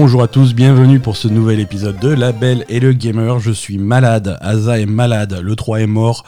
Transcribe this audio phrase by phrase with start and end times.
[0.00, 3.40] Bonjour à tous, bienvenue pour ce nouvel épisode de La Belle et le Gamer.
[3.40, 6.24] Je suis malade, Asa est malade, le 3 est mort.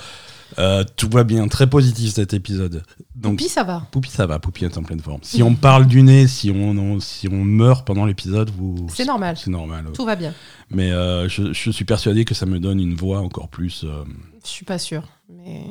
[0.59, 2.83] Euh, tout va bien, très positif cet épisode.
[3.15, 3.87] Donc, Poupi, ça va.
[3.93, 5.21] Poupi, ça va, Poupi est en pleine forme.
[5.23, 8.89] Si on parle du nez, si on, si on meurt pendant l'épisode, vous.
[8.93, 9.37] C'est normal.
[9.37, 9.87] C'est normal.
[9.95, 10.35] Tout va bien.
[10.71, 13.85] Mais euh, je, suis persuadé que ça me donne une voix encore plus.
[13.85, 14.03] Euh,
[14.45, 15.05] je suis pas sûr.
[15.29, 15.63] Mais...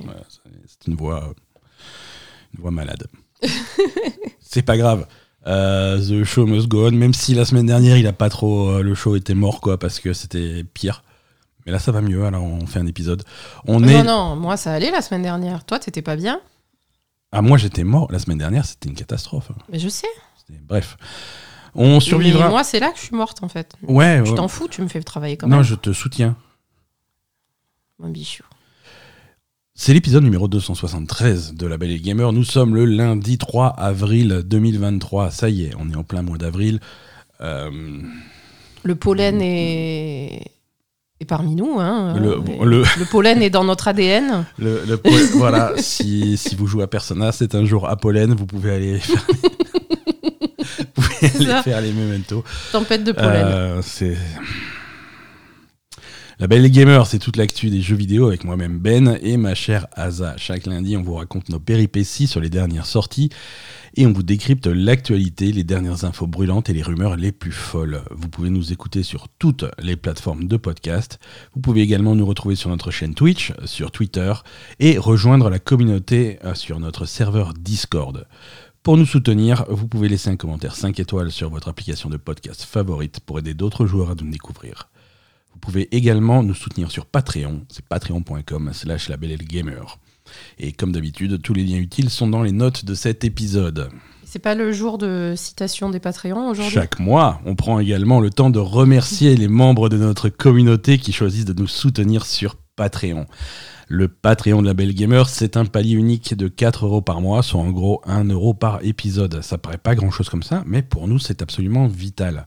[0.68, 1.34] c'est une voix,
[2.54, 3.08] une voix malade.
[4.40, 5.06] c'est pas grave.
[5.50, 8.82] The show must go on, même si la semaine dernière, il a pas trop.
[8.82, 11.04] le show était mort, quoi, parce que c'était pire.
[11.66, 13.24] Mais là, ça va mieux, alors on fait un épisode.
[13.68, 14.04] On non, est...
[14.04, 15.66] non, moi, ça allait la semaine dernière.
[15.66, 16.42] Toi, t'étais pas bien?
[17.32, 18.12] Ah, moi, j'étais mort.
[18.12, 19.52] La semaine dernière, c'était une catastrophe.
[19.72, 20.08] Mais je sais.
[20.68, 20.98] Bref.
[21.76, 22.46] On survivra.
[22.46, 23.76] Mais moi, c'est là que je suis morte, en fait.
[23.84, 24.24] Ouais.
[24.24, 25.58] Tu t'en fous, tu me fais travailler quand même.
[25.58, 26.36] Non, je te soutiens.
[28.00, 28.44] Mon bichou.
[29.82, 32.34] C'est l'épisode numéro 273 de La Belle et Gamer.
[32.34, 35.32] Nous sommes le lundi 3 avril 2023.
[35.32, 36.82] Ça y est, on est en plein mois d'avril.
[37.40, 37.72] Euh,
[38.84, 40.42] le pollen est
[41.22, 41.80] et parmi nous.
[41.80, 43.06] Hein, le, le...
[43.06, 44.44] pollen est dans notre ADN.
[44.58, 44.84] Le,
[45.36, 49.00] voilà, si, si, vous jouez à Persona, c'est un jour à pollen, vous pouvez aller
[49.00, 49.26] faire,
[50.94, 52.44] vous pouvez aller faire les mementos.
[52.74, 53.46] Tempête de pollen.
[53.46, 54.18] Euh, c'est...
[56.42, 59.88] La Belle Gamer, c'est toute l'actu des jeux vidéo avec moi-même Ben et ma chère
[59.92, 60.38] Asa.
[60.38, 63.30] Chaque lundi, on vous raconte nos péripéties sur les dernières sorties
[63.98, 68.04] et on vous décrypte l'actualité, les dernières infos brûlantes et les rumeurs les plus folles.
[68.12, 71.20] Vous pouvez nous écouter sur toutes les plateformes de podcast.
[71.56, 74.32] Vous pouvez également nous retrouver sur notre chaîne Twitch, sur Twitter
[74.80, 78.28] et rejoindre la communauté euh, sur notre serveur Discord.
[78.82, 82.64] Pour nous soutenir, vous pouvez laisser un commentaire 5 étoiles sur votre application de podcast
[82.64, 84.88] favorite pour aider d'autres joueurs à nous découvrir.
[85.54, 89.98] Vous pouvez également nous soutenir sur Patreon, c'est patreon.com slash gamer.
[90.60, 93.90] Et comme d'habitude, tous les liens utiles sont dans les notes de cet épisode.
[94.24, 96.72] C'est pas le jour de citation des Patreons aujourd'hui?
[96.72, 101.12] Chaque mois, on prend également le temps de remercier les membres de notre communauté qui
[101.12, 103.26] choisissent de nous soutenir sur Patreon.
[103.88, 107.42] Le Patreon de la Belle Gamer, c'est un palier unique de 4 euros par mois,
[107.42, 109.42] soit en gros 1 euro par épisode.
[109.42, 112.46] Ça paraît pas grand chose comme ça, mais pour nous, c'est absolument vital.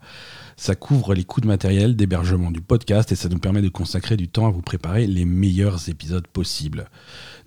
[0.57, 4.17] Ça couvre les coûts de matériel, d'hébergement du podcast et ça nous permet de consacrer
[4.17, 6.89] du temps à vous préparer les meilleurs épisodes possibles.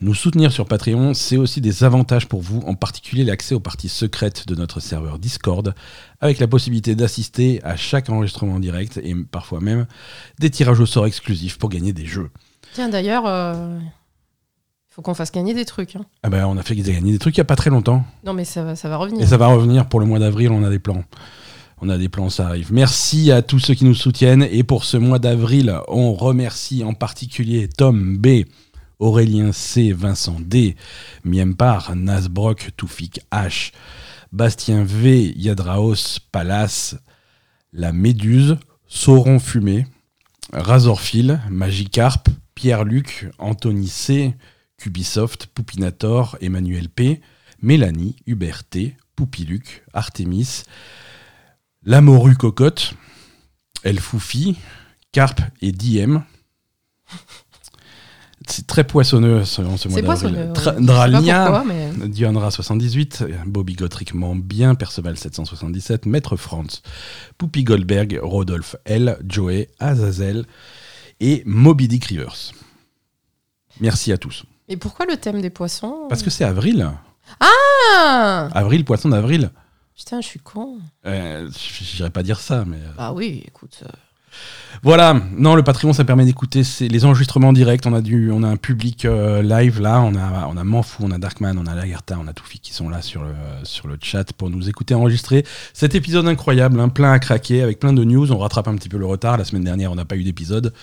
[0.01, 3.89] Nous soutenir sur Patreon, c'est aussi des avantages pour vous, en particulier l'accès aux parties
[3.89, 5.73] secrètes de notre serveur Discord,
[6.19, 9.85] avec la possibilité d'assister à chaque enregistrement direct et parfois même
[10.39, 12.29] des tirages au sort exclusifs pour gagner des jeux.
[12.73, 13.79] Tiens, d'ailleurs, il euh,
[14.89, 15.95] faut qu'on fasse gagner des trucs.
[15.95, 16.05] Hein.
[16.23, 18.03] Ah ben, on a fait gagner des trucs il n'y a pas très longtemps.
[18.25, 19.23] Non, mais ça va, ça va revenir.
[19.23, 21.03] Et ça va revenir pour le mois d'avril, on a des plans.
[21.81, 22.71] On a des plans, ça arrive.
[22.71, 24.47] Merci à tous ceux qui nous soutiennent.
[24.49, 28.45] Et pour ce mois d'avril, on remercie en particulier Tom B,
[28.99, 30.77] Aurélien C, Vincent D,
[31.25, 33.73] Miempar, Nasbrock, Toufik H,
[34.31, 36.95] Bastien V, Yadraos, Palace,
[37.73, 39.85] La Méduse, Sauron Fumé,
[40.53, 44.33] Razorfil, Magikarp, Pierre-Luc, Anthony C,
[44.77, 47.19] Cubisoft, Poupinator, Emmanuel P,
[47.61, 50.63] Mélanie, Hubert T, Poupiluc, Artemis,
[51.85, 52.93] la morue cocotte,
[53.83, 54.57] El Foufi,
[55.11, 56.23] Carpe et Diem.
[58.47, 60.53] C'est très poissonneux ce, ce mois d'avril.
[60.79, 61.63] Dralia,
[62.05, 66.81] Dianra 78, Bobby Gottrickment bien, Perceval 777, Maître Franz,
[67.39, 70.45] Poupy Goldberg, Rodolphe L, Joey, Azazel
[71.19, 72.51] et Moby Dick Rivers.
[73.79, 74.43] Merci à tous.
[74.67, 76.87] Et pourquoi le thème des poissons Parce que c'est avril.
[77.39, 79.49] Ah Avril, poisson d'avril.
[79.95, 80.79] Putain, je suis con.
[81.05, 81.49] Euh,
[81.81, 82.79] J'irais pas dire ça, mais.
[82.97, 83.83] Ah oui, écoute.
[83.83, 83.89] Euh.
[84.83, 87.85] Voilà, non, le Patreon, ça permet d'écouter les enregistrements directs.
[87.85, 91.05] On a, du, on a un public euh, live là, on a, on a Manfou,
[91.05, 93.87] on a Darkman, on a Lagerta, on a Toufi qui sont là sur le, sur
[93.87, 95.45] le chat pour nous écouter enregistrer.
[95.71, 98.33] Cet épisode incroyable, un hein, plein à craquer, avec plein de news.
[98.33, 99.37] On rattrape un petit peu le retard.
[99.37, 100.73] La semaine dernière, on n'a pas eu d'épisode.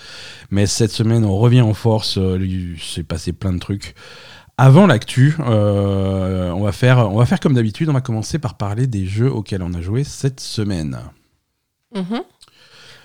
[0.49, 2.15] Mais cette semaine, on revient en force.
[2.15, 3.93] Il s'est passé plein de trucs.
[4.57, 8.55] Avant l'actu, euh, on, va faire, on va faire comme d'habitude, on va commencer par
[8.55, 10.99] parler des jeux auxquels on a joué cette semaine.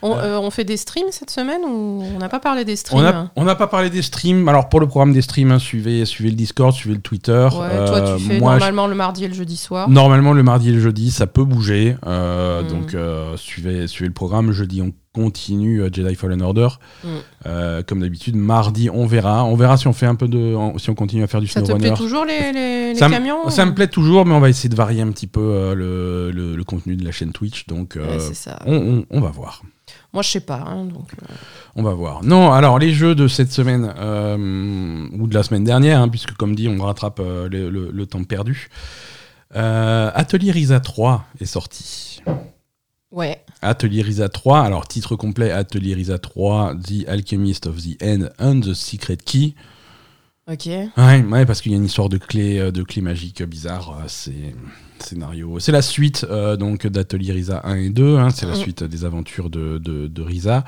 [0.04, 3.44] Euh, on, fait des streams cette semaine ou on n'a pas parlé des streams On
[3.44, 4.48] n'a pas parlé des streams.
[4.48, 7.48] Alors pour le programme des streams, hein, suivez, suivez le Discord, suivez le Twitter.
[7.52, 9.88] Ouais, toi tu euh, fais normalement le mardi et le jeudi soir.
[9.88, 11.96] Normalement le mardi et le jeudi, ça peut bouger.
[12.06, 12.68] Mhm.
[12.68, 12.96] Donc
[13.36, 14.52] suivez, suivez le programme.
[14.52, 16.68] Jeudi on continue euh, Jedi Fallen Order.
[17.02, 17.08] Mm.
[17.46, 19.44] Euh, comme d'habitude, mardi, on verra.
[19.44, 21.60] On verra si on fait un peu de, si on continue à faire du ça
[21.60, 21.88] SnowRunner.
[21.88, 24.68] Ça te plaît toujours les, les, camions Ça me plaît toujours, mais on va essayer
[24.68, 27.66] de varier un petit peu euh, le, le, contenu de la chaîne Twitch.
[27.66, 27.98] Donc,
[28.32, 28.58] ça.
[28.66, 29.62] On, on, va voir.
[30.12, 30.64] Moi, je sais pas.
[30.66, 31.10] Hein, donc,
[31.76, 32.24] On va voir.
[32.24, 36.54] Non, alors les jeux de cette semaine ou de la semaine dernière, hein, puisque comme
[36.54, 38.68] dit, on rattrape le, le, temps perdu.
[39.54, 42.22] Atelier Risa 3 est sorti.
[43.10, 43.42] Ouais.
[43.62, 48.60] Atelier Risa 3, alors titre complet Atelier Risa 3, The Alchemist of the End and
[48.60, 49.54] the Secret Key.
[50.50, 50.66] Ok.
[50.66, 53.98] Ouais, ouais parce qu'il y a une histoire de clé, euh, de clé magique bizarre.
[53.98, 54.54] euh, C'est
[55.02, 55.58] scénario.
[55.60, 58.16] C'est la suite euh, donc d'Atelier Risa 1 et 2.
[58.16, 58.56] hein, c'est la Mm.
[58.56, 60.64] suite des aventures de, de, de Risa.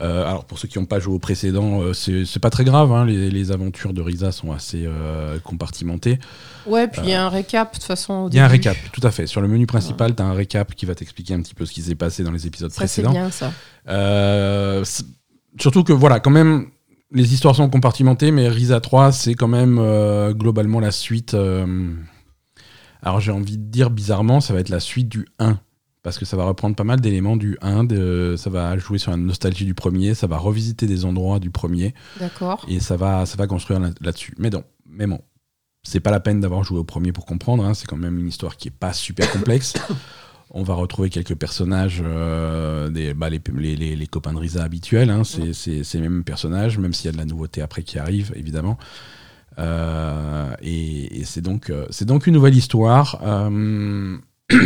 [0.00, 2.92] Euh, alors pour ceux qui n'ont pas joué au précédent, euh, c'est pas très grave.
[2.92, 6.20] hein, les, les aventures de Risa sont assez euh, compartimentées.
[6.66, 8.28] Ouais, puis il y a un récap de toute façon.
[8.30, 9.26] Il y a un récap, tout à fait.
[9.26, 11.72] Sur le menu principal, tu as un récap qui va t'expliquer un petit peu ce
[11.72, 13.10] qui s'est passé dans les épisodes Ça, c'est précédents.
[13.10, 13.50] bien ça.
[15.58, 16.66] Surtout que voilà, quand même,
[17.10, 19.80] les histoires sont compartimentées, mais Risa 3, c'est quand même
[20.34, 21.34] globalement la suite.
[23.02, 25.58] Alors j'ai envie de dire bizarrement, ça va être la suite du 1.
[26.04, 29.10] Parce que ça va reprendre pas mal d'éléments du 1, de, ça va jouer sur
[29.10, 32.64] la nostalgie du premier, ça va revisiter des endroits du premier, D'accord.
[32.68, 34.32] et ça va, ça va construire là- là-dessus.
[34.38, 35.20] Mais non, mais bon,
[35.82, 38.28] c'est pas la peine d'avoir joué au premier pour comprendre, hein, c'est quand même une
[38.28, 39.74] histoire qui est pas super complexe.
[40.50, 44.62] On va retrouver quelques personnages, euh, des, bah, les, les- les- les copains de Risa
[44.62, 47.82] habituels, hein, c'est c'est les mêmes personnages, même s'il y a de la nouveauté après
[47.82, 48.78] qui arrive, évidemment.
[49.58, 53.20] Euh, et et c'est donc, euh, donc une nouvelle histoire.
[53.24, 54.16] Euh,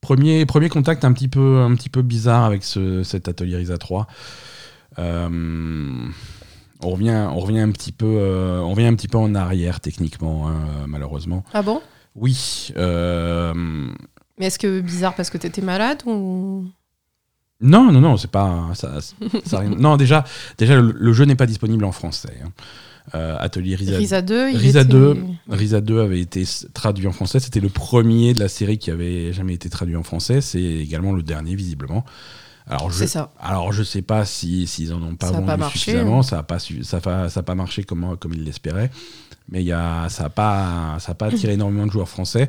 [0.00, 3.78] premier, premier contact un petit peu, un petit peu bizarre avec ce- cet atelier Risa
[3.78, 4.06] 3.
[4.98, 5.28] Euh,
[6.82, 9.80] on revient, on revient un petit peu, euh, on revient un petit peu en arrière
[9.80, 10.54] techniquement, hein,
[10.86, 11.44] malheureusement.
[11.54, 11.80] Ah bon?
[12.14, 12.70] Oui.
[12.76, 13.54] euh,
[14.38, 16.64] Mais est-ce que bizarre parce que t'étais malade ou?
[17.60, 18.98] Non, non, non, c'est pas ça.
[19.78, 20.24] non, déjà,
[20.58, 22.36] déjà le, le jeu n'est pas disponible en français.
[22.44, 22.50] hein.
[23.14, 25.16] Euh, Atelier Risa, Risa 2 il Risa était- 2,
[25.50, 27.38] Risa 2 avait été traduit en français.
[27.38, 30.40] C'était le premier de la série qui avait jamais été traduit en français.
[30.40, 32.04] C'est également le dernier, visiblement.
[32.66, 33.30] Alors, je, ça.
[33.38, 36.22] alors je sais pas si s'ils en ont pas Ça vendu pas marché, suffisamment.
[36.22, 38.90] Ça a pas ça a, ça a pas marché comme comme ils l'espéraient.
[39.50, 42.48] Mais il y a ça a pas ça a pas attiré énormément de joueurs français.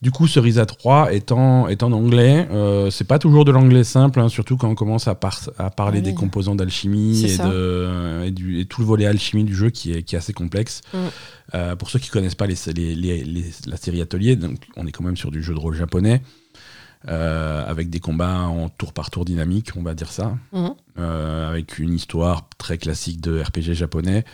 [0.00, 2.46] Du coup, ce Risa 3 est en, est en anglais.
[2.52, 5.70] Euh, c'est pas toujours de l'anglais simple, hein, surtout quand on commence à, par- à
[5.70, 6.04] parler Oui.
[6.04, 9.92] des composants d'alchimie et, de- et, du- et tout le volet alchimie du jeu qui
[9.92, 10.82] est, qui est assez complexe.
[10.94, 10.98] Mm.
[11.54, 14.86] Euh, pour ceux qui connaissent pas les, les- les- les- la série Atelier, donc on
[14.86, 16.22] est quand même sur du jeu de rôle japonais,
[17.08, 20.74] euh, avec des combats en tour par tour dynamique, on va dire ça, Mhm.
[21.00, 24.24] euh, avec une histoire très classique de RPG japonais,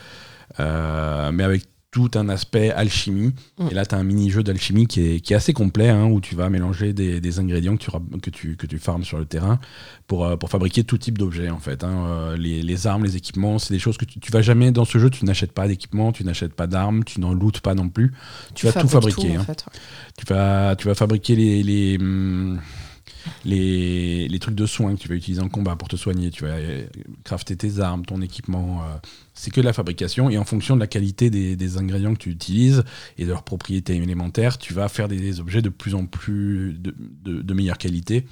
[0.61, 3.33] euh, mais avec tout un aspect alchimie.
[3.57, 3.69] Mm.
[3.71, 6.21] Et là, tu as un mini-jeu d'alchimie qui est, qui est assez complet, hein, où
[6.21, 9.25] tu vas mélanger des, des ingrédients que tu, que, tu, que tu farmes sur le
[9.27, 9.61] terrain
[10.09, 11.85] pour, euh, pour fabriquer tout type d'objets, en fait.
[11.85, 12.07] hein.
[12.09, 14.85] Euh, les, les armes, les équipements, c'est des choses que tu, tu vas jamais, dans
[14.85, 17.89] ce jeu, tu n'achètes pas d'équipements, tu n'achètes pas d'armes, tu n'en lootes pas non
[17.89, 18.13] plus.
[18.57, 19.37] Tu vas tout fabriquer.
[19.37, 19.45] hein.
[19.45, 19.81] fait, ouais.
[20.19, 22.59] Tu vas, tu vas fabriquer les, les, hum,
[23.45, 26.31] les, les trucs de soins que tu vas utiliser en combat pour te soigner.
[26.31, 26.87] Tu vas euh,
[27.25, 28.83] crafter tes armes, ton équipement.
[28.83, 28.97] euh,
[29.35, 30.31] c'est que de la fabrication.
[30.31, 32.85] Et en fonction de la qualité des, des ingrédients que tu utilises
[33.19, 36.75] et de leurs propriétés élémentaires, tu vas faire des, des objets de plus en plus
[36.79, 36.95] de,
[37.25, 38.27] de- de meilleure qualité.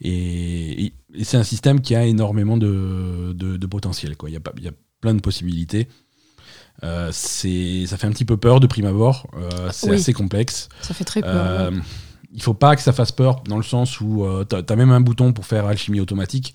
[0.00, 4.16] Et, et- et c'est un système qui a énormément de, potentiel.
[4.16, 4.30] quoi.
[4.30, 5.88] Il y, a pas- il y a plein de possibilités.
[6.84, 9.28] Euh, c'est, ça fait un petit peu peur de prime abord.
[9.36, 9.96] Euh, c'est Oui.
[9.96, 10.68] assez complexe.
[10.80, 11.30] Ça fait très peur.
[11.34, 11.76] Euh, ouais.
[12.32, 14.90] Il faut pas que ça fasse peur dans le sens où euh, t'as as même
[14.90, 16.54] un bouton pour faire alchimie automatique.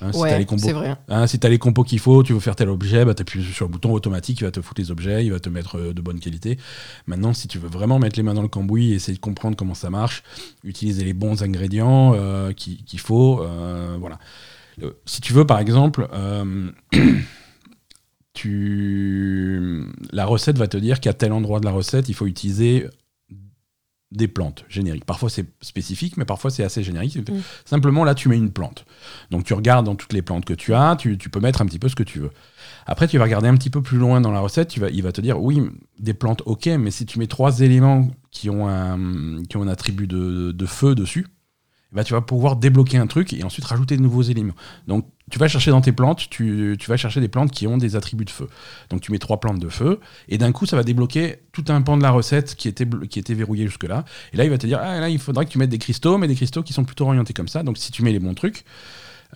[0.00, 0.96] Hein, si t'as Ouais, les combos, c'est vrai.
[1.08, 3.66] hein, si t'as les compos qu'il faut, tu veux faire tel objet, bah t'appuies sur
[3.66, 6.00] le bouton automatique, il va te foutre les objets, il va te mettre euh, de
[6.00, 6.58] bonne qualité.
[7.06, 9.56] Maintenant, si tu veux vraiment mettre les mains dans le cambouis et essayer de comprendre
[9.56, 10.22] comment ça marche,
[10.64, 14.18] utiliser les bons ingrédients euh, qu'il faut, euh, voilà.
[15.04, 16.70] Si tu veux, par exemple, euh,
[18.34, 19.84] tu...
[20.10, 22.86] la recette va te dire qu'à tel endroit de la recette, il faut utiliser
[24.12, 25.04] des plantes génériques.
[25.04, 27.16] Parfois c'est spécifique, mais parfois c'est assez générique.
[27.16, 27.40] Mm.
[27.64, 28.84] Simplement là, tu mets une plante.
[29.30, 31.66] Donc tu regardes dans toutes les plantes que tu as, tu, tu peux mettre un
[31.66, 32.30] petit peu ce que tu veux.
[32.86, 35.02] Après, tu vas regarder un petit peu plus loin dans la recette, tu vas, il
[35.02, 35.62] va te dire, oui,
[35.98, 39.68] des plantes, ok, mais si tu mets trois éléments qui ont un, qui ont un
[39.68, 41.26] attribut de, de feu dessus,
[41.92, 44.54] ben, tu vas pouvoir débloquer un truc et ensuite rajouter de nouveaux éléments.
[44.88, 47.96] Donc tu vas chercher dans tes plantes, tu, vas chercher des plantes qui ont des
[47.96, 48.48] attributs de feu.
[48.90, 51.80] Donc tu mets trois plantes de feu, et d'un coup ça va débloquer tout un
[51.82, 54.04] pan de la recette qui était, qui était verrouillé jusque-là.
[54.32, 56.18] Et là il va te dire, ah là il faudra que tu mettes des cristaux,
[56.18, 57.62] mais des cristaux qui sont plutôt orientés comme ça.
[57.62, 58.64] Donc si tu mets les bons trucs,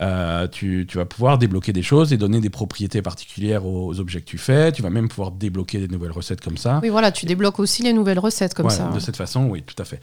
[0.01, 4.21] euh, tu, tu vas pouvoir débloquer des choses et donner des propriétés particulières aux objets
[4.21, 4.73] que tu fais.
[4.73, 6.81] Tu vas même pouvoir débloquer des nouvelles recettes comme ça.
[6.83, 8.91] Oui, voilà, tu débloques aussi les nouvelles recettes comme Ouais, ça.
[8.91, 10.01] De cette façon, oui, tout à fait.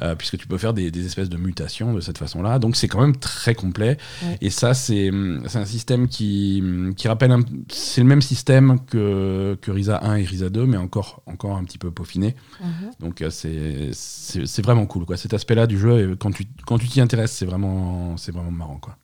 [0.00, 2.58] Euh, puisque tu peux faire des, des espèces de mutations de cette façon-là.
[2.58, 3.98] Donc c'est quand même très complet.
[4.22, 4.38] Ouais.
[4.40, 7.34] Et ça, c'est hum, c'est un système qui, hum, qui rappelle.
[7.68, 11.64] C'est le même système que, que Risa 1 et Risa 2, mais encore, encore un
[11.64, 12.34] petit peu peaufiné.
[12.62, 12.90] Mhm.
[13.00, 15.04] Donc euh, c'est vraiment cool.
[15.04, 15.16] Quoi.
[15.16, 18.78] Cet aspect-là du jeu, quand tu quand tu t'y intéresses, c'est vraiment, vraiment marrant.
[18.78, 18.96] Quoi.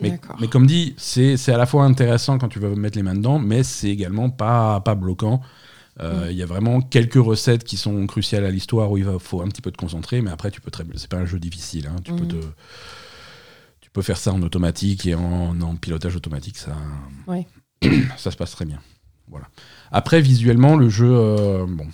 [0.00, 0.18] Mais,
[0.50, 3.62] comme dit, c'est à la fois intéressant quand tu vas mettre les mains dedans, mais
[3.62, 5.40] c'est également pas, pas bloquant.
[6.00, 9.18] Euh, il y a vraiment quelques recettes qui sont cruciales à l'histoire où il va,
[9.20, 11.38] faut un petit peu te concentrer, mais après, tu peux très, c'est pas un jeu
[11.38, 11.86] difficile.
[11.86, 11.96] hein.
[12.02, 12.28] Tu, peux Mhm.
[12.28, 12.46] te,
[13.80, 16.74] tu peux faire ça en automatique et en, en pilotage automatique, ça,
[17.28, 17.46] Ouais.
[18.16, 18.80] ça se passe très bien.
[19.28, 19.46] Voilà.
[19.92, 21.86] Après, visuellement, le jeu, euh, bon,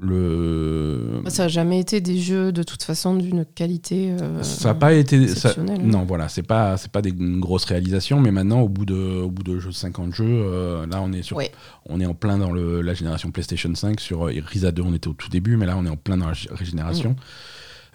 [0.00, 4.12] le, Ça n'a jamais été des jeux de toute façon d'une qualité.
[4.20, 5.28] euh, ça n'a pas été.
[5.28, 8.94] ça- non, voilà, c'est pas, c'est pas des grosses réalisations, mais maintenant, au bout de,
[9.22, 11.50] au bout de 50 jeux, euh, là, on est sur, Ouais.
[11.88, 14.00] on est en plein dans le- la génération PlayStation 5.
[14.00, 16.16] Sur euh, Risa 2, on était au tout début, mais là, on est en plein
[16.16, 17.16] dans la gé- régénération.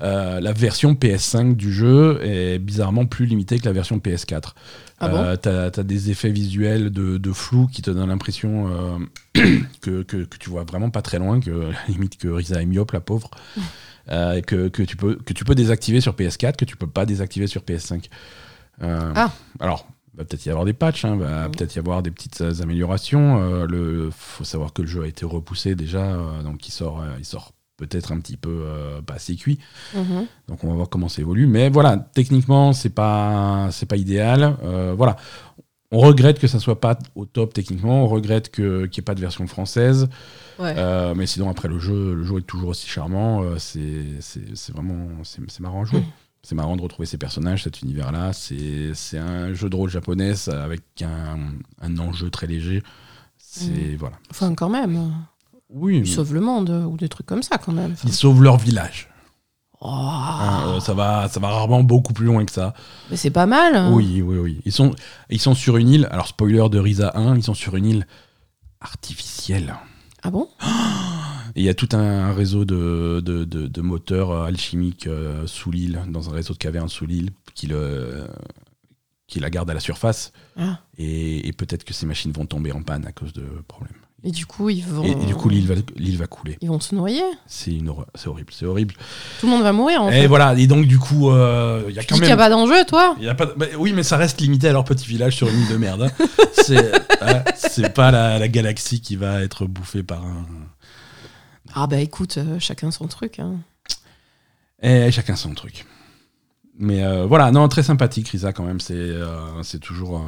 [0.01, 4.53] Euh, la version PS5 du jeu est bizarrement plus limitée que la version PS4.
[4.99, 8.67] Ah bon Euh, t'as, t'as des effets visuels de, de flou qui te donnent l'impression
[8.69, 8.97] euh,
[9.81, 12.91] que, que, que tu vois vraiment pas très loin, que limite que Risa est myope,
[12.91, 13.29] la pauvre,
[14.11, 17.07] Euh, que, que, tu peux, que tu peux désactiver sur PS4, que tu peux pas
[17.07, 18.05] désactiver sur PS5.
[18.83, 19.31] Euh, Ah.
[19.59, 21.51] Alors, va peut-être y avoir des patchs, hein, va Mhm.
[21.55, 23.65] peut-être y avoir des petites améliorations.
[23.65, 27.53] Le, faut savoir que le jeu a été repoussé déjà, donc il sort, il sort
[27.77, 29.59] peut-être un petit peu euh, pas assez cuit.
[29.93, 30.27] Mhm.
[30.47, 31.47] Donc on va voir comment ça évolue.
[31.47, 34.57] Mais voilà, techniquement, c'est pas, c'est pas idéal.
[34.63, 35.15] Euh, voilà.
[35.91, 38.03] On regrette que ça soit pas au top techniquement.
[38.03, 40.09] On regrette qu'il n'y ait pas de version française.
[40.59, 40.73] Ouais.
[40.77, 43.43] Euh, mais sinon, après le jeu, le jeu est toujours aussi charmant.
[43.59, 44.03] C'est,
[44.73, 46.03] vraiment, c'est, marrant à jouer.
[46.41, 48.33] C'est marrant de retrouver ces personnages, cet univers-là.
[48.33, 51.37] C'est, un jeu de rôle japonais avec un,
[51.81, 52.83] un enjeu très léger.
[53.37, 53.95] C'est Mm.
[53.97, 54.17] voilà.
[54.31, 55.13] Enfin, quand même.
[55.77, 55.99] Oui.
[55.99, 57.91] Ils sauvent le monde euh, ou des trucs comme ça, quand même.
[57.91, 59.09] Enfin, Ils sauvent leur village.
[59.81, 62.73] oh, Hein, euh, ça va, ça va rarement beaucoup plus loin que ça.
[63.11, 63.75] Mais c'est pas mal.
[63.75, 63.91] hein.
[63.93, 64.61] Oui, oui, oui.
[64.65, 64.95] Ils sont,
[65.29, 66.07] ils sont sur une île.
[66.11, 68.07] Alors, spoiler de Risa 1, ils sont sur une île
[68.79, 69.75] artificielle.
[70.23, 70.47] Ah bon?
[71.55, 75.45] Et il y a tout un réseau de, de, de- de moteurs euh, alchimiques euh,
[75.47, 78.27] sous l'île, dans un réseau de cavernes sous l'île, qui, le,
[79.27, 80.31] qui la garde à la surface.
[80.57, 80.79] Ah.
[80.97, 83.93] Et, et peut-être que ces machines vont tomber en panne à cause de problèmes.
[84.27, 85.03] Et du coup, ils vont.
[85.03, 86.57] Et, et du coup, l'île va, l'île va couler.
[86.59, 87.21] Ils vont se noyer.
[87.45, 88.07] C'est une horreur.
[88.15, 88.95] C'est horrible, c'est horrible.
[89.39, 90.27] Tout le monde va mourir, en et fait.
[90.27, 90.55] voilà.
[90.57, 92.39] Et donc, du coup, euh, il y a Tu quand dis qu'il n'y même.
[92.39, 94.83] a pas d'enjeu, toi y a pas bah oui, mais ça reste limité à leur
[94.83, 96.01] petit village sur une île de merde.
[96.01, 96.25] hein.
[96.53, 96.91] c'est
[97.21, 100.45] hein, c'est pas la, la galaxie qui va être bouffée par un.
[101.75, 103.37] Ah bah écoute, euh, chacun son truc.
[103.39, 103.55] hein.
[104.81, 105.85] Et chacun son truc.
[106.79, 108.79] Mais euh, voilà, non, très sympathique, Risa, quand même.
[108.79, 110.21] C'est euh, c'est toujours, euh,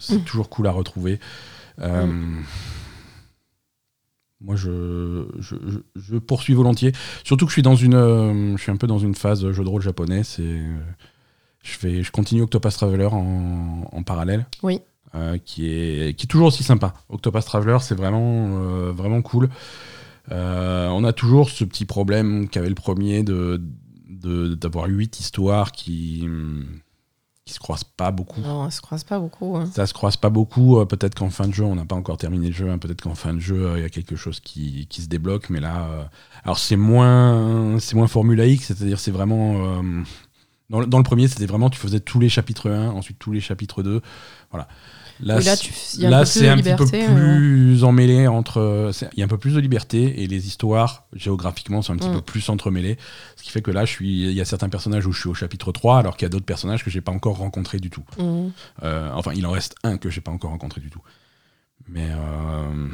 [0.00, 0.24] c'est Mm.
[0.24, 1.20] toujours cool à retrouver.
[1.82, 2.06] Euh,
[4.40, 6.92] Moi, je, je, je- je poursuis volontiers.
[7.24, 9.64] Surtout que je suis dans une, euh, je suis un peu dans une phase jeu
[9.64, 10.24] de rôle japonais.
[10.24, 10.76] C'est, euh,
[11.62, 14.46] je fais, je continue Octopus Traveler en, en parallèle.
[14.62, 14.80] Oui.
[15.14, 16.92] euh, qui est, qui est toujours aussi sympa.
[17.08, 18.48] Octopus Traveler, c'est vraiment,
[18.92, 19.48] vraiment cool.
[20.30, 23.60] On a toujours ce petit problème qu'avait le premier de
[24.08, 26.64] de- d'avoir huit histoires qui hum,
[27.46, 28.40] qui se croisent pas beaucoup.
[28.40, 29.56] Non, on se croise pas beaucoup.
[29.56, 29.70] hein.
[29.72, 30.78] Ça se croise pas beaucoup.
[30.80, 32.68] Euh, peut-être qu'en fin de jeu, on n'a pas encore terminé le jeu.
[32.68, 32.78] hein.
[32.78, 35.48] Peut-être qu'en fin de jeu, euh, il y a quelque chose qui, qui se débloque.
[35.48, 36.02] Mais là, euh,
[36.42, 38.62] alors c'est moins, c'est moins formulaïque.
[38.64, 39.64] C'est-à-dire, c'est vraiment.
[39.78, 40.02] euh,
[40.70, 43.30] dans, le- dans le premier, c'était vraiment, tu faisais tous les chapitres 1, ensuite tous
[43.30, 44.02] les chapitres 2.
[44.50, 44.66] Voilà.
[45.20, 48.90] Là, c'est- tu- il y a un là, c'est petit peu plus emmêlé entre.
[48.92, 51.96] c'est- Il y a un peu plus de liberté et les histoires, géographiquement, sont un
[51.96, 52.14] petit Mm.
[52.16, 52.98] peu plus entremêlées.
[53.36, 55.28] Ce qui fait que là, je suis, il y a certains personnages où je suis
[55.28, 57.88] au chapitre 3, alors qu'il y a d'autres personnages que j'ai pas encore rencontrés du
[57.90, 58.04] tout.
[58.18, 58.52] Mhm.
[58.82, 61.00] Euh, enfin, il en reste un que j'ai pas encore rencontré du tout.
[61.88, 62.88] Mais, euh,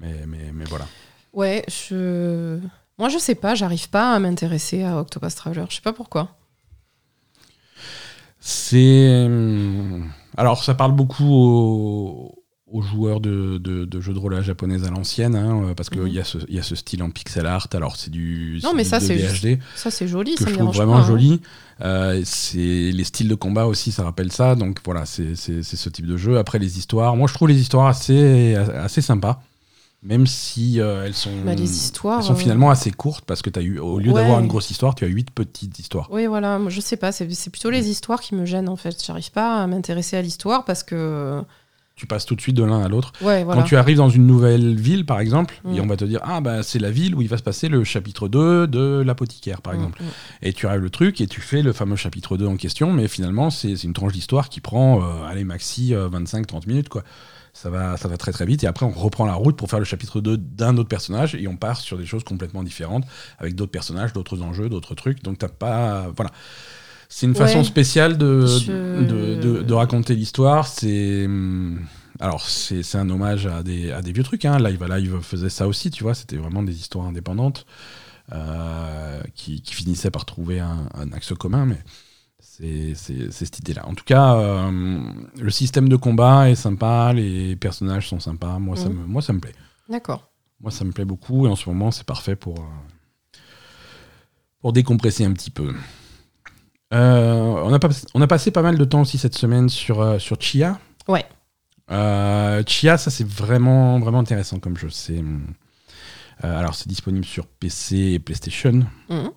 [0.00, 0.86] mais, mais, mais voilà.
[1.32, 2.58] Ouais, je.
[2.98, 5.64] Moi, je sais pas, j'arrive pas à m'intéresser à Octopus Traveler.
[5.68, 6.36] Je sais pas pourquoi.
[8.48, 9.24] C'est.
[9.26, 10.04] hum,
[10.36, 12.32] Alors, ça parle beaucoup aux,
[12.70, 16.06] aux joueurs de, de- de jeux de rôle à japonaise à l'ancienne, hein, parce qu'il
[16.12, 17.66] y, a ce- il y a ce style en pixel art.
[17.74, 18.60] Alors, c'est du.
[18.62, 19.58] Non, mais ça, c'est 2D HD.
[19.74, 21.06] Ça, c'est joli, que ça je me trouve vraiment pas, hein.
[21.06, 21.40] joli.
[21.80, 22.58] Euh, c'est
[22.92, 24.54] les styles de combat aussi, ça rappelle ça.
[24.54, 26.38] Donc voilà, c'est ce type de jeu.
[26.38, 29.42] Après les histoires, moi je trouve les histoires assez assez sympas,
[30.06, 32.20] même si euh, elles sont Bah, les histoires.
[32.20, 34.20] elles sont euh, finalement assez courtes parce que as eu au lieu Ouais.
[34.22, 36.08] d'avoir une grosse histoire, tu as huit petites histoires.
[36.10, 39.02] Oui, voilà, moi, je sais pas, c'est plutôt les histoires qui me gênent en fait.
[39.04, 41.42] J'arrive pas à m'intéresser à l'histoire parce que.
[41.98, 43.10] Tu passes tout de suite de l'un à l'autre.
[43.22, 43.62] Ouais, voilà.
[43.62, 45.74] Quand tu arrives dans une nouvelle ville, par exemple, Mm.
[45.76, 47.68] et on va te dire ah bah c'est la ville où il va se passer
[47.70, 50.02] le chapitre 2 de l'apothicaire, par Mm, exemple.
[50.02, 50.06] mm.
[50.42, 53.08] Et tu arrives le truc et tu fais le fameux chapitre 2 en question, mais
[53.08, 57.02] finalement, c'est c'est une tranche d'histoire qui prend, euh, allez, maxi 25-30 minutes, quoi.
[57.58, 58.62] Ça va, ça va très très vite.
[58.64, 61.48] Et après, on reprend la route pour faire le chapitre 2 d'un autre personnage et
[61.48, 63.04] on part sur des choses complètement différentes
[63.38, 65.22] avec d'autres personnages, d'autres enjeux, d'autres trucs.
[65.22, 66.08] Donc, t'as pas.
[66.14, 66.30] Voilà.
[67.08, 67.38] C'est une Ouais.
[67.38, 70.66] façon spéciale de, Je- de, de- de raconter l'histoire.
[70.68, 71.24] C'est.
[71.24, 71.80] hum,
[72.20, 74.44] Alors, c'est c'est un hommage à des, à des vieux trucs.
[74.44, 74.58] Hein.
[74.58, 76.14] Live Alive faisait ça aussi, tu vois.
[76.14, 77.64] C'était vraiment des histoires indépendantes
[78.32, 81.64] euh, qui, qui finissaient par trouver un, un axe commun.
[81.66, 81.78] Mais
[82.58, 82.94] C'est
[83.30, 83.86] cette idée-là.
[83.86, 85.00] En tout cas, euh,
[85.38, 88.58] le système de combat est sympa, les personnages sont sympas.
[88.58, 88.96] Moi, ça, Mhm.
[89.00, 89.54] me, moi ça me plaît.
[89.90, 90.30] D'accord.
[90.60, 93.38] Moi, ça me plaît beaucoup et en ce moment, c'est parfait pour, euh,
[94.60, 95.74] pour décompresser un petit peu.
[96.94, 100.20] Euh, on, a pas- on a passé pas mal de temps aussi cette semaine sur,
[100.20, 100.78] sur Chia.
[101.08, 101.26] Ouais.
[102.66, 104.88] Chia, ça c'est vraiment, vraiment intéressant comme jeu.
[104.90, 105.22] C'est,
[106.42, 108.86] alors, c'est disponible sur PC et PlayStation.
[109.10, 109.30] Mhm.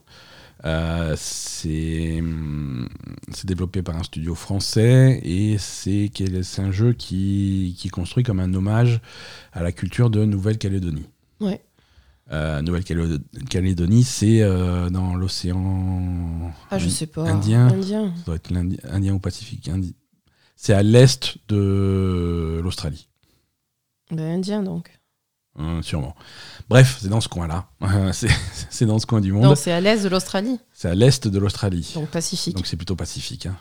[0.65, 2.89] Euh, c'est hum,
[3.31, 6.11] c'est développé par un studio français et c'est
[6.57, 8.99] un jeu qui, qui est construit comme un hommage
[9.53, 11.07] à la culture de Nouvelle-Calédonie.
[11.39, 11.61] Ouais.
[12.31, 16.51] Euh, Nouvelle-Calédonie, c'est euh, dans l'océan.
[16.69, 17.23] Ah, je sais pas.
[17.29, 17.67] Indien.
[17.69, 18.13] Indien.
[18.17, 19.67] Ça doit être l'Indi- Indien ou Pacifique.
[19.69, 19.95] Indi-
[20.55, 23.07] C'est à l'est de l'Australie,
[24.11, 24.98] Ben, indien, donc.
[25.59, 26.15] Hein, sûrement.
[26.69, 27.65] Bref, c'est dans ce coin-là.
[28.69, 29.43] c'est dans ce coin du monde.
[29.43, 31.91] Non, c'est à l'est de l'Australie, C'est à l'est de l'Australie.
[31.95, 32.55] donc Pacifique.
[32.55, 33.45] Donc c'est plutôt pacifique.
[33.47, 33.55] hein.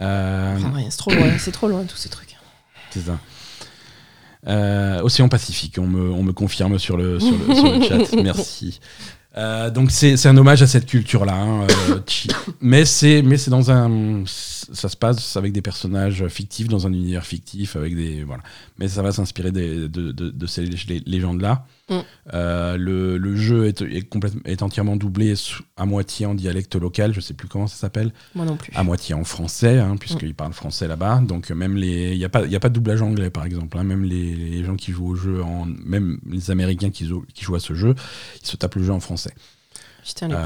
[0.00, 2.36] Euh, Enfin, rien, c'est trop loin, c'est trop loin tous ces trucs.
[2.90, 3.18] c'est ça.
[4.46, 8.12] Euh, Océan Pacifique, on me, on me confirme sur le, sur le, sur le chat.
[8.22, 8.78] Merci.
[9.38, 11.34] Euh, donc c'est un hommage à cette culture-là.
[11.34, 11.98] hein, euh,
[12.60, 16.92] mais c'est mais c'est dans un ça se passe avec des personnages fictifs dans un
[16.92, 18.42] univers fictif avec des voilà.
[18.78, 21.64] Mais ça va s'inspirer de, de, de ces lé- légendes-là.
[21.88, 21.94] Mm.
[22.34, 26.76] Euh, le, le jeu est, est, complètement, est entièrement doublé sous- à moitié en dialecte
[26.76, 27.14] local.
[27.14, 28.12] Je sais plus comment ça s'appelle.
[28.34, 28.70] Moi non plus.
[28.76, 31.22] à moitié en français, hein, puisqu'ils parlent français là-bas.
[31.26, 33.44] Donc même les, il n'y a pas, il y a pas de doublage anglais par
[33.46, 33.78] exemple.
[33.78, 33.84] hein.
[33.84, 37.54] Même les, les gens qui jouent au jeu, en, même les Américains qui qui jouent
[37.56, 37.94] à ce jeu,
[38.42, 39.27] ils se tapent le jeu en français.
[40.06, 40.38] Putain, les Euh,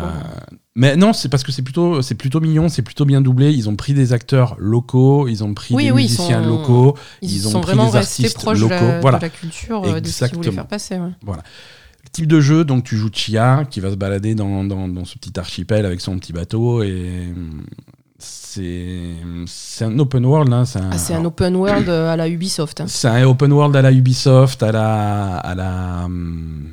[0.75, 3.53] mais non, c'est parce que c'est plutôt, c'est plutôt mignon, c'est plutôt bien doublé.
[3.53, 6.49] Ils ont pris des acteurs locaux, ils ont pris Oui, des oui, ils musiciens sont-
[6.49, 8.99] locaux, Ils, ils ont sont pris vraiment des restés artistes proches de la, locaux.
[9.03, 9.19] Voilà.
[9.19, 10.53] de la culture, euh, de ce qu'ils voulaient Exactement.
[10.53, 10.97] faire passer.
[10.97, 11.37] ouais.
[12.05, 15.05] Le type de jeu, donc tu joues Chia, qui va se balader dans, dans, dans
[15.05, 17.33] ce petit archipel avec son petit bateau et
[18.19, 20.53] c'est un open world.
[20.53, 22.81] Hein, c'est un, Ah, c'est un alors, open world euh, à la Ubisoft.
[22.81, 22.87] hein.
[22.89, 26.73] C'est un open world à la Ubisoft, à la, à la, hum,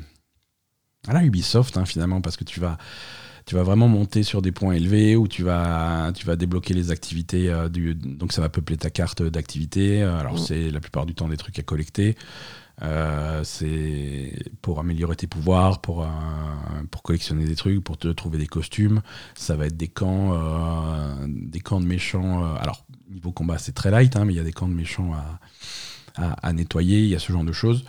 [1.08, 2.76] à la Ubisoft hein, finalement, parce que tu vas,
[3.46, 6.90] tu vas vraiment monter sur des points élevés où tu vas, tu vas débloquer les
[6.90, 7.50] activités.
[7.50, 10.02] euh, du, donc ça va peupler ta carte d'activités.
[10.02, 10.38] Euh, Alors Mm.
[10.38, 12.16] c'est la plupart du temps des trucs à collecter.
[12.82, 14.32] Euh, c'est
[14.62, 16.06] pour améliorer tes pouvoirs, pour, euh,
[16.90, 19.02] pour collectionner des trucs, pour te trouver des costumes.
[19.34, 22.54] Ça va être des camps, euh, des camps de méchants.
[22.56, 25.12] alors, niveau combat, c'est très light, hein, mais il y a des camps de méchants
[25.12, 25.40] à,
[26.22, 27.00] à, à nettoyer.
[27.00, 27.84] Il y a ce genre de choses.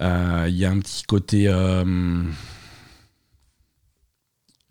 [0.00, 1.48] Euh, Il y a un petit côté.
[1.48, 2.22] euh,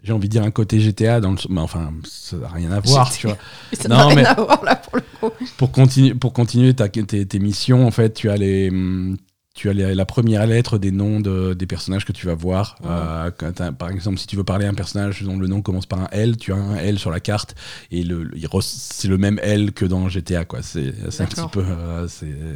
[0.04, 2.80] j'ai envie de dire un côté GTA, dans le, mais enfin, ça n'a rien à
[2.82, 3.18] voir, GTA.
[3.18, 3.38] tu vois
[3.74, 5.32] Ça Non, n'a rien mais- à voir là pour le coup.
[5.58, 9.16] pour continuer pour continuer ta- tes, tes missions en fait tu as les hum,
[9.56, 12.76] tu as les- la première lettre des noms de- des personnages que tu vas voir.
[12.86, 13.30] Euh,
[13.78, 16.08] par exemple, si tu veux parler à un personnage dont le nom commence par un
[16.12, 17.54] L, tu as un L sur la carte
[17.92, 18.32] et le,
[18.62, 20.44] c'est le même L que dans GTA.
[20.46, 20.64] Quoi.
[20.64, 20.88] C'est,
[21.20, 22.08] un petit peu, euh,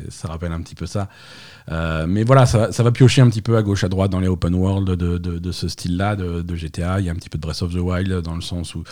[0.10, 1.08] ça rappelle un petit peu ça.
[1.70, 4.20] Euh, mais voilà, ça, ça va piocher un petit peu à gauche à droite dans
[4.22, 7.00] les open world de, de- de ce style-là de, de GTA.
[7.00, 8.84] Il y a un petit peu de Breath of the Wild dans le sens où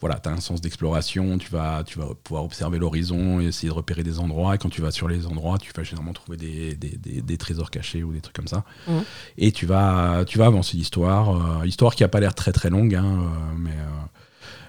[0.00, 3.68] voilà, tu as un sens d'exploration, tu vas, tu vas pouvoir observer l'horizon et essayer
[3.68, 4.54] de repérer des endroits.
[4.54, 7.36] Et quand tu vas sur les endroits, tu vas généralement trouver des, des- des- des
[7.38, 8.62] trésors cachés ou des trucs comme ça.
[8.86, 9.02] Mhm.
[9.38, 11.60] Et tu vas, tu vas avancer l'histoire.
[11.62, 14.04] euh, histoire qui a pas l'air très très longue, hein, euh, mais, euh,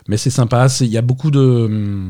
[0.07, 0.65] mais c'est sympa.
[0.79, 2.09] Il y a beaucoup de,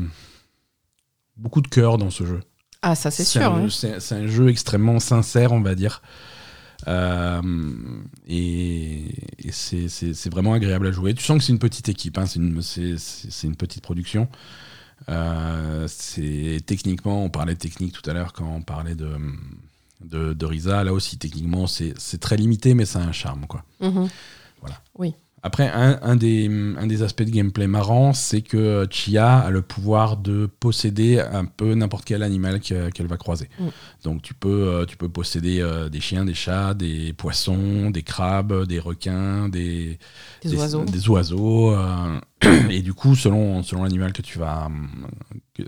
[1.36, 2.40] beaucoup de cœur dans ce jeu.
[2.82, 3.42] Ah, ça c'est sûr.
[3.42, 3.68] un, hein.
[3.70, 6.02] c'est- c'est un jeu extrêmement sincère, on va dire.
[6.88, 7.42] Euh,
[8.26, 9.04] et
[9.38, 11.12] et c'est vraiment agréable à jouer.
[11.14, 12.60] Tu sens que c'est une petite équipe, hein, c'est une,
[13.44, 14.28] une petite production.
[15.08, 15.88] Euh,
[16.66, 19.10] techniquement, on parlait de technique tout à l'heure quand on parlait de,
[20.02, 20.84] de, de Risa.
[20.84, 23.46] Là aussi, techniquement, c'est très limité, mais ça a un charme.
[23.46, 23.62] Quoi.
[23.80, 24.08] Mhm.
[25.42, 26.48] Après, un, un des,
[26.78, 31.46] un des aspects de gameplay marrant, c'est que Chia a le pouvoir de posséder un
[31.46, 33.48] peu n'importe quel animal que- qu'elle va croiser.
[33.58, 33.66] Mm.
[34.04, 38.02] Donc tu peux, euh, tu peux posséder euh, des chiens, des chats, des poissons, des
[38.02, 39.98] crabes, des requins, des,
[40.42, 40.84] Des oiseaux.
[40.84, 42.20] des oiseaux, euh,
[42.70, 44.68] et du coup, selon, selon l'animal que tu vas
[45.54, 45.62] que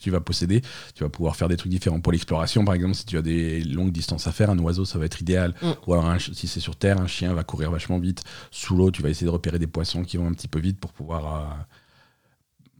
[0.00, 0.62] tu vas posséder,
[0.94, 2.00] tu vas pouvoir faire des trucs différents.
[2.00, 4.98] Pour l'exploration, par exemple, si tu as des longues distances à faire, un oiseau, ça
[4.98, 5.54] va être idéal.
[5.62, 5.70] Mm.
[5.86, 8.24] Ou alors, un si c'est sur Terre, un chien va courir vachement vite.
[8.50, 10.78] Sous l'eau, tu vas essayer de repérer des poissons qui vont un petit peu vite
[10.78, 11.54] pour pouvoir, euh,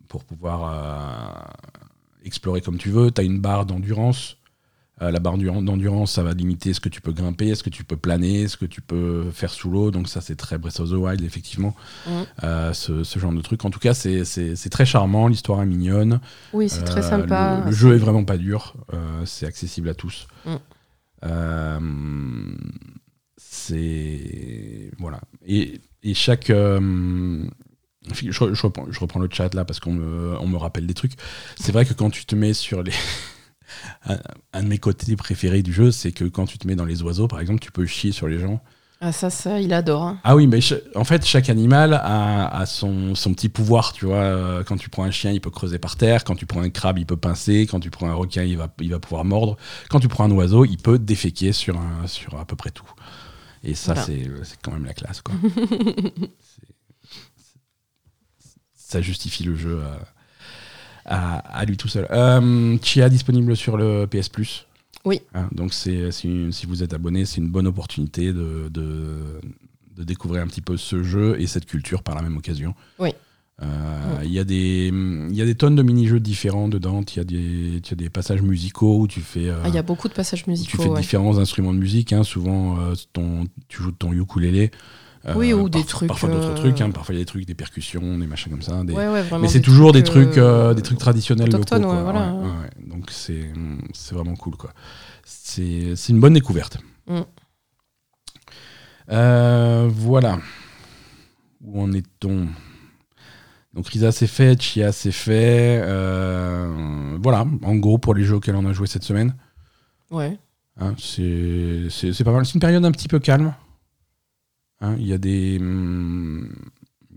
[0.09, 3.11] pour pouvoir euh, explorer comme tu veux.
[3.11, 4.37] Tu as une barre d'endurance.
[5.03, 7.71] Euh, la barre d'endur- d'endurance, ça va limiter ce que tu peux grimper, ce que
[7.71, 9.91] tu peux planer, ce que tu peux faire sous l'eau.
[9.91, 11.75] Donc ça, c'est très Breath of the Wild, effectivement,
[12.07, 12.27] Mhm.
[12.45, 13.65] Euh, ce, ce genre de truc.
[13.65, 14.25] En tout cas, c'est-
[14.71, 16.21] très charmant, l'histoire est mignonne.
[16.53, 17.61] Oui, c'est très Euh, sympa.
[17.61, 20.27] Le, le jeu est vraiment pas dur, euh, c'est accessible à tous.
[20.45, 20.57] Mm.
[23.37, 25.21] C'est voilà.
[25.47, 30.47] Et, et chaque je, je reprends, je reprends le chat là parce qu'on me, on
[30.47, 31.13] me rappelle des trucs.
[31.59, 32.93] C'est vrai que quand tu te mets sur les.
[34.07, 34.19] un,
[34.53, 37.03] un de mes côtés préférés du jeu, c'est que quand tu te mets dans les
[37.03, 38.61] oiseaux, par exemple, tu peux chier sur les gens.
[39.03, 40.03] Ah, ça, ça, il adore.
[40.03, 40.19] hein.
[40.25, 40.59] Ah oui, mais
[40.95, 44.17] en fait, chaque animal a, a son, son petit pouvoir, tu vois.
[44.17, 46.23] Euh, Quand tu prends un chien, il peut creuser par terre.
[46.23, 47.67] Quand tu prends un crabe, il peut pincer.
[47.67, 49.57] Quand tu prends un requin, il va, il va pouvoir mordre.
[49.89, 52.91] Quand tu prends un oiseau, il peut déféquer sur, un, sur à peu près tout.
[53.65, 54.07] Et ça, Voilà.
[54.45, 55.35] c'est quand même la classe, quoi.
[58.75, 59.99] Ça justifie le jeu à,
[61.11, 62.07] à- à lui tout seul.
[62.11, 64.67] Euh, Chia disponible sur le PS Plus.
[65.05, 65.21] Oui.
[65.35, 69.41] Hein, donc c'est si vous êtes abonné, c'est une bonne opportunité de, de,
[69.97, 72.75] de découvrir un petit peu ce jeu et cette culture par la même occasion.
[72.99, 73.11] Oui.
[73.63, 73.67] Euh,
[74.21, 74.27] Oui.
[74.27, 74.91] Il y, a des-
[75.33, 77.03] y a des tonnes de mini-jeux différents dedans.
[77.15, 79.69] Il y, a des- il y a des passages musicaux où tu fais, euh, Ah,
[79.69, 80.83] il y a beaucoup de passages où tu musicaux.
[80.83, 81.01] fais ouais.
[81.01, 82.13] différents instruments de musique.
[82.13, 82.23] hein.
[82.23, 84.71] Souvent, euh, ton, tu joues de ton ukulélé.
[85.27, 86.81] Euh, Oui, ou des trucs, Parfois d'autres euh, trucs.
[86.81, 86.91] hein.
[86.91, 88.83] Parfois, il y a des trucs, des percussions, des machins comme ça.
[88.85, 91.65] des- Ouais, ouais, vraiment mais c'est toujours des trucs, euh, des trucs traditionnels locaux.
[91.79, 92.03] quoi.
[92.03, 92.33] voilà.
[92.87, 93.53] Donc c'est
[93.93, 94.71] c'est vraiment cool quoi.
[95.25, 96.79] C'est une bonne découverte.
[97.07, 97.21] Mm.
[99.13, 100.39] Euh, voilà.
[101.63, 102.47] Où en est-on?
[103.75, 105.81] Donc Risa c'est fait, Chia c'est fait.
[105.85, 109.35] euh, voilà, en gros pour les jeux auxquels on a joué cette semaine.
[110.11, 110.39] Ouais.
[110.81, 111.89] Hein, c'est
[112.25, 112.47] pas mal.
[112.47, 113.55] C'est une période un petit peu calme.
[114.81, 115.59] Hein, Il y a des.
[115.61, 116.49] hum,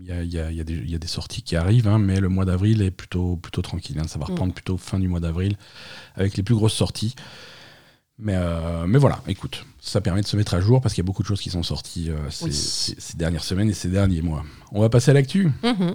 [0.00, 0.56] Il y a, il y a- il
[0.90, 3.98] y a des- sorties qui arrivent, hein, mais le mois d'avril est plutôt, plutôt tranquille.
[3.98, 4.06] hein.
[4.06, 4.30] Ça va Mm.
[4.30, 5.56] reprendre plutôt fin du mois d'avril
[6.14, 7.14] avec les plus grosses sorties.
[8.18, 11.06] Mais, euh, mais voilà, écoute, ça permet de se mettre à jour parce qu'il y
[11.06, 12.52] a beaucoup de choses qui sont sorties euh, ces, Oui.
[12.52, 14.44] ces- ces dernières semaines et ces derniers mois.
[14.72, 15.50] On va passer à l'actu.
[15.62, 15.94] Mhm.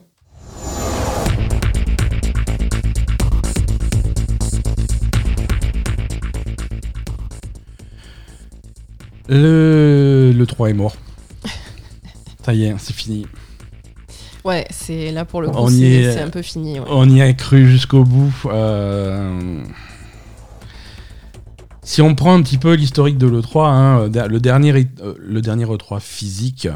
[9.28, 10.96] Le, le 3 est mort.
[12.44, 13.26] Ça y est, c'est fini.
[14.46, 16.80] Ouais, c'est là pour le coup, On y c'est est- c'est un peu fini.
[16.80, 16.86] ouais.
[16.90, 18.34] On y a cru jusqu'au bout.
[18.46, 19.62] euh,
[21.84, 24.72] Si on prend un petit peu l'historique de l'E3, hein, le, dernier,
[25.02, 26.68] euh, le dernier E3 physique,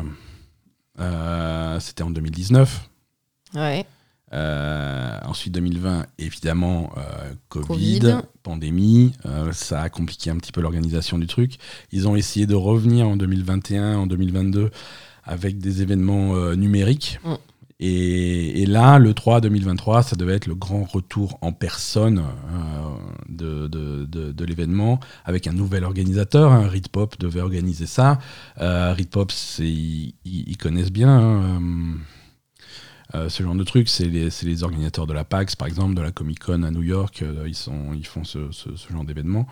[0.99, 2.89] euh, c'était en 2019.
[3.56, 3.86] Ouais.
[4.34, 7.02] Euh, ensuite 2020, évidemment, euh,
[7.49, 8.15] COVID, Covid.
[8.41, 11.58] pandémie, euh, ça a compliqué un petit peu l'organisation du truc.
[11.91, 14.71] Ils ont essayé de revenir en 2021, en 2022
[15.24, 17.20] avec des événements euh, numériques.
[17.24, 17.34] Mm.
[17.80, 22.96] Et, et là, le 3 2023, ça devait être le grand retour en personne euh,
[23.28, 26.52] de, de, de- de l'événement, avec un nouvel organisateur.
[26.54, 28.20] Hein, Ritpop devait organiser ça.
[28.62, 31.62] Euh, Ritpop, ils, connaissent bien hein,
[33.16, 33.90] euh, ce genre de truc.
[33.90, 36.84] C'est les, les organisateurs de la PAX, par exemple, de la Comic Con à New
[36.84, 37.24] York.
[37.46, 39.46] ils, sont, ils font ce, ce- ce genre d'événement.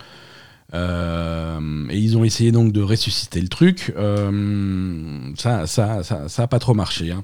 [0.73, 3.93] Euh, et ils ont essayé donc de ressusciter le truc.
[3.97, 7.11] Euh, ça, ça, ça, ça a pas trop marché.
[7.11, 7.23] hein.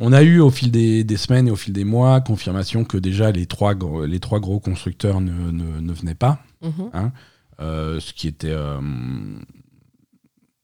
[0.00, 2.96] On a eu au fil des, des semaines et au fil des mois confirmation que
[2.98, 6.40] déjà les trois, gros- les trois gros constructeurs ne, ne- ne venaient pas.
[6.62, 7.10] Mhm.
[7.60, 8.52] Euh, ce qui était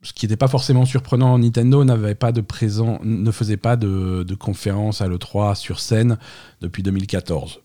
[0.03, 1.39] ce qui n'était pas forcément surprenant.
[1.39, 6.19] Nintendo n'avait pas de présent, ne faisait pas de, de conférence à l'E3 sur scène
[6.63, 7.61] depuis 2014.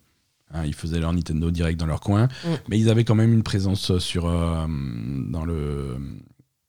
[0.56, 2.48] Hein, ils faisaient leur Nintendo Direct dans leur coin, Mm.
[2.70, 4.66] mais ils avaient quand même une présence sur, euh,
[5.30, 5.98] dans, le,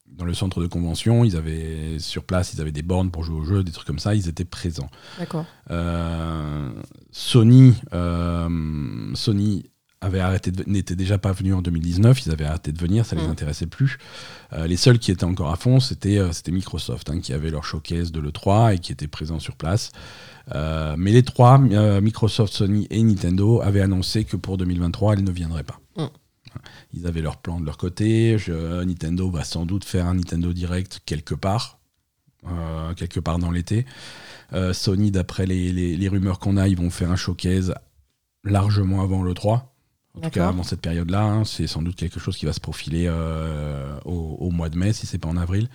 [0.08, 1.24] dans le centre de convention.
[1.24, 3.98] Ils avaient, sur place, ils avaient des bornes pour jouer au jeu, des trucs comme
[4.00, 4.14] ça.
[4.14, 4.90] Ils étaient présents.
[5.18, 5.46] D'accord.
[5.70, 6.68] Euh,
[7.12, 8.48] Sony, euh,
[9.14, 9.64] Sony
[10.02, 13.26] avait arrêté n'était déjà pas venu en 2019, ils avaient arrêté de venir, ça les
[13.26, 13.30] Mm.
[13.30, 13.96] intéressait plus.
[14.52, 17.50] Euh, les seuls qui étaient encore à fond, c'était euh, c'était Microsoft, hein, qui avait
[17.50, 19.90] leur showcase de l'E3 et qui était présent sur place.
[20.54, 25.24] Euh, mais les trois, euh, Microsoft, Sony et Nintendo, avaient annoncé que pour 2023, ils
[25.24, 25.80] ne viendraient pas.
[25.96, 26.04] Mm.
[26.94, 28.38] Ils avaient leur plan de leur côté.
[28.38, 31.78] Je- Nintendo va sans doute faire un Nintendo Direct quelque part,
[32.48, 33.84] euh, quelque part dans l'été.
[34.52, 37.74] Euh, Sony, d'après les, les- les rumeurs qu'on a, ils vont faire un showcase
[38.44, 39.72] largement avant le 3.
[40.14, 41.44] En tout cas, avant cette période-là, hein.
[41.44, 44.94] c'est sans doute quelque chose qui va se profiler euh, au, au mois de mai,
[44.94, 45.68] si c'est pas en avril.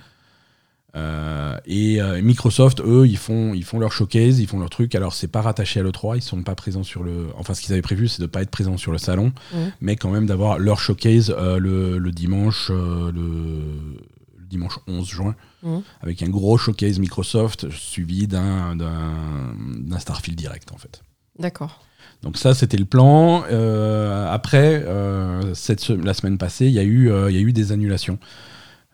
[0.95, 4.93] Euh, et euh, Microsoft, eux, ils font, ils font leur showcase, ils font leur truc.
[4.95, 7.27] Alors, c'est pas rattaché à l'E3, ils sont pas présents sur le.
[7.37, 9.71] Enfin, ce qu'ils avaient prévu, c'est de pas être présents sur le salon, Mhm.
[9.79, 15.35] mais quand même d'avoir leur showcase euh, le, le dimanche, le, le dimanche 11 juin,
[15.63, 15.81] Mhm.
[16.01, 18.75] avec un gros showcase Microsoft suivi d'un
[19.99, 21.03] Starfield direct, en fait.
[21.39, 21.85] D'accord.
[22.23, 23.43] Donc ça, c'était le plan.
[23.49, 27.53] Euh, après, euh, cette la semaine passée, il y, eu, euh, il y a eu
[27.53, 28.19] des annulations.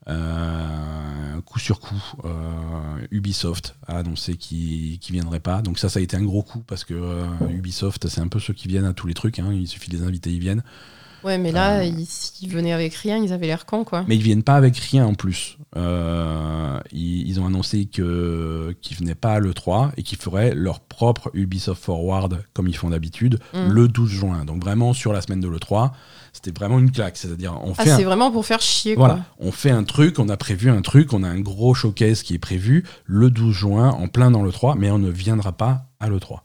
[0.09, 5.61] Euh, coup sur coup, euh, Ubisoft a annoncé qu'il ne viendrait pas.
[5.61, 8.39] Donc ça, ça a été un gros coup parce que euh, Ubisoft, c'est un peu
[8.39, 9.39] ceux qui viennent à tous les trucs.
[9.39, 9.49] hein.
[9.51, 10.63] Il suffit de les inviter, ils viennent.
[11.23, 14.05] Ouais, mais là, ils, s'ils venaient avec rien, ils avaient l'air cons, quoi.
[14.07, 15.56] Mais ils viennent pas avec rien en plus.
[15.77, 20.79] Euh, ils, ils ont annoncé que qu'ils venaient pas à l'E3 et qu'ils feraient leur
[20.79, 23.67] propre Ubisoft Forward comme ils font d'habitude Mm.
[23.69, 24.45] le 12 juin.
[24.45, 25.91] Donc vraiment sur la semaine de l'E3,
[26.33, 27.17] c'était vraiment une claque.
[27.17, 29.23] C'est-à-dire on Ah, fait un- c'est vraiment pour faire chier, voilà, quoi.
[29.39, 32.33] on fait un truc, on a prévu un truc, on a un gros showcase qui
[32.33, 36.09] est prévu le 12 juin en plein dans l'E3, mais on ne viendra pas à
[36.09, 36.41] l'E3.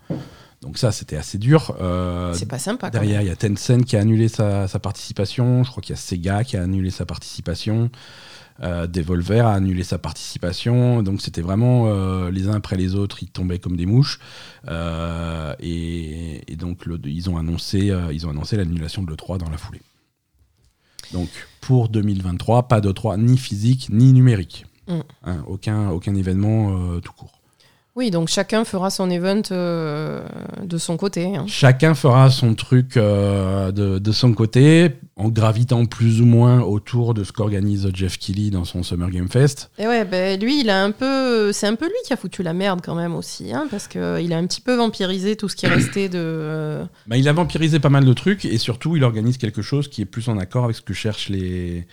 [0.62, 1.74] Donc ça, c'était assez dur.
[1.80, 5.64] Euh, C'est pas sympa, Derrière, il y a Tencent qui a annulé sa, sa participation.
[5.64, 7.90] Je crois qu'il y a Sega qui a annulé sa participation.
[8.60, 11.02] Euh, Devolver a annulé sa participation.
[11.02, 14.18] Donc c'était vraiment euh, les uns après les autres, ils tombaient comme des mouches.
[14.68, 19.38] Euh, et, et donc le- ils ont annoncé, euh, ils ont annoncé l'annulation de l'E3
[19.38, 19.82] dans la foulée.
[21.12, 21.28] Donc
[21.60, 24.66] pour 2023, pas d'E3 ni physique ni numérique.
[24.88, 25.00] Mm.
[25.24, 27.41] Hein, aucun, aucun événement tout court.
[27.94, 30.24] Oui, donc chacun fera son event euh,
[30.64, 31.36] de son côté.
[31.36, 31.44] hein.
[31.46, 37.12] Chacun fera son truc euh, de, de son côté, en gravitant plus ou moins autour
[37.12, 39.70] de ce qu'organise Jeff Keighley dans son Summer Game Fest.
[39.78, 42.42] Et ouais, ben lui, il a un peu, c'est un peu lui qui a foutu
[42.42, 45.50] la merde quand même aussi, hein, parce que il a un petit peu vampirisé tout
[45.50, 46.18] ce qui est resté de.
[46.18, 49.88] euh, Bah, il a vampirisé pas mal de trucs et surtout il organise quelque chose
[49.88, 51.86] qui est plus en accord avec ce que cherchent les,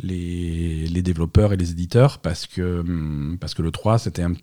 [0.00, 4.34] les, les développeurs et les éditeurs parce que, hum, parce que le 3 c'était un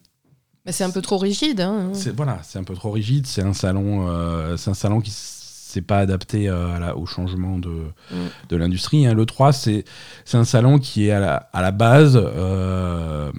[0.72, 1.62] c'est un peu trop rigide.
[1.62, 1.90] Hein.
[1.94, 3.28] C'est voilà, c'est un peu trop rigide.
[3.28, 7.06] C'est un salon, euh, c'est un salon qui s'est pas adapté euh, à la- au
[7.06, 7.70] changement de,
[8.12, 8.16] Mm.
[8.50, 9.06] de l'industrie.
[9.06, 9.14] hein.
[9.14, 9.84] Le 3, c'est
[10.24, 13.32] c'est un salon qui est à la, à la base euh,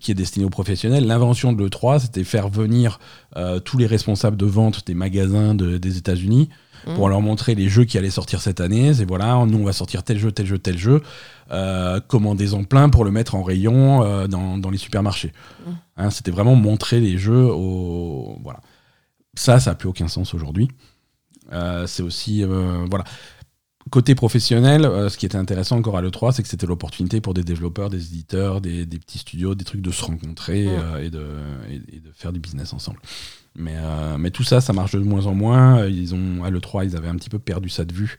[0.00, 1.06] qui est destiné aux professionnels.
[1.06, 2.98] L'invention de l'E3, c'était faire venir
[3.64, 6.48] tous les responsables de vente des magasins de- des États-Unis
[6.94, 8.94] Pour leur montrer les jeux qui allaient sortir cette année.
[8.94, 11.02] C'est voilà, nous on va sortir tel jeu, tel jeu, tel jeu.
[11.50, 15.32] Euh, commandez-en plein pour le mettre en rayon euh, dans, dans les supermarchés.
[15.66, 15.70] Mm.
[15.96, 18.60] Hein, C'était vraiment montrer les jeux au voilà.
[19.34, 20.68] Ça, ça n'a plus aucun sens aujourd'hui.
[21.52, 23.04] Euh, c'est aussi euh, voilà.
[23.90, 27.42] Côté professionnel, ce qui était intéressant encore à l'E3, c'est que c'était l'opportunité pour des
[27.42, 30.98] développeurs, des éditeurs, des, des petits studios, des trucs de se rencontrer Mm.
[31.00, 31.26] et, de,
[31.70, 32.98] et, et de faire du business ensemble.
[33.54, 35.86] Mais, euh, mais tout ça, ça marche de moins en moins.
[35.86, 38.16] Ils ont, à l'E3, ils avaient un petit peu perdu ça de vue.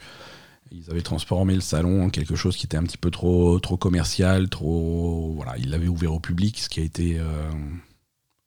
[0.72, 3.78] Ils avaient transformé le salon en quelque chose qui était un petit peu trop, trop
[3.78, 5.34] commercial, trop.
[5.36, 7.18] Voilà, ils l'avaient ouvert au public, ce qui a été.
[7.20, 7.50] euh,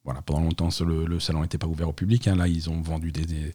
[0.05, 2.27] voilà, pendant longtemps, le, salon n'était pas ouvert au public.
[2.29, 2.37] hein.
[2.37, 3.55] Là, ils ont vendu des.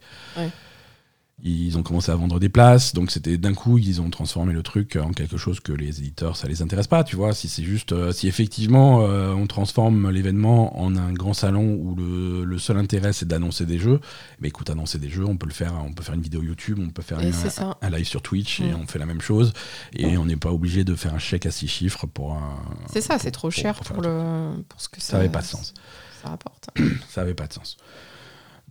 [1.44, 4.64] Ils ont commencé à vendre des places, donc c'était d'un coup ils ont transformé le
[4.64, 7.32] truc en quelque chose que les éditeurs ça les intéresse pas, tu vois.
[7.36, 11.94] Si c'est juste, euh, si effectivement euh, on transforme l'événement en un grand salon où
[11.96, 14.00] le, le seul intérêt c'est d'annoncer des jeux,
[14.42, 16.80] bah écoute annoncer des jeux, on peut le faire, on peut faire une vidéo YouTube,
[16.82, 18.80] on peut faire un, live sur Twitch et Mm.
[18.82, 19.54] on fait la même chose
[19.94, 22.58] et on n'est pas obligé de faire un chèque à six chiffres pour un.
[22.92, 25.12] C'est ça, c'est trop pour- cher pour le, pour ce que ça.
[25.12, 25.76] Ça avait pas de sens.
[26.24, 26.68] Ça rapporte.
[27.10, 27.78] ça avait pas de sens.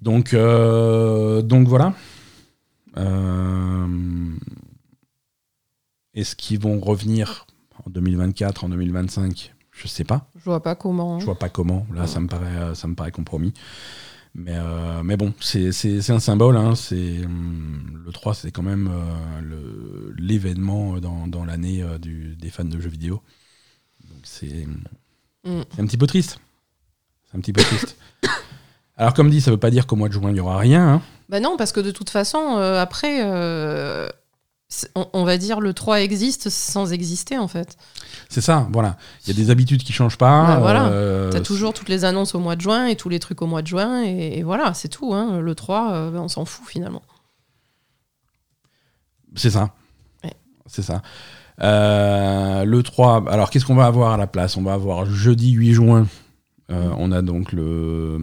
[0.02, 1.94] Donc, euh, donc voilà.
[2.98, 4.34] Euh,
[6.14, 7.46] Est-ce qu'ils vont revenir
[7.84, 10.30] en 2024, en 2025 Je sais pas.
[10.36, 11.18] Je vois pas comment.
[11.20, 11.86] Je vois pas comment.
[11.94, 13.52] Là, ça me paraît, euh, ça me paraît compromis.
[14.34, 15.70] Mais, euh, mais bon, c'est
[16.10, 16.56] un symbole.
[16.56, 16.74] hein.
[16.74, 22.64] C'est hum, le 3, c'est quand même euh, l'événement dans, dans l'année euh, des fans
[22.64, 23.22] de jeux vidéo.
[24.08, 24.66] Donc c'est
[25.44, 25.60] Mm.
[25.70, 26.40] c'est un petit peu triste.
[27.30, 27.96] C'est un petit peu triste.
[28.96, 30.94] Alors, comme dit, ça veut pas dire qu'au mois de juin, il n'y aura rien.
[30.94, 31.02] hein.
[31.28, 34.08] Bah non, parce que de toute façon, euh, après, euh,
[34.94, 37.76] on, on va dire le 3 existe sans exister en fait.
[38.28, 38.96] C'est ça, voilà.
[39.24, 40.46] Il y a des habitudes qui changent pas.
[40.46, 40.86] Bah, voilà.
[40.88, 43.46] euh, T'as toujours toutes les annonces au mois de juin et tous les trucs au
[43.46, 45.14] mois de juin, et, et voilà, c'est tout.
[45.14, 45.40] Hein.
[45.40, 47.02] Le 3, euh, bah, on s'en fout finalement.
[49.34, 49.72] C'est ça.
[50.24, 50.32] Ouais.
[50.66, 51.02] C'est ça.
[51.58, 54.56] Le 3, alors qu'est-ce qu'on va avoir à la place?
[54.56, 56.06] On va avoir jeudi 8 juin,
[56.68, 58.18] on a donc le,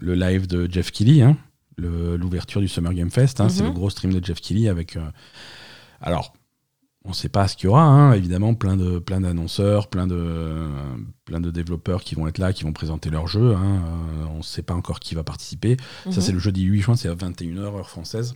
[0.00, 1.34] le live de Jeff hein, le-
[1.78, 3.40] l'ouverture du Summer Game Fest.
[3.40, 3.68] hein, C'est Mhm.
[3.68, 4.96] le gros stream de Jeff Keighley avec.
[4.96, 5.00] euh,
[6.00, 6.34] alors,
[7.04, 10.06] on ne sait pas ce qu'il y aura, hein, évidemment, plein de plein d'annonceurs, plein
[10.06, 10.66] de
[11.24, 13.54] plein de développeurs qui vont être là, qui vont présenter leur jeu.
[13.54, 13.82] hein,
[14.22, 15.76] euh, on ne sait pas encore qui va participer.
[16.04, 16.20] Ça, Mhm.
[16.20, 18.34] c'est le jeudi 8 juin, c'est à 21h, heure française.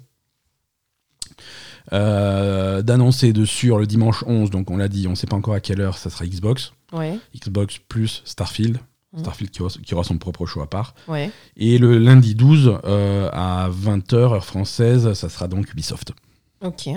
[1.92, 5.55] Euh, D'annoncer dessus le dimanche 11, donc on l'a dit, on ne sait pas encore
[5.55, 6.72] à quelle heure, ça sera Xbox.
[6.92, 8.78] Ouais, Xbox plus Starfield.
[9.12, 9.20] Mhm.
[9.20, 10.94] Starfield qui aura, qui aura son propre show à part.
[11.09, 11.31] ouais.
[11.57, 16.12] Et le lundi 12, euh, à 20h, heure française, ça sera donc Ubisoft.
[16.62, 16.88] Ok.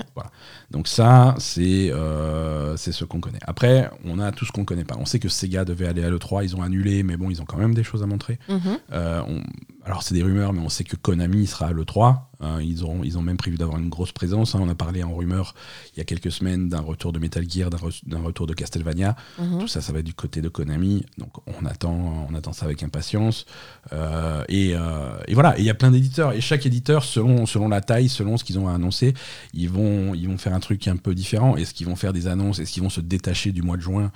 [0.70, 3.38] Donc ça, c'est euh, ce qu'on connaît.
[3.46, 4.96] Après, on a tout ce qu'on connaît pas.
[4.98, 7.44] On sait que Sega devait aller à l'E3, ils ont annulé, mais bon, ils ont
[7.44, 8.38] quand même des choses à montrer.
[8.48, 8.60] Mhm.
[8.92, 9.42] Euh, on-
[9.84, 12.30] alors c'est des rumeurs, mais on sait que Konami sera à l'E3.
[12.42, 14.54] Euh, ils, ont, ils ont même prévu d'avoir une grosse présence.
[14.54, 14.58] hein.
[14.60, 15.54] On a parlé en rumeur
[15.94, 18.52] il y a quelques semaines d'un retour de Metal Gear, d'un re- d'un retour de
[18.52, 19.14] Castlevania.
[19.38, 19.60] Mhm.
[19.60, 21.06] Tout ça, ça va être du côté de Konami.
[21.18, 23.46] Donc on attend, on attend ça avec impatience.
[23.92, 26.32] Euh, et, euh, et voilà, Et il y a plein d'éditeurs.
[26.32, 29.14] Et chaque éditeur, selon, selon la taille, selon ce qu'ils ont à annoncer,
[29.54, 31.56] ils vont, ils vont faire un truc un peu différent.
[31.56, 32.58] Est-ce qu'ils vont faire des annonces?
[32.58, 34.10] Est-ce qu'ils vont se détacher du mois de juin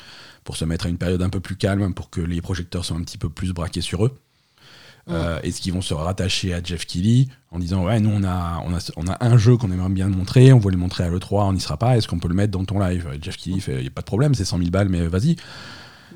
[0.45, 2.97] pour se mettre à une période un peu plus calme, pour que les projecteurs soient
[2.97, 4.19] un petit peu plus braqués sur eux?
[5.09, 8.63] Euh, Est-ce qu'ils vont se rattacher à Jeff Keighley en disant ouais nous on a,
[8.65, 11.09] on a, on a un jeu qu'on aimerait bien montrer, on veut le montrer à
[11.09, 13.09] l'E3, on n'y sera pas, est-ce qu'on peut le mettre dans ton live?
[13.21, 15.35] Jeff Keighley fait il n'y a pas de problème, c'est 100 000 balles mais vas-y.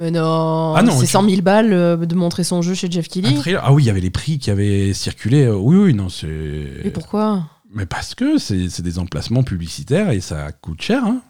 [0.00, 2.88] Mais non, Ah non, c'est tu- 100 000 balles euh, de montrer son jeu chez
[2.90, 3.34] Jeff Keighley.
[3.60, 5.44] Ah oui, il y avait les prix qui avaient circulé.
[5.44, 6.28] Euh, Oui, oui, non, c'est.
[6.84, 7.46] Et pourquoi?
[7.74, 11.04] Mais parce que c'est des emplacements publicitaires et ça coûte cher.
[11.04, 11.20] hein.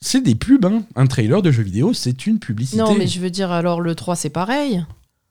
[0.00, 0.64] C'est des pubs.
[0.66, 0.82] hein.
[0.96, 2.78] Un trailer de jeu vidéo, c'est une publicité.
[2.82, 4.84] Non, mais je veux dire, alors le 3, c'est pareil.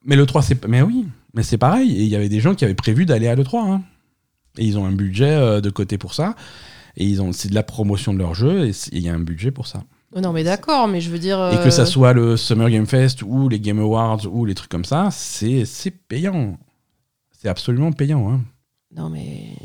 [0.04, 0.66] Mais le 3, c'est.
[0.68, 1.92] Mais oui, mais c'est pareil.
[1.98, 3.70] Et il y avait des gens qui avaient prévu d'aller à l'E3.
[3.72, 3.84] hein.
[4.58, 6.36] Et ils ont un budget euh, de côté pour ça.
[6.98, 9.20] Et ils ont, c'est de la promotion de leur jeu et il y a un
[9.20, 9.84] budget pour ça.
[10.16, 11.52] Oh Non, mais d'accord, mais je veux dire.
[11.52, 14.56] Et que ça euh, soit le Summer Game Fest ou les Game Awards ou les
[14.56, 16.58] trucs comme ça, c'est c'est payant.
[17.38, 18.32] C'est absolument payant.
[18.32, 18.42] Hein.
[18.96, 19.56] Non, mais.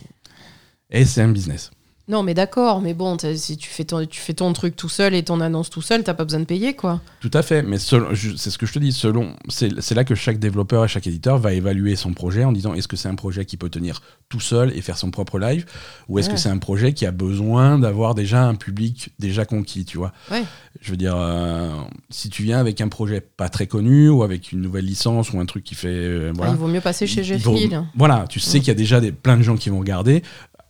[0.90, 1.70] Et c'est un business.
[2.08, 5.14] Non, mais d'accord, mais bon, si tu fais, ton, tu fais ton truc tout seul
[5.14, 7.00] et ton annonce tout seul, t'as pas besoin de payer, quoi.
[7.20, 10.40] Tout à fait, mais c'est ce que je te dis, selon, c'est là que chaque
[10.40, 13.44] développeur et chaque éditeur va évaluer son projet en disant est-ce que c'est un projet
[13.44, 15.66] qui peut tenir tout seul et faire son propre live,
[16.08, 16.34] ou est-ce Ouais.
[16.34, 20.12] que c'est un projet qui a besoin d'avoir déjà un public déjà conquis, tu vois
[20.32, 20.42] Ouais.
[20.80, 21.70] Je veux dire, euh,
[22.10, 25.38] si tu viens avec un projet pas très connu ou avec une nouvelle licence ou
[25.38, 27.54] un truc qui fait, euh, voilà, Ah, il vaut mieux passer chez il Jeff faut-
[27.56, 27.84] Hill.
[27.96, 30.22] Voilà, tu sais qu'il y a déjà des, plein de gens qui vont regarder.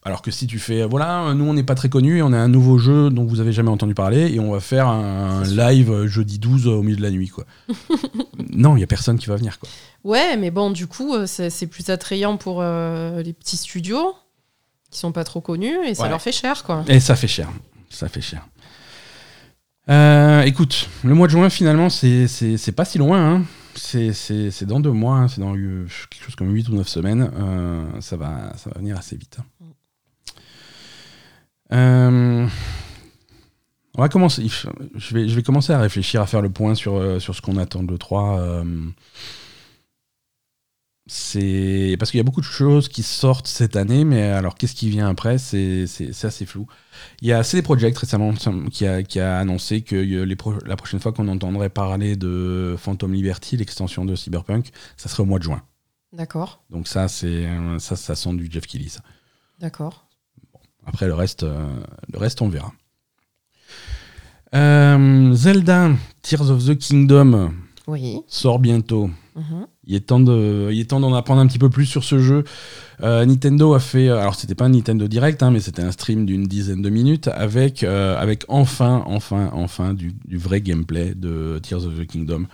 [0.02, 2.48] Alors que si tu fais, voilà, nous on n'est pas très connus, on a un
[2.48, 6.06] nouveau jeu dont vous avez jamais entendu parler et on va faire un live euh,
[6.06, 7.44] jeudi 12 au milieu de la nuit, quoi.
[8.50, 9.68] non, il y a personne qui va venir, quoi.
[10.04, 14.14] Ouais, mais bon, du coup, euh, c'est plus attrayant pour euh, les petits studios
[14.90, 16.08] qui sont pas trop connus et ça Ouais.
[16.08, 16.82] leur fait cher, quoi.
[16.88, 17.48] Et ça fait cher,
[17.90, 18.46] ça fait cher.
[19.88, 23.34] Euh, écoute, le mois de juin finalement, c'est pas si loin.
[23.36, 23.42] hein.
[23.74, 25.28] C'est dans deux mois, hein.
[25.28, 27.30] c'est dans euh, quelque chose comme 8 ou 9 semaines.
[27.38, 29.38] Euh, ça, va, ça va venir assez vite.
[31.72, 32.46] Euh,
[33.96, 34.46] on va commencer.
[34.48, 37.42] Je vais, je vais commencer à réfléchir, à faire le point sur, euh, sur ce
[37.42, 38.64] qu'on attend de 3.
[41.06, 44.74] c'est parce qu'il y a beaucoup de choses qui sortent cette année, mais alors qu'est-ce
[44.76, 45.38] qui vient après?
[45.38, 45.84] C'est
[46.22, 46.66] assez flou.
[47.20, 48.32] Il y a CD Projekt récemment
[48.70, 52.14] qui a, qui a annoncé que euh, les pro- la prochaine fois qu'on entendrait parler
[52.16, 55.62] de Phantom Liberty, l'extension de Cyberpunk, ça serait au mois de juin.
[56.12, 58.88] D'accord, Donc ça, c'est euh, ça, ça sent du Jeff Keighley.
[58.88, 59.00] ça.
[59.58, 60.06] d'accord.
[60.86, 61.68] Après le reste, euh,
[62.12, 62.72] le reste on verra.
[64.54, 65.90] Euh, Zelda
[66.22, 67.52] Tears of the Kingdom
[67.86, 68.18] Oui.
[68.26, 69.10] sort bientôt.
[69.36, 69.66] Mhm.
[69.86, 72.18] Il est temps de, il est temps d'en apprendre un petit peu plus sur ce
[72.18, 72.44] jeu.
[73.02, 76.26] Euh, Nintendo a fait, alors c'était pas un Nintendo Direct, hein, mais c'était un stream
[76.26, 81.60] d'une dizaine de minutes avec, euh, avec enfin, enfin, enfin du, du vrai gameplay de
[81.62, 82.46] Tears of the Kingdom,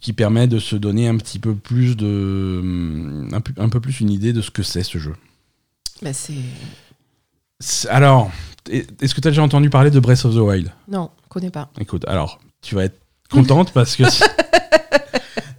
[0.00, 3.80] qui permet de se donner un petit peu plus de, hum, un peu, un peu
[3.80, 5.14] plus une idée de ce que c'est ce jeu.
[6.02, 6.34] Bah, c'est.
[7.88, 8.30] Alors,
[8.70, 10.70] est-ce que tu as déjà entendu parler de Breath of the Wild?
[10.88, 11.70] Non, connais pas.
[11.78, 12.98] Écoute, alors, tu vas être
[13.30, 14.04] contente parce que.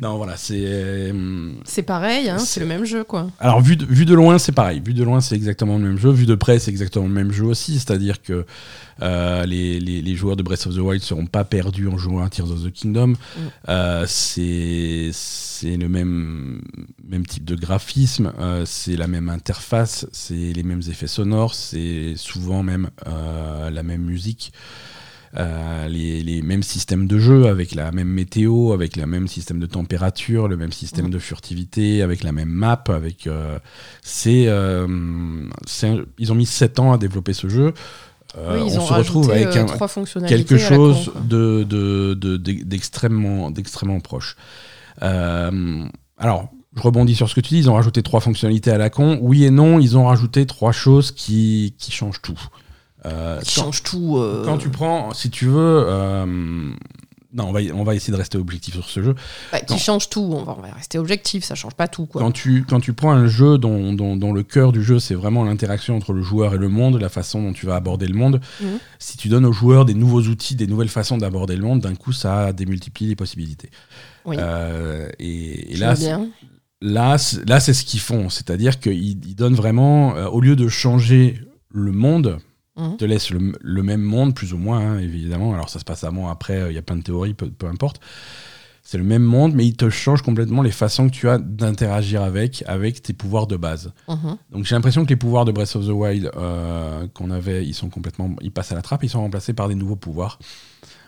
[0.04, 1.10] non, voilà, c'est.
[1.12, 3.30] hum, C'est pareil, hein, C'est- le même jeu, quoi.
[3.40, 4.82] Alors, vu de, vu de loin, c'est pareil.
[4.86, 6.12] Vu de loin, c'est exactement le même jeu.
[6.12, 7.74] Vu de près, c'est exactement le même jeu aussi.
[7.80, 8.46] C'est-à-dire que
[9.02, 11.98] euh, les, les- les joueurs de Breath of the Wild ne seront pas perdus en
[11.98, 13.14] jouant à Tears of the Kingdom.
[13.70, 15.12] Euh, c'est
[15.78, 16.62] le même,
[17.08, 22.14] même type de graphisme, euh, c'est la même interface, c'est les mêmes effets sonores, c'est
[22.18, 24.52] souvent même euh, la même musique.
[25.36, 29.60] Euh, les, les mêmes systèmes de jeu avec la même météo, avec le même système
[29.60, 32.84] de température, le même système de furtivité, avec la même map.
[32.90, 33.58] Avec, euh,
[34.04, 34.86] c'est, euh,
[36.20, 37.74] ils ont mis 7 ans à développer ce jeu.
[38.38, 39.66] Euh, oui, on se retrouve avec un,
[40.30, 41.22] quelque chose quoi.
[41.28, 43.52] de, de, de- de- d'extrêmement,
[44.00, 44.36] proche.
[45.02, 45.86] Euh,
[46.18, 48.90] alors, je rebondis sur ce que tu dis, ils ont rajouté trois fonctionnalités à la
[48.90, 49.20] con.
[49.22, 52.40] Oui et non, ils ont rajouté trois choses qui, qui changent tout.
[53.06, 54.18] Euh, Ils quand, changent tout.
[54.18, 55.84] euh, quand tu prends, si tu veux...
[55.88, 56.26] euh,
[57.36, 59.16] non, on va, on va essayer de rester objectif sur ce jeu.
[59.52, 60.22] bah, qui changent tout.
[60.22, 62.22] On va, on va rester objectif, ça change pas tout, quoi.
[62.22, 65.16] Quand tu, quand tu prends un jeu dont, dont- dont le cœur du jeu, c'est
[65.16, 68.14] vraiment l'interaction entre le joueur et le monde, la façon dont tu vas aborder le
[68.14, 68.78] monde, Mhm.
[69.00, 71.96] si tu donnes aux joueurs des nouveaux outils, des nouvelles façons d'aborder le monde, d'un
[71.96, 73.72] coup, ça démultiplie les possibilités.
[74.26, 74.38] Oui.
[75.20, 75.96] Et, et là,
[76.82, 78.30] là, là, c'est ce qu'ils font.
[78.30, 82.38] C'est-à-dire qu'ils ils donnent vraiment, au lieu de changer le monde,
[82.76, 85.54] Ils te laissent le, le même monde, plus ou moins, hein, évidemment.
[85.54, 87.68] Alors, ça se passe avant, après, euh, il y a plein de théories, peu, peu
[87.68, 88.00] importe.
[88.86, 92.22] C'est le même monde, mais il te change complètement les façons que tu as d'interagir
[92.22, 93.94] avec, avec tes pouvoirs de base.
[94.10, 94.38] Mhm.
[94.52, 97.74] Donc j'ai l'impression que les pouvoirs de Breath of the Wild euh, qu'on avait, ils
[97.74, 100.38] sont complètement, ils passent à la trappe, ils sont remplacés par des nouveaux pouvoirs.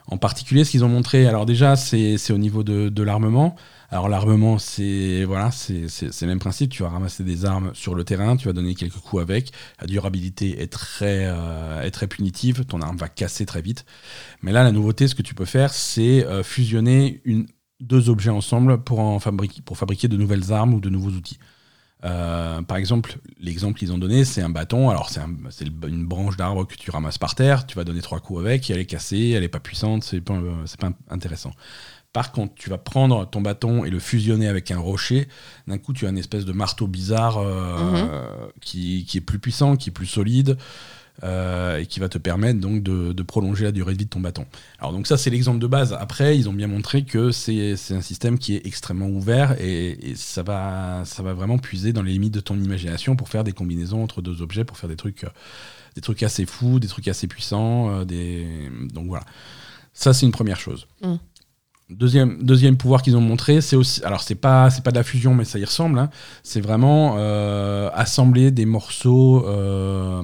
[0.07, 3.55] En particulier, ce qu'ils ont montré, alors déjà, c'est c'est au niveau de, de l'armement.
[3.95, 6.69] Alors l'armement, c'est voilà, le même principe.
[6.69, 9.53] Tu vas ramasser des armes sur le terrain, tu vas donner quelques coups avec.
[9.79, 12.65] La durabilité est très euh, punitive.
[12.65, 13.85] Ton arme va casser très vite.
[14.41, 17.23] Mais là, la nouveauté, ce que tu peux faire, c'est euh, fusionner
[17.79, 21.39] deux objets ensemble pour fabriquer de nouvelles armes ou de nouveaux outils.
[22.03, 24.89] Euh, par exemple, l'exemple qu'ils ont donné, c'est un bâton.
[24.89, 27.65] Alors, c'est une branche d'arbre que tu ramasses par terre.
[27.65, 28.69] Tu vas donner trois coups avec.
[28.69, 30.03] Elle est cassée, elle est pas puissante.
[30.03, 30.39] C'est pas,
[30.79, 31.51] pas intéressant.
[32.16, 35.28] Par contre, tu vas prendre ton bâton et le fusionner avec un rocher.
[35.68, 39.76] D'un coup, tu as une espèce de marteau bizarre euh, qui, qui est plus puissant,
[39.76, 40.55] qui est plus solide.
[41.24, 44.09] euh, et qui va te permettre donc de, de prolonger la durée de vie de
[44.09, 44.45] ton bâton.
[44.80, 45.93] Alors donc ça c'est l'exemple de base.
[45.93, 50.16] Après ils ont bien montré que c'est un système qui est extrêmement ouvert et, et
[50.16, 53.53] ça va ça va vraiment puiser dans les limites de ton imagination pour faire des
[53.53, 55.30] combinaisons entre deux objets, pour faire des trucs euh,
[55.95, 57.89] des trucs assez fous, des trucs assez puissants.
[57.91, 58.45] euh, des
[58.93, 59.24] donc voilà.
[59.93, 60.88] Ça c'est une première chose.
[61.01, 61.16] Mm.
[61.91, 64.03] Deuxième, deuxième pouvoir qu'ils ont montré, c'est aussi.
[64.03, 65.99] Alors, c'est pas, c'est pas de la fusion, mais ça y ressemble.
[65.99, 66.09] hein.
[66.41, 70.23] C'est vraiment euh, assembler des morceaux, euh,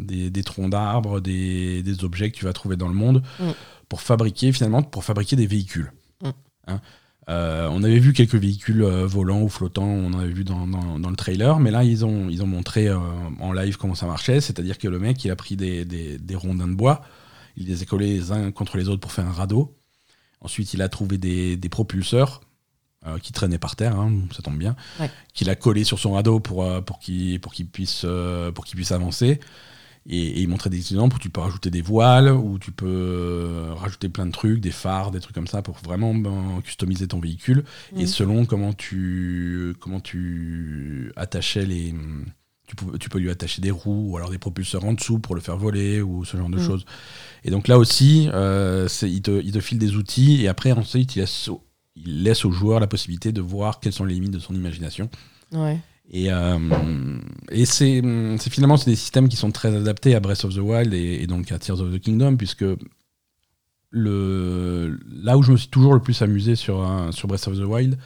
[0.00, 3.50] des, des troncs d'arbres, des, des objets que tu vas trouver dans le monde, Mm.
[3.88, 5.92] pour fabriquer, finalement, pour fabriquer des véhicules.
[6.24, 6.28] Mm.
[6.66, 6.80] Hein.
[7.28, 10.98] Euh, on avait vu quelques véhicules volants ou flottants, on en avait vu dans, dans-
[10.98, 14.40] dans le trailer, mais là, ils ont, ils ont montré en live comment ça marchait.
[14.40, 17.02] C'est-à-dire que le mec, il a pris des, des, des rondins de bois,
[17.56, 19.76] il les a collés les uns contre les autres pour faire un radeau.
[20.40, 22.40] Ensuite, il a trouvé des, des propulseurs
[23.06, 25.10] euh, qui traînaient par terre, hein, ça tombe bien, Ouais.
[25.34, 28.64] qu'il a collé sur son radeau pour, euh, pour qu'il pour qu'il puisse, euh, pour
[28.64, 29.40] qu'il puisse avancer.
[30.06, 33.66] Et, et il montrait des exemples où tu peux rajouter des voiles, où tu peux
[33.76, 37.20] rajouter plein de trucs, des phares, des trucs comme ça, pour vraiment ben, customiser ton
[37.20, 37.64] véhicule.
[37.96, 38.06] Et Mhm.
[38.06, 41.94] selon comment tu, comment tu attachais les...
[42.70, 45.34] Tu peux, tu peux lui attacher des roues ou alors des propulseurs en dessous pour
[45.34, 46.64] le faire voler ou ce genre de Mhm.
[46.66, 46.84] choses.
[47.42, 51.16] Et donc là aussi, euh, il, te, il te file des outils et après ensuite
[51.16, 51.64] il laisse, au,
[51.96, 55.10] il laisse au joueur la possibilité de voir quelles sont les limites de son imagination.
[55.50, 55.80] Ouais.
[56.12, 57.18] Et, euh,
[57.50, 58.02] et c'est
[58.38, 61.22] c'est finalement c'est des systèmes qui sont très adaptés à Breath of the Wild et,
[61.22, 62.64] et donc à Tears of the Kingdom puisque
[63.90, 67.56] le, là où je me suis toujours le plus amusé sur, un- sur Breath of
[67.58, 67.98] the Wild,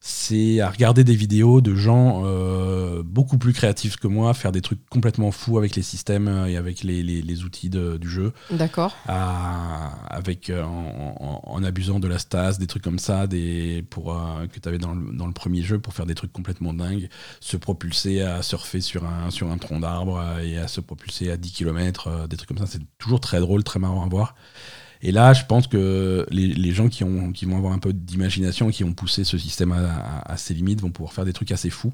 [0.00, 4.60] c'est à regarder des vidéos de gens euh, beaucoup plus créatifs que moi faire des
[4.60, 8.32] trucs complètement fous avec les systèmes et avec les, les- les outils de- du jeu
[8.50, 8.94] D'accord.
[10.08, 14.14] avec euh, en, en- en abusant de la stase, des trucs comme ça, des pour
[14.14, 16.72] euh, que tu avais dans le, dans le premier jeu pour faire des trucs complètement
[16.74, 17.08] dingues,
[17.40, 21.36] se propulser à surfer sur un sur un tronc d'arbre et à se propulser à
[21.36, 24.34] 10 km, des trucs comme ça, c'est toujours très drôle, très marrant à voir.
[25.02, 28.70] Et là, je pense que les, gens qui, ont, qui vont avoir un peu d'imagination,
[28.70, 31.92] qui ont poussé ce système à ses limites, vont pouvoir faire des trucs assez fous.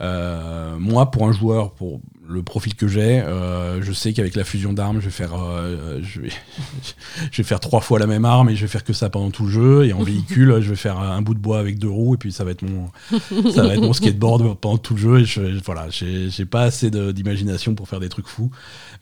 [0.00, 4.44] Euh, moi, pour un joueur, pour le profil que j'ai, euh, je sais qu'avec la
[4.44, 6.30] fusion d'armes, je vais faire, euh, je vais,
[7.32, 9.30] je vais faire trois fois la même arme et je vais faire que ça pendant
[9.30, 9.84] tout le jeu.
[9.86, 12.32] Et en véhicule, je vais faire un bout de bois avec deux roues et puis
[12.32, 12.90] ça va être mon,
[13.52, 15.18] ça va être mon skateboard pendant tout le jeu.
[15.20, 18.50] Et je, voilà, j'ai pas assez d'imagination pour faire des trucs fous,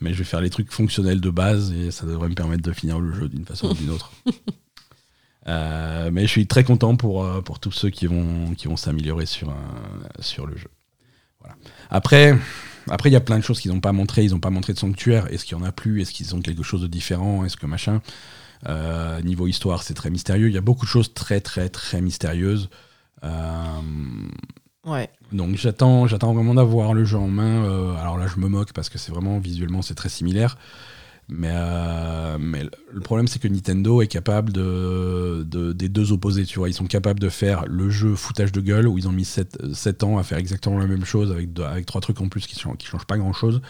[0.00, 2.72] mais je vais faire les trucs fonctionnels de base et ça devrait me permettre de
[2.72, 4.10] finir le jeu d'une façon ou d'une autre.
[5.46, 9.24] Euh, mais je suis très content pour, pour tous ceux qui vont, qui vont s'améliorer
[9.24, 10.68] sur, un- sur le jeu.
[11.90, 12.36] Après,
[12.90, 14.24] après, il y a plein de choses qu'ils n'ont pas montré.
[14.24, 15.32] Ils n'ont pas montré de sanctuaire.
[15.32, 16.00] Est-ce qu'il y en a plus?
[16.02, 17.44] Est-ce qu'ils ont quelque chose de différent?
[17.44, 18.00] Est-ce que machin?
[18.68, 20.48] Euh, Niveau histoire, c'est très mystérieux.
[20.48, 22.68] Il y a beaucoup de choses très, très, très mystérieuses.
[23.24, 23.80] Euh,
[24.86, 25.10] Ouais.
[25.32, 27.64] donc j'attends, j'attends vraiment d'avoir le jeu en main.
[27.64, 30.56] Euh, alors là, je me moque parce que c'est vraiment visuellement c'est très similaire.
[31.30, 36.44] Mais, euh, mais le problème c'est que Nintendo est capable de, de- des deux opposés.
[36.46, 39.12] Tu vois, ils sont capables de faire le jeu foutage de gueule où ils ont
[39.12, 42.28] mis 7, ans à faire exactement la même chose avec, deux- avec trois trucs en
[42.28, 43.60] plus qui changent, qui changent pas grand chose.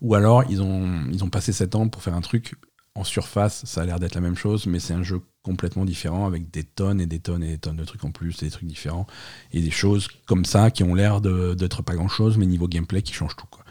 [0.00, 2.54] Ou alors ils ont, ils ont passé 7 ans pour faire un truc
[2.94, 6.26] en surface, ça a l'air d'être la même chose, mais c'est un jeu complètement différent
[6.26, 8.50] avec des tonnes et des tonnes et des tonnes de trucs en plus, et des
[8.50, 9.06] trucs différents
[9.52, 12.68] et des choses comme ça qui ont l'air de- d'être pas grand chose, mais niveau
[12.68, 13.46] gameplay qui change tout.
[13.50, 13.64] Quoi.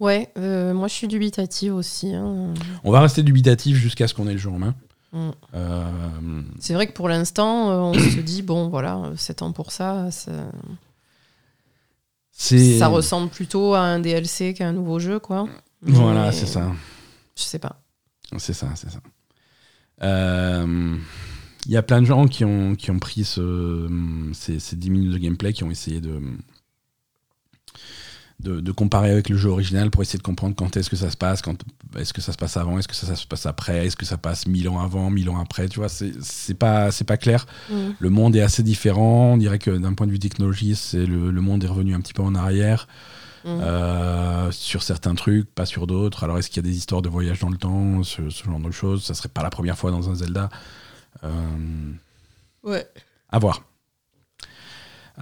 [0.00, 2.12] Ouais, euh, moi je suis dubitative aussi.
[2.12, 2.52] hein.
[2.84, 4.74] On va rester dubitatif jusqu'à ce qu'on ait le jeu en main.
[5.12, 5.30] Mm.
[5.54, 9.70] Euh, C'est vrai que pour l'instant, euh, on se dit, bon voilà, 7 ans pour
[9.70, 10.32] ça, ça,
[12.88, 15.48] ressemble plutôt à un DLC qu'à un nouveau jeu, quoi.
[15.82, 16.72] Voilà, Mais c'est ça.
[17.36, 17.80] Je sais pas.
[18.38, 19.00] C'est ça, c'est ça.
[20.02, 20.96] Euh,
[21.66, 23.88] Il y a plein de gens qui ont, qui ont pris ce,
[24.32, 26.20] ces, ces 10 minutes de gameplay, qui ont essayé de,
[28.42, 31.10] de, de comparer avec le jeu original pour essayer de comprendre quand est-ce que ça
[31.10, 31.56] se passe, quand
[31.98, 34.16] est-ce que ça se passe avant, est-ce que ça, se passe après, est-ce que ça
[34.16, 37.46] passe mille ans avant, mille ans après, tu vois, c'est pas, c'est pas clair.
[37.70, 37.74] Mm.
[37.98, 41.30] Le monde est assez différent, on dirait que d'un point de vue technologie, c'est le,
[41.30, 42.88] le monde est revenu un petit peu en arrière.
[43.44, 43.48] Mm.
[43.60, 46.22] Euh, sur certains trucs, pas sur d'autres.
[46.22, 48.60] Alors, est-ce qu'il y a des histoires de voyage dans le temps, ce, ce genre
[48.60, 49.02] de choses?
[49.04, 50.48] Ça serait pas la première fois dans un Zelda.
[51.24, 51.30] Euh,
[52.62, 52.86] Ouais.
[53.30, 53.62] à voir.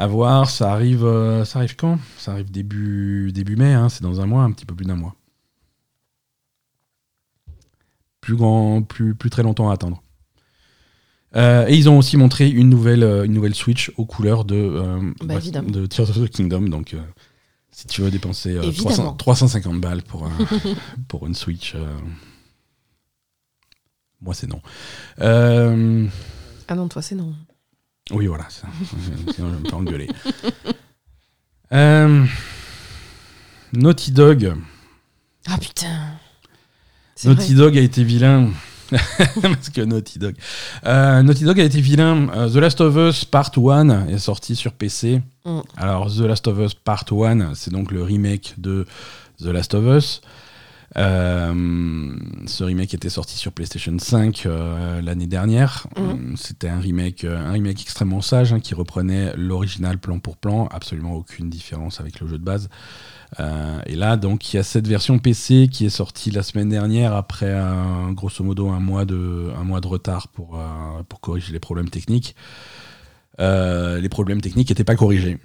[0.00, 1.98] À voir, ça arrive, euh, ça arrive quand?
[2.16, 4.94] Ça arrive début, début mai, hein, c'est dans un mois, un petit peu plus d'un
[4.96, 5.14] mois.
[8.22, 10.02] Plus grand, plus, plus très longtemps à attendre.
[11.36, 14.54] Euh, et ils ont aussi montré une nouvelle, euh, une nouvelle Switch aux couleurs de,
[14.56, 15.68] euh, Bah, évidemment.
[15.70, 16.62] de Tears of the Kingdom.
[16.62, 16.96] Donc,
[17.70, 19.14] si tu veux dépenser euh, Évidemment.
[19.14, 20.30] 300 350 balles pour, un-
[21.08, 21.76] pour une Switch,
[24.22, 24.62] moi c'est non.
[25.18, 27.34] Ah non, toi, c'est non.
[28.12, 28.48] Oui, voilà.
[28.48, 28.66] ça.
[29.34, 30.08] Sinon, je vais me faire engueuler.
[31.72, 32.24] Euh,
[33.72, 34.54] Naughty Dog.
[35.46, 36.14] Ah putain.
[37.14, 37.64] C'est Naughty vrai.
[37.64, 38.48] Dog a été vilain.
[38.90, 40.34] Parce que Naughty Dog.
[40.84, 42.28] Euh, Naughty Dog a été vilain.
[42.30, 45.22] Euh, The Last of Us Part 1 est sorti sur PC.
[45.44, 45.60] Mm.
[45.76, 48.86] Alors, The Last of Us Part 1, c'est donc le remake de
[49.38, 50.20] The Last of Us.
[50.98, 52.16] Euh,
[52.46, 55.86] ce remake était sorti sur PlayStation 5 euh, l'année dernière.
[55.96, 56.04] Mhm.
[56.32, 60.66] Euh, C'était un remake, un remake extrêmement sage hein, qui reprenait l'original plan pour plan,
[60.66, 62.68] absolument aucune différence avec le jeu de base.
[63.38, 66.68] Euh, et là, donc, il y a cette version PC qui est sortie la semaine
[66.68, 71.20] dernière après un- grosso modo un mois de, un mois de retard pour, euh, pour
[71.20, 72.34] corriger les problèmes techniques.
[73.38, 75.38] Euh, les problèmes techniques n'étaient pas corrigés.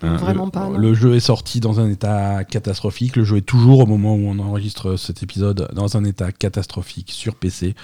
[0.00, 0.78] Vraiment le, pas, non.
[0.78, 3.16] Le jeu est sorti dans un état catastrophique.
[3.16, 7.10] Le jeu est toujours, au moment où on enregistre cet épisode, dans un état catastrophique
[7.12, 7.74] sur PC,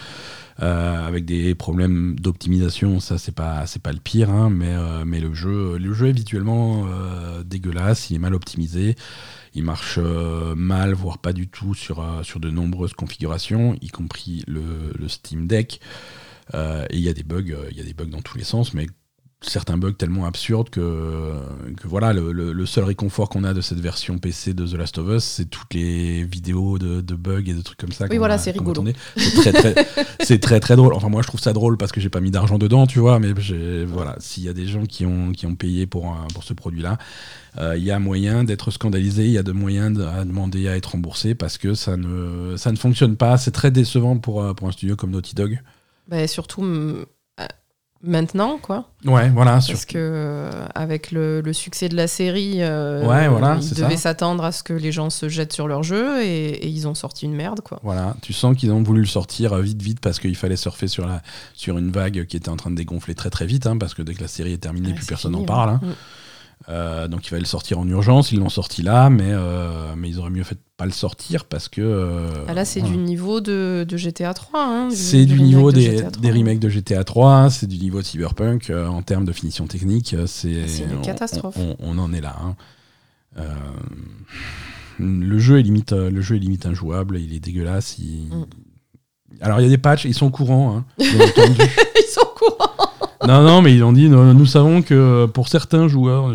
[0.61, 3.01] euh, avec des problèmes d'optimisation.
[3.01, 6.09] Ça, c'est pas, c'est pas le pire, hein, mais, euh, mais le jeu, le jeu
[6.09, 8.11] est visuellement euh, dégueulasse.
[8.11, 8.97] Il est mal optimisé.
[9.55, 13.89] Il marche euh, mal, voire pas du tout sur, euh, sur de nombreuses configurations, y
[13.89, 15.81] compris le, le Steam Deck.
[16.55, 18.39] Euh, et il y a des bugs, euh, il y a des bugs dans tous
[18.39, 18.87] les sens, mais
[19.43, 21.33] certains bugs tellement absurdes que,
[21.77, 24.75] que voilà, le, le- le seul réconfort qu'on a de cette version PC de The
[24.75, 28.07] Last of Us, c'est toutes les vidéos de, de bugs et de trucs comme ça.
[28.09, 28.85] qu'on voilà, c'est rigolo.
[29.17, 29.87] C'est très, très,
[30.23, 30.95] c'est très très drôle.
[30.95, 33.19] Enfin, moi, je trouve ça drôle parce que j'ai pas mis d'argent dedans, tu vois.
[33.19, 33.33] Mais
[33.87, 36.99] voilà, s'il y a des gens qui ont, qui ont payé pour, pour ce produit-là,
[37.59, 40.69] euh, il y a moyen d'être scandalisé, il y a de moyens de- à demander
[40.69, 43.37] à être remboursé parce que ça ne, ça ne fonctionne pas.
[43.37, 45.61] C'est très décevant pour, euh, pour un studio comme Naughty Dog.
[46.09, 47.05] Bah, surtout mm,
[48.03, 48.89] maintenant, quoi.
[49.05, 49.53] Ouais, voilà.
[49.67, 53.97] Parce que euh, avec le, le succès de la série, euh, Ouais, voilà, ils devaient
[53.97, 56.95] s'attendre à ce que les gens se jettent sur leur jeu et, et ils ont
[56.95, 57.79] sorti une merde, quoi.
[57.83, 60.89] Voilà, tu sens qu'ils ont voulu le sortir euh, vite, vite parce qu'il fallait surfer
[60.89, 61.23] sur, la,
[61.55, 64.03] sur une vague qui était en train de dégonfler très, très vite, hein, parce que
[64.03, 65.71] dès que la série est terminée, Ouais, plus personne n'en parle.
[65.71, 65.81] hein.
[65.83, 65.89] ouais.
[66.69, 70.09] Euh, donc il fallait le sortir en urgence, ils l'ont sorti là, mais, euh, mais
[70.09, 71.81] ils auraient mieux fait de pas le sortir parce que.
[71.81, 72.95] euh, Ah, là, c'est voilà.
[72.97, 74.65] du niveau de, de GTA 3.
[74.65, 76.23] hein, C'est du niveau de des, GTA 3.
[76.23, 80.15] des remakes de GTA 3, c'est du niveau de Cyberpunk en termes de finition technique.
[80.15, 80.53] euh, C'est
[80.91, 81.57] une catastrophe.
[81.59, 82.37] On, on en est là.
[82.41, 82.55] hein.
[84.99, 87.97] Le jeu est limite, le jeu est limite injouable, il est dégueulasse.
[87.99, 88.47] il- Mm.
[89.41, 90.77] Alors il y a des patchs, ils sont courants.
[90.77, 90.85] hein.
[90.99, 92.22] Ils sont courants.
[93.27, 96.35] Non, non, mais ils ont dit, nous, nous savons que pour certains joueurs,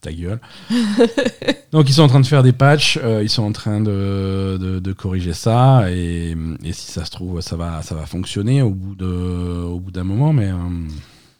[0.00, 0.40] ta gueule.
[1.72, 4.56] Donc ils sont en train de faire des patchs, euh, ils sont en train de,
[4.60, 8.62] de- de corriger ça, et, et si ça se trouve, ça va, ça va fonctionner
[8.62, 10.56] au bout de, au bout d'un moment, mais euh,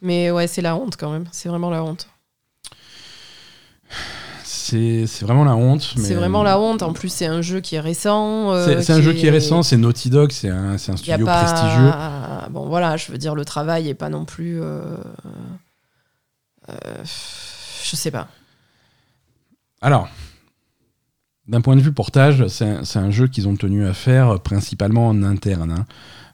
[0.01, 1.25] Mais ouais, c'est la honte quand même.
[1.31, 2.07] C'est vraiment la honte.
[4.67, 5.93] C'est vraiment la honte.
[5.97, 6.81] mais- C'est vraiment la honte.
[6.83, 8.51] En plus, c'est un jeu qui est récent.
[8.53, 11.43] euh, C'est un jeu qui est récent, c'est Naughty Dog, c'est un, studio pas...
[11.43, 11.91] prestigieux.
[12.51, 14.61] Bon, voilà, je veux dire, le travail est pas non plus.
[14.61, 14.81] euh,
[16.69, 18.27] euh, je sais pas.
[19.81, 20.09] Alors,
[21.47, 24.39] d'un point de vue portage, c'est un, c'est un jeu qu'ils ont tenu à faire
[24.39, 25.71] principalement en interne.
[25.71, 25.85] hein.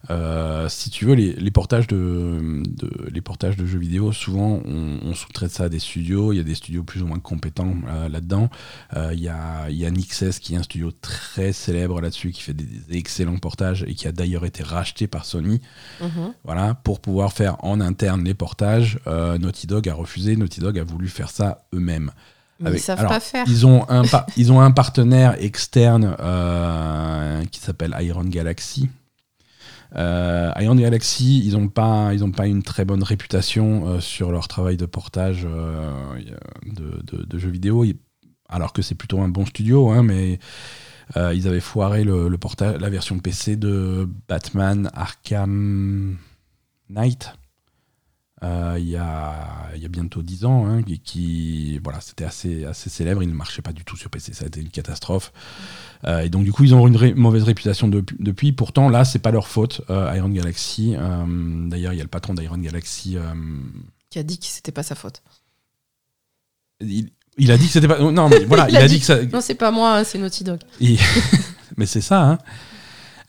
[0.09, 4.61] Euh, si tu veux, les, les portages de, de- les portages de jeux vidéo, souvent,
[4.65, 6.33] on, on sous-traite ça à des studios.
[6.33, 8.49] Il y a des studios plus ou moins compétents euh, là-dedans.
[8.97, 12.31] Euh, Il y, a, il y a Nixes, qui est un studio très célèbre là-dessus,
[12.31, 15.61] qui fait des, des excellents portages et qui a d'ailleurs été racheté par Sony.
[16.01, 16.33] Mhm.
[16.43, 20.35] Voilà, pour pouvoir faire en interne les portages, Naughty Dog a refusé.
[20.35, 22.11] Naughty Dog a voulu faire ça eux-mêmes.
[22.63, 23.45] Avec- ils savent alors, pas faire.
[23.47, 24.03] Ils ont un,
[24.37, 26.15] ils ont un partenaire externe
[27.51, 28.89] qui s'appelle Iron Galaxy.
[29.95, 34.85] Euh, Iron Galaxy, ils n'ont pas, une très bonne réputation euh, sur leur travail de
[34.85, 35.91] portage euh,
[36.65, 37.85] de, jeux vidéo,
[38.49, 40.39] alors que c'est plutôt un bon studio, hein, mais
[41.17, 46.17] euh, ils avaient foiré la version PC de Batman Arkham
[46.89, 47.33] Knight.
[48.41, 50.81] il, y a, bientôt 10 ans, hein,
[52.01, 53.21] c'était assez, célèbre.
[53.21, 55.31] Il ne marchait pas du tout sur PC, ça a été une catastrophe.
[56.05, 58.51] Et donc, du coup, ils ont une ré- mauvaise réputation depuis, depuis.
[58.51, 60.95] Pourtant, là, c'est pas leur faute, euh, Iron Galaxy.
[60.97, 63.15] Euh, D'ailleurs, il y a le patron d'Iron Galaxy.
[63.17, 63.33] euh,
[64.09, 65.21] Qui a dit que c'était pas sa faute.
[66.81, 67.99] il, il a dit que c'était pas.
[67.99, 69.23] Non, mais voilà, il, Il a dit- dit que ça.
[69.25, 70.59] Non, c'est pas moi, hein, c'est Naughty Dog.
[70.81, 70.97] Et-
[71.77, 72.37] mais c'est ça, hein.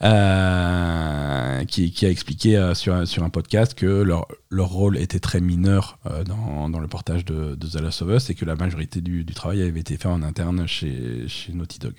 [0.03, 6.23] Euh, qui, a expliqué euh, sur, un- podcast que leur, rôle était très mineur euh,
[6.23, 9.79] dans, le portage de, The Last of Us et que la majorité du, travail avait
[9.79, 11.93] été fait en interne chez, Naughty Dog.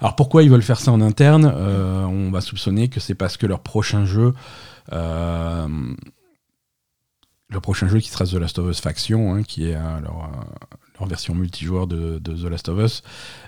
[0.00, 1.46] Alors pourquoi ils veulent faire ça en interne?
[1.46, 4.34] On va soupçonner que c'est parce que leur prochain jeu,
[7.62, 10.30] prochain jeu qui sera The Last of Us Faction, hein, qui est euh, leur,
[11.06, 13.02] version multijoueur de, de The Last of Us,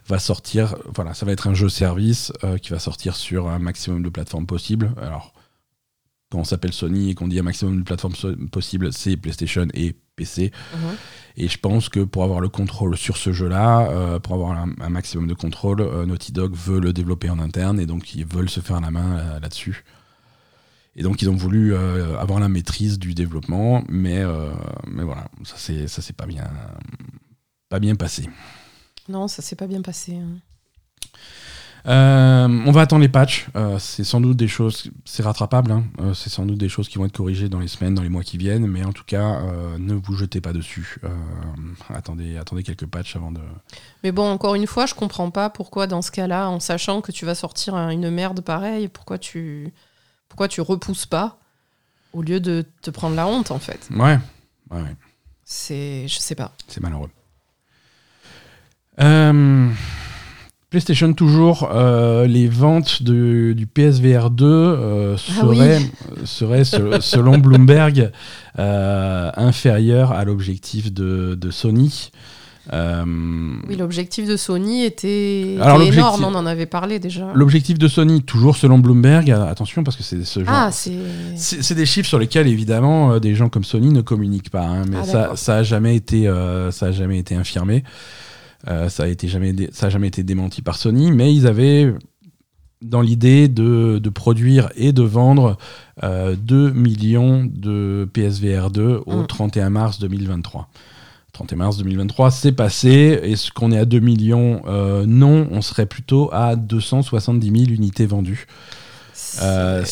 [0.06, 0.74] va sortir.
[0.94, 4.08] Voilà, ça va être un jeu service euh, qui va sortir sur un maximum de
[4.08, 4.92] plateformes possibles.
[5.00, 5.32] Alors,
[6.30, 9.66] quand on s'appelle Sony et qu'on dit un maximum de plateformes so- possibles, c'est PlayStation
[9.74, 10.52] et PC.
[10.74, 10.80] Mhm.
[11.36, 14.70] Et je pense que pour avoir le contrôle sur ce jeu-là, euh, pour avoir un,
[14.80, 18.24] un maximum de contrôle, euh, Naughty Dog veut le développer en interne et donc ils
[18.24, 19.84] veulent se faire la main là-dessus.
[20.96, 24.52] Et donc ils ont voulu euh, avoir la maîtrise du développement, mais, euh,
[24.86, 26.44] mais voilà, ça c'est ça c'est pas bien,
[27.74, 28.28] pas bien passé.
[29.08, 30.14] Non, ça s'est pas bien passé.
[30.16, 30.38] hein.
[31.86, 33.48] Euh, on va attendre les patchs.
[33.56, 35.72] Euh, c'est sans doute des choses, c'est rattrapable.
[35.72, 35.82] hein.
[36.00, 38.08] Euh, c'est sans doute des choses qui vont être corrigées dans les semaines, dans les
[38.08, 38.66] mois qui viennent.
[38.68, 39.40] Mais en tout cas,
[39.78, 41.00] ne vous jetez pas dessus.
[41.92, 43.40] Attendez, attendez quelques patchs avant de.
[44.04, 47.10] Mais bon, encore une fois, je comprends pas pourquoi dans ce cas-là, en sachant que
[47.10, 49.74] tu vas sortir un- une merde pareille, pourquoi tu,
[50.28, 51.40] pourquoi tu repousses pas
[52.12, 53.88] au lieu de te prendre la honte en fait.
[53.90, 54.18] Ouais,
[54.70, 54.96] ouais, ouais.
[55.44, 56.52] C'est, je sais pas.
[56.68, 57.10] c'est malheureux.
[59.00, 59.68] Euh,
[60.70, 65.56] PlayStation toujours, euh, les ventes de- du PSVR 2 euh, Ah oui.
[65.56, 65.80] seraient,
[66.24, 68.10] seraient, se- selon Bloomberg,
[69.36, 72.10] inférieures à l'objectif de, de Sony.
[72.72, 77.30] Oui, l'objectif de Sony était, Alors, était énorme, on en avait parlé déjà.
[77.34, 80.48] L'objectif de Sony, toujours selon Bloomberg, attention parce que c'est ce genre.
[80.54, 81.74] Ah, c'est.
[81.74, 85.04] des chiffres sur lesquels évidemment des gens comme Sony ne communiquent pas, hein, mais Ah,
[85.04, 85.38] ça, d'accord.
[85.38, 86.28] ça a jamais été,
[86.70, 87.84] ça a jamais été infirmé,
[88.68, 91.92] Euh, ça a été jamais, ça a jamais été démenti par Sony, mais ils avaient
[92.82, 95.56] dans l'idée de, de produire et de vendre
[96.02, 99.26] euh, 2 millions de PSVR 2 au Mm.
[99.26, 100.68] 31 mars 2023.
[101.32, 103.18] 31 mars 2023, c'est passé.
[103.22, 108.06] Est-ce qu'on est à 2 millions Euh, Non, on serait plutôt à 270 000 unités
[108.06, 108.46] vendues.
[109.42, 109.82] Euh.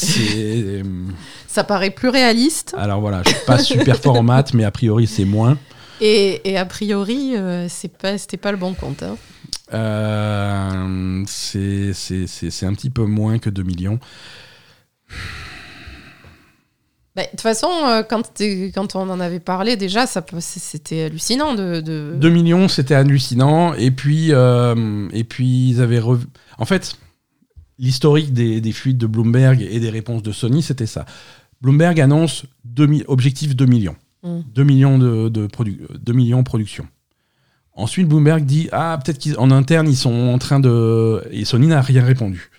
[1.48, 2.74] Ça paraît plus réaliste.
[2.78, 5.58] Alors voilà, je suis pas super fort en maths, mais a priori c'est moins.
[6.00, 9.02] Et, et a priori, euh, c'est pas, c'était pas le bon compte.
[9.02, 9.16] hein.
[9.72, 13.98] Euh, c'est c'est- c'est- c'est un petit peu moins que 2 millions.
[17.14, 21.80] Bah, De toute façon, euh, quand, on en avait parlé déjà, ça, c'était hallucinant de.
[21.80, 22.14] de...
[22.16, 23.74] 2 millions, c'était hallucinant.
[23.74, 26.00] Et puis, euh, et puis ils avaient.
[26.58, 26.96] En fait,
[27.78, 31.04] l'historique des, des fuites de Bloomberg et des réponses de Sony, c'était ça.
[31.60, 33.96] Bloomberg annonce 2 mi- objectif 2 millions.
[34.22, 34.40] Mm.
[34.54, 36.86] 2 millions de, de produ- 2 millions en production.
[37.74, 41.22] Ensuite, Bloomberg dit Ah, peut-être qu'en interne, ils sont en train de.
[41.30, 42.50] Et Sony n'a rien répondu.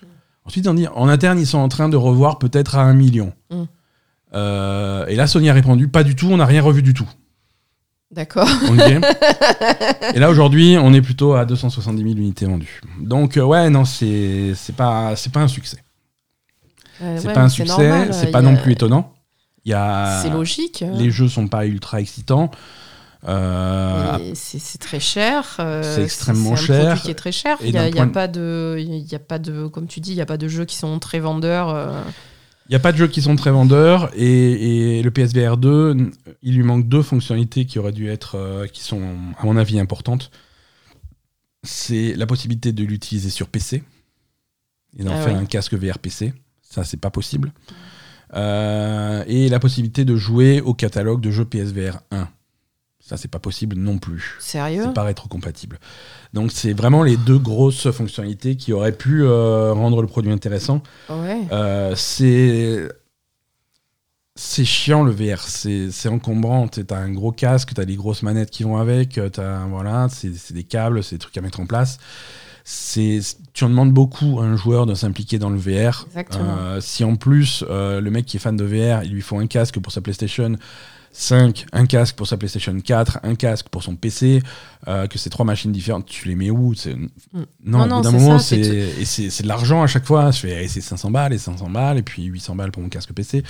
[0.45, 3.31] Ensuite, on dit En interne, ils sont en train de revoir peut-être à 1 million.
[3.51, 3.63] Mm.
[4.35, 7.07] Euh, et là, Sony a répondu Pas du tout, on n'a rien revu du tout.
[8.11, 8.47] D'accord.
[10.13, 12.81] Et là, aujourd'hui, on est plutôt à 270 000 unités vendues.
[12.99, 15.77] Donc, euh, ouais, non, c'est pas, pas un succès.
[17.01, 19.13] Euh, C'est ouais, pas un succès, c'est pas non plus étonnant.
[19.65, 20.81] Il y a, C'est logique.
[20.81, 20.91] hein.
[20.95, 22.51] Les jeux sont pas ultra excitants.
[23.25, 25.55] Euh, C'est très cher.
[25.59, 26.85] euh, C'est extrêmement c'est un cher.
[26.87, 27.57] produit qui est très cher.
[27.63, 30.21] Il n'y a, y pas de, y a pas de, comme tu dis, il n'y
[30.21, 31.69] a pas de jeux qui sont très vendeurs.
[31.69, 32.01] euh.
[32.67, 35.91] Il n'y a pas de jeux qui sont très vendeurs et, et le PSVR 2,
[35.91, 36.11] n-
[36.41, 39.01] il lui manque deux fonctionnalités qui auraient dû être, euh, qui sont
[39.37, 40.31] à mon avis importantes.
[41.63, 43.83] C'est la possibilité de l'utiliser sur PC
[44.97, 45.39] et d'en Ah faire ouais.
[45.39, 46.33] un casque VR PC.
[46.61, 47.51] Ça, c'est pas possible.
[48.35, 52.27] Et la possibilité de jouer au catalogue de jeux PSVR 1.
[52.99, 54.37] Ça, c'est pas possible non plus.
[54.39, 55.77] Sérieux C'est pas rétrocompatible.
[56.33, 60.81] Donc, c'est vraiment les deux grosses fonctionnalités qui auraient pu euh, rendre le produit intéressant.
[61.09, 61.41] Ouais.
[61.51, 62.87] Euh, c'est
[64.35, 66.67] c'est chiant le VR, c'est encombrant.
[66.67, 69.65] Tu as un gros casque, tu as des grosses manettes qui vont avec, euh, t'as-
[69.67, 71.99] voilà, c'est des câbles, c'est des trucs à mettre en place.
[72.65, 73.19] C'est
[73.53, 76.07] tu en demandes beaucoup à un joueur de s'impliquer dans le VR.
[76.41, 79.37] Euh, si en plus euh, le mec qui est fan de VR, il lui faut
[79.37, 80.55] un casque pour sa PlayStation
[81.11, 84.41] 5, un casque pour sa PlayStation 4, un casque pour son PC,
[84.87, 86.73] euh, que c'est trois machines différentes, tu les mets où?
[86.73, 86.95] C'est-
[87.65, 90.31] Non, d'un moment, c'est de l'argent à chaque fois.
[90.31, 92.89] Je fais, eh, c'est 500 balles et 500 balles, et puis 800 balles pour mon
[92.89, 93.43] casque PC.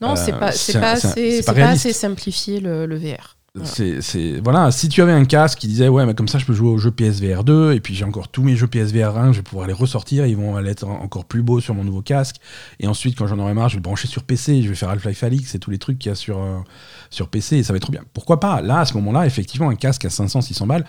[0.00, 3.37] Non, c'est pas, pas, assez, pas assez simplifié le, le VR.
[3.54, 4.00] Voilà.
[4.02, 6.52] C'est, voilà, si tu avais un casque qui disait ouais, mais comme ça je peux
[6.52, 9.38] jouer au jeu PSVR 2 et puis j'ai encore tous mes jeux PSVR 1, je
[9.38, 12.02] vais pouvoir les ressortir, ils vont aller être en- encore plus beaux sur mon nouveau
[12.02, 12.36] casque.
[12.78, 14.90] Et ensuite, quand j'en aurai marre, je vais le brancher sur PC, je vais faire
[14.90, 17.78] Half-Life Alix et tous les trucs qu'il y a sur, euh, PC et ça va
[17.78, 18.04] être trop bien.
[18.12, 18.60] Pourquoi pas?
[18.60, 20.84] Là, à ce moment-là, effectivement, un casque à 500-600 balles,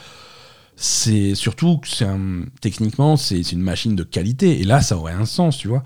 [0.75, 1.87] c'est surtout que
[2.61, 5.83] techniquement, c'est une machine de qualité et là, ça aurait un sens, tu vois.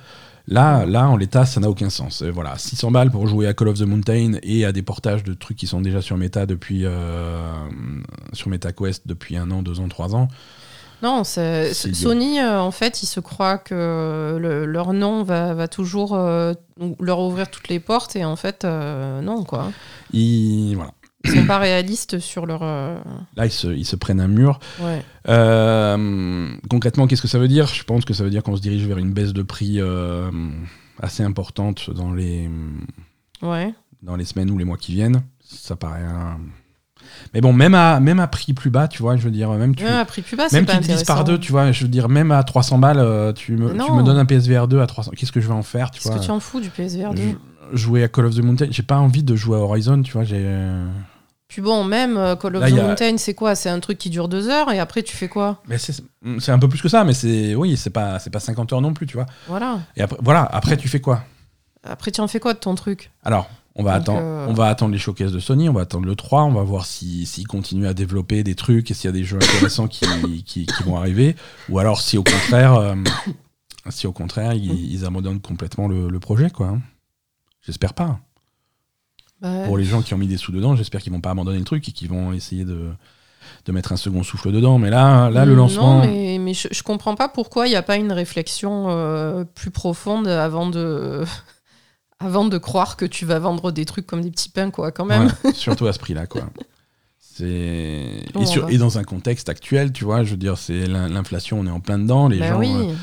[0.47, 2.21] Là, là, en l'état, ça n'a aucun sens.
[2.21, 5.23] Euh, Voilà, 600 balles pour jouer à Call of the Mountain et à des portages
[5.23, 7.39] de trucs qui sont déjà sur Meta depuis euh,
[8.33, 10.27] sur MetaQuest depuis un an, deux ans, trois ans.
[11.01, 11.23] Non.
[11.93, 16.53] Sony, euh, en fait, ils se croient que le- leur nom va, va toujours euh,
[16.99, 19.71] leur ouvrir toutes les portes et en fait, non, quoi.
[20.75, 20.91] Voilà.
[21.26, 22.59] Ils sont pas réalistes sur leur.
[22.63, 22.97] euh,
[23.38, 24.59] Là, ils se, ils se prennent un mur.
[24.82, 25.01] Ouais.
[25.30, 27.67] Euh, concrètement, qu'est-ce que ça veut dire?
[27.67, 30.30] Je pense que ça veut dire qu'on se dirige vers une baisse de prix euh,
[31.01, 32.49] assez importante dans les
[33.41, 33.74] Ouais.
[34.01, 35.24] dans les semaines ou les mois qui viennent.
[35.43, 36.03] Ça paraît.
[36.03, 36.39] un-
[37.34, 39.76] Mais bon, même à même à prix plus bas, tu vois, je veux dire, même
[39.76, 41.84] tu, Ouais, à prix plus bas, c'est Même le disent par deux, tu vois, je
[41.84, 44.88] veux dire, même à 300 balles, tu me, tu me donnes un PSVR 2 à
[44.88, 45.11] 300.
[45.15, 47.21] Qu'est-ce que je vais en faire, tu Qu'est-ce que tu en fous du PSVR 2
[47.21, 50.11] Je- Jouer à Call of the Mountain, j'ai pas envie de jouer à Horizon, tu
[50.13, 50.43] vois, j'ai.
[51.53, 53.53] Puis bon, même euh, Call of Là, the y a- Mountain, c'est quoi?
[53.53, 55.61] C'est un truc qui dure deux heures et après tu fais quoi?
[55.67, 57.53] Mais c'est un peu plus que ça, mais c'est.
[57.53, 59.27] Oui, c'est pas, c'est pas 50 heures non plus, tu vois.
[59.47, 59.81] Voilà.
[59.95, 61.23] Et après, voilà, après, tu fais quoi?
[61.83, 63.11] Après, tu en fais quoi de ton truc?
[63.23, 65.81] Alors, on va, Donc, attendre, euh, on va attendre les showcases de Sony, on va
[65.81, 68.95] attendre le 3, on va voir s'ils si, s'ils continuent à développer des trucs et
[68.95, 70.07] s'il y a des jeux intéressants qui,
[70.43, 71.35] qui, qui vont arriver.
[71.69, 72.95] Ou alors si au contraire, euh,
[73.89, 76.69] si au contraire ils, ils abandonnent complètement le, le projet, quoi.
[76.69, 76.81] hein.
[77.61, 78.19] J'espère pas.
[79.65, 81.65] Pour les gens qui ont mis des sous dedans, j'espère qu'ils vont pas abandonner le
[81.65, 82.89] truc et qu'ils vont essayer de,
[83.65, 84.77] de mettre un second souffle dedans.
[84.79, 85.99] Mais là, là le lancement.
[86.03, 89.43] Non, mais, mais je, je comprends pas pourquoi il n'y a pas une réflexion euh,
[89.43, 91.23] plus profonde avant de.
[92.19, 95.03] Avant de croire que tu vas vendre des trucs comme des petits pains, quoi, quand
[95.03, 95.29] même.
[95.43, 96.43] Ouais, surtout à ce prix-là, quoi.
[97.41, 101.59] Et, sur- et dans un contexte actuel, tu vois, je veux dire, c'est l'in- l'inflation,
[101.59, 102.27] on est en plein dedans.
[102.27, 102.69] Les Bah gens, oui.
[102.71, 102.93] euh,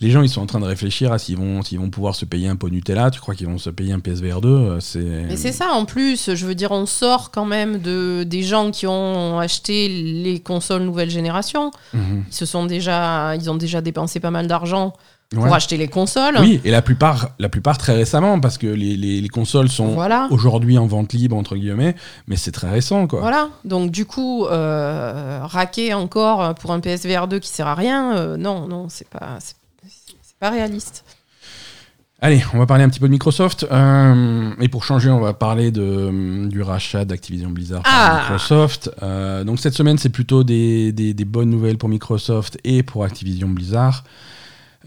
[0.00, 2.24] les gens, ils sont en train de réfléchir à s'ils vont, s'ils vont pouvoir se
[2.24, 3.10] payer un pot Nutella.
[3.10, 4.98] Tu crois qu'ils vont se payer un PSVR 2 euh, C'est.
[5.00, 8.70] Mais c'est ça en plus, je veux dire, on sort quand même de, des gens
[8.70, 11.70] qui ont acheté les consoles nouvelle génération.
[11.94, 12.24] Mhm.
[12.28, 14.92] Ils se sont déjà, ils ont déjà dépensé pas mal d'argent
[15.34, 15.42] Ouais.
[15.42, 16.36] pour acheter les consoles.
[16.38, 19.88] Oui, et la plupart, la plupart très récemment, parce que les, les- les consoles sont
[19.88, 20.28] Voilà.
[20.30, 21.96] aujourd'hui en vente libre entre guillemets,
[22.28, 23.18] mais c'est très récent, quoi.
[23.22, 23.48] Voilà.
[23.64, 28.36] Donc du coup, euh, raquer encore pour un PSVR 2 qui sert à rien, euh,
[28.36, 29.56] non, non, c'est pas, c'est
[30.40, 31.04] pas réaliste.
[32.20, 33.66] Allez, on va parler un petit peu de Microsoft.
[33.70, 38.20] Euh, et pour changer, on va parler de, du rachat d'Activision Blizzard par Ah.
[38.22, 38.90] Microsoft.
[39.02, 43.04] Euh, donc cette semaine, c'est plutôt des, des- des bonnes nouvelles pour Microsoft et pour
[43.04, 44.04] Activision Blizzard.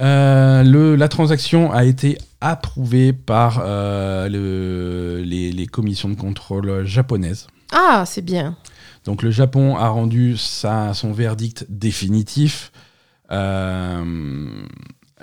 [0.01, 7.45] Euh, le, la transaction a été approuvée par le- les, les commissions de contrôle japonaises.
[7.71, 8.55] Ah, c'est bien.
[9.05, 12.71] Donc le Japon a rendu sa, son verdict définitif.
[13.31, 14.63] Euh,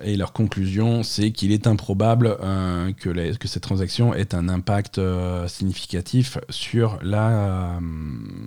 [0.03, 5.49] et leur conclusion, c'est qu'il est improbable euh, que, cette transaction ait un impact euh,
[5.49, 7.80] significatif sur la, euh,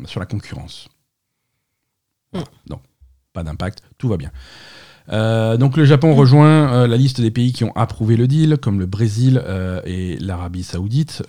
[0.06, 0.90] sur la concurrence.
[2.32, 2.48] Voilà.
[2.68, 2.82] Donc,
[3.34, 4.32] pas d'impact, tout va bien.
[5.12, 8.86] Donc le Japon rejoint la liste des pays qui ont approuvé le deal, comme le
[8.86, 9.44] Brésil
[9.86, 11.24] et l'Arabie Saoudite.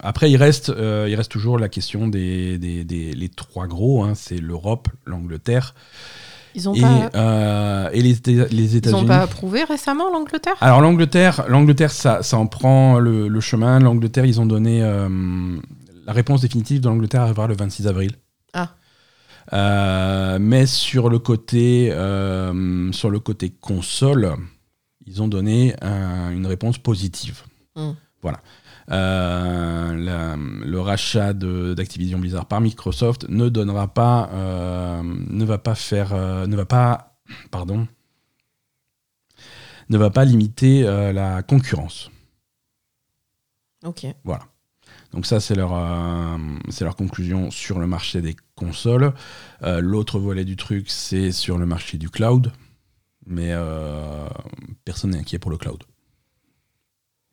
[0.00, 4.16] Après, il reste, il reste toujours la question des, des- des- les trois gros, hein,
[4.16, 5.76] c'est l'Europe, l'Angleterre
[6.54, 9.06] Ils ont et, pas, euh, et les, Éta- les ils ont États-Unis.
[9.06, 10.54] pas approuvé récemment l'Angleterre?
[10.60, 13.78] Alors l'Angleterre, l'Angleterre, ça, ça en prend le, le chemin.
[13.78, 15.56] L'Angleterre, ils ont donné euh,
[16.06, 18.12] la réponse définitive de l'Angleterre arrivera le 26 avril.
[18.52, 18.70] Ah.
[19.52, 21.90] Euh, mais sur le côté,
[22.92, 24.34] sur le côté console,
[25.06, 27.42] ils ont donné un- une réponse positive.
[27.76, 27.92] Hmm.
[28.22, 28.40] Voilà.
[28.90, 35.74] Euh, la- le rachat d'Activision Blizzard par Microsoft ne donnera pas, euh, ne va pas
[35.74, 37.16] faire, euh, ne va pas,
[37.50, 37.86] pardon,
[39.88, 40.82] ne va pas limiter
[41.12, 42.10] la concurrence.
[43.84, 44.06] Ok.
[44.24, 44.44] Voilà.
[45.12, 46.36] Donc ça, c'est leur, euh,
[46.68, 49.12] c'est leur conclusion sur le marché des consoles.
[49.62, 52.52] Euh, L'autre volet du truc, c'est sur le marché du cloud.
[53.26, 54.28] Mais euh,
[54.84, 55.82] personne n'est inquiet pour le cloud.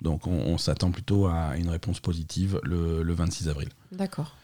[0.01, 3.69] Donc on, on s'attend plutôt à une réponse positive le, le 26 avril.
[3.91, 4.35] D'accord.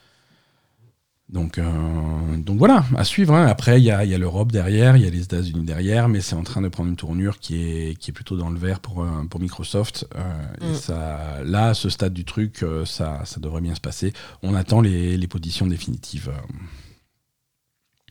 [1.30, 3.34] Donc, euh, donc voilà, à suivre.
[3.34, 3.46] hein.
[3.48, 6.22] Après, il y a, y a l'Europe derrière, il y a les États-Unis derrière, mais
[6.22, 8.80] c'est en train de prendre une tournure qui est, qui est plutôt dans le vert
[8.82, 10.06] pour, euh, pour Microsoft.
[10.16, 10.76] Euh, et Mm.
[10.76, 14.14] ça, là, à ce stade du truc, ça, ça devrait bien se passer.
[14.44, 16.32] On attend les, les positions définitives.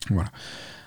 [0.09, 0.31] Voilà.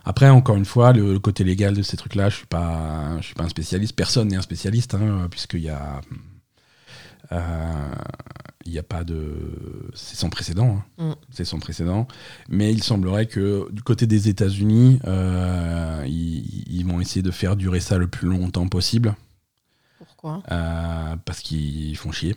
[0.04, 3.26] Après, encore une fois, le, le côté légal de ces trucs-là, je suis pas, je
[3.26, 3.94] suis pas un spécialiste.
[3.96, 6.00] Personne n'est un spécialiste, hein, puisqu'il y a
[7.32, 7.94] Euh,
[8.64, 9.90] Il n'y a pas de.
[9.94, 10.82] C'est sans précédent.
[10.98, 11.10] hein.
[11.10, 11.14] Mm.
[11.30, 12.06] C'est sans précédent.
[12.48, 17.56] Mais il semblerait que du côté des États-Unis, euh, ils, ils vont essayer de faire
[17.56, 19.14] durer ça le plus longtemps possible
[19.98, 20.42] Pourquoi?
[20.50, 22.36] Euh, parce qu'ils font chier.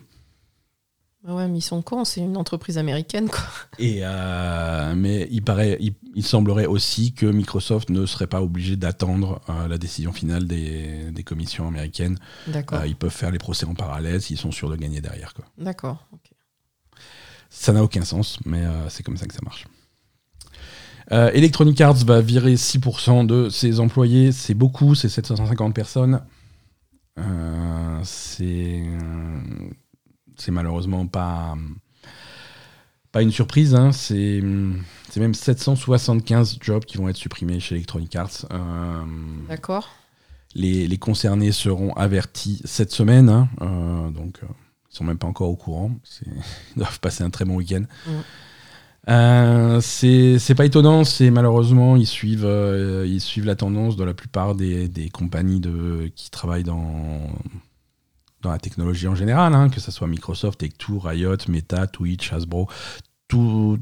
[1.28, 3.42] Ouais, mais ils sont cons, c'est une entreprise américaine, quoi.
[3.78, 8.76] Et euh, mais il paraît, il, il semblerait aussi que Microsoft ne serait pas obligé
[8.76, 12.18] d'attendre euh, la décision finale des, des commissions américaines.
[12.46, 12.80] D'accord.
[12.80, 15.34] Euh, ils peuvent faire les procès en parallèle s'ils sont sûrs de gagner derrière.
[15.34, 15.44] Quoi.
[15.58, 16.06] D'accord.
[17.50, 19.66] Ça n'a aucun sens, mais c'est comme ça que ça marche.
[21.10, 24.30] Electronic Arts va virer 6% de ses employés.
[24.30, 26.22] C'est beaucoup, c'est 750 personnes.
[28.04, 28.84] C'est
[30.40, 31.56] c'est malheureusement pas,
[33.12, 33.74] pas une surprise.
[33.74, 33.92] hein.
[33.92, 34.42] C'est
[35.10, 38.46] c'est même 775 jobs qui vont être supprimés chez Electronic Arts.
[38.52, 39.02] Euh,
[39.48, 39.88] D'accord.
[40.54, 44.46] les, les concernés seront avertis cette semaine, hein, euh, donc euh,
[44.92, 45.92] ils sont même pas encore au courant.
[46.76, 47.84] Ils doivent passer un très bon week-end.
[48.06, 48.10] Mm.
[49.08, 54.04] Euh, c'est c'est pas étonnant, c'est malheureusement ils suivent euh, ils suivent la tendance de
[54.04, 57.18] la plupart des, des compagnies de qui travaillent dans
[58.42, 62.68] dans la technologie en général, hein, que ce soit Microsoft, Take-Two, Riot, Meta, Twitch, Hasbro,
[63.28, 63.78] tout-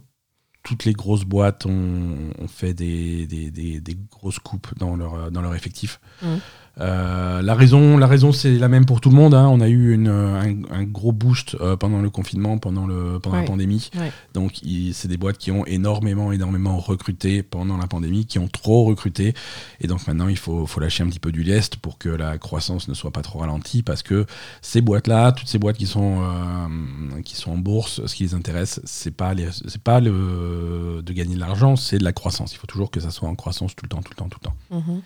[0.63, 3.81] toutes les grosses boîtes ont, fait des,
[4.11, 6.01] grosses coupes dans leur, effectif.
[6.23, 6.41] Mhm.
[6.81, 9.35] Euh, la raison, la raison c'est la même pour tout le monde.
[9.35, 9.49] hein.
[9.49, 13.37] On a eu une, un, un gros boost euh, pendant le confinement, pendant, le, pendant
[13.37, 13.91] la pandémie.
[13.97, 14.13] Ouais.
[14.35, 14.61] Donc
[14.93, 19.35] c'est des boîtes qui ont énormément, énormément recruté pendant la pandémie, qui ont trop recruté.
[19.81, 22.39] Et donc maintenant, il faut, faut lâcher un petit peu du lest pour que la
[22.39, 24.27] croissance ne soit pas trop ralentie, parce que
[24.63, 28.35] ces boîtes-là, toutes ces boîtes qui sont, euh, qui sont en bourse, ce qui les
[28.35, 29.49] intéresse, c'est pas, les-
[29.83, 32.53] pas le, de gagner de l'argent, c'est de la croissance.
[32.53, 34.39] Il faut toujours que ça soit en croissance tout le temps, tout le temps, tout
[34.43, 34.85] le temps.
[34.87, 35.01] Mhm.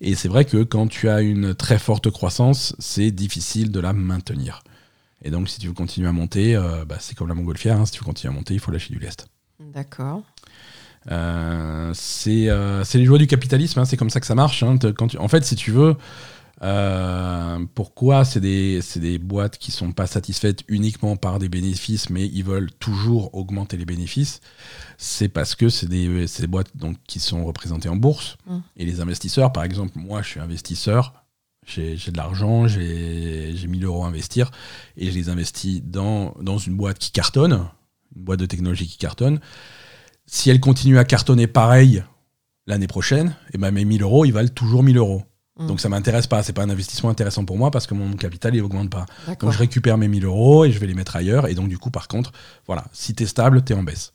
[0.00, 3.92] Et c'est vrai que quand tu as une très forte croissance, c'est difficile de la
[3.92, 4.62] maintenir.
[5.24, 7.86] Et donc, si tu veux continuer à monter, euh, bah, c'est comme la montgolfière, hein,
[7.86, 9.26] si tu veux continuer à monter, il faut lâcher du lest.
[9.58, 10.22] D'accord.
[11.10, 14.62] Euh, c'est euh, c'est les joies du capitalisme, hein, c'est comme ça que ça marche.
[14.62, 14.76] hein.
[14.76, 15.96] Te- Quand tu- en fait, si tu veux,
[16.62, 22.26] euh, pourquoi c'est des, des boîtes qui sont pas satisfaites uniquement par des bénéfices, mais
[22.26, 24.40] ils veulent toujours augmenter les bénéfices?
[24.96, 28.36] C'est parce que c'est des, des boîtes donc, qui sont représentées en bourse.
[28.46, 28.58] Mm.
[28.76, 31.24] Et les investisseurs, par exemple, moi je suis investisseur,
[31.66, 34.50] j'ai de l'argent, j'ai j'ai 1000 euros à investir,
[34.96, 37.68] et je les investis dans, dans une boîte qui cartonne,
[38.16, 39.40] une boîte de technologie qui cartonne
[40.28, 42.04] si elle continue à cartonner pareil
[42.66, 45.22] l'année prochaine, et ben mes 1000 euros, ils valent toujours 1000 euros.
[45.58, 45.66] Mm.
[45.66, 48.54] Donc ça m'intéresse pas, c'est pas un investissement intéressant pour moi parce que mon capital
[48.54, 49.06] il augmente pas.
[49.40, 51.48] Donc je récupère mes 1000 euros et je vais les mettre ailleurs.
[51.48, 52.32] Et donc du coup, par contre,
[52.66, 54.12] voilà, si t'es stable, t'es en baisse.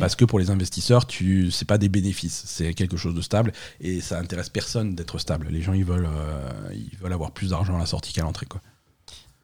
[0.00, 3.52] Parce que pour les investisseurs, tu c'est pas des bénéfices, c'est quelque chose de stable
[3.80, 5.48] et ça intéresse personne d'être stable.
[5.50, 8.44] Les gens ils veulent euh, ils veulent avoir plus d'argent à la sortie qu'à l'entrée
[8.44, 8.60] quoi.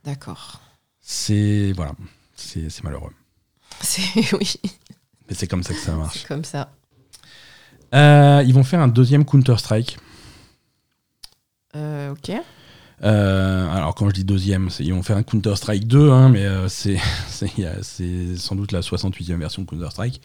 [0.04, 0.60] D'accord.
[1.00, 1.92] C'est voilà,
[2.34, 3.12] c'est malheureux.
[3.80, 4.54] C'est oui,
[5.28, 6.18] Mais c'est comme ça que ça marche.
[6.18, 6.72] c'est comme ça.
[7.94, 9.98] Euh, ils vont faire un deuxième Counter Strike.
[11.76, 12.32] Euh, ok.
[13.04, 16.46] Euh, alors quand je dis deuxième, ils vont faire un Counter Strike 2, hein, mais
[16.68, 16.98] c'est
[18.36, 20.20] sans doute la 68e version de Counter Strike.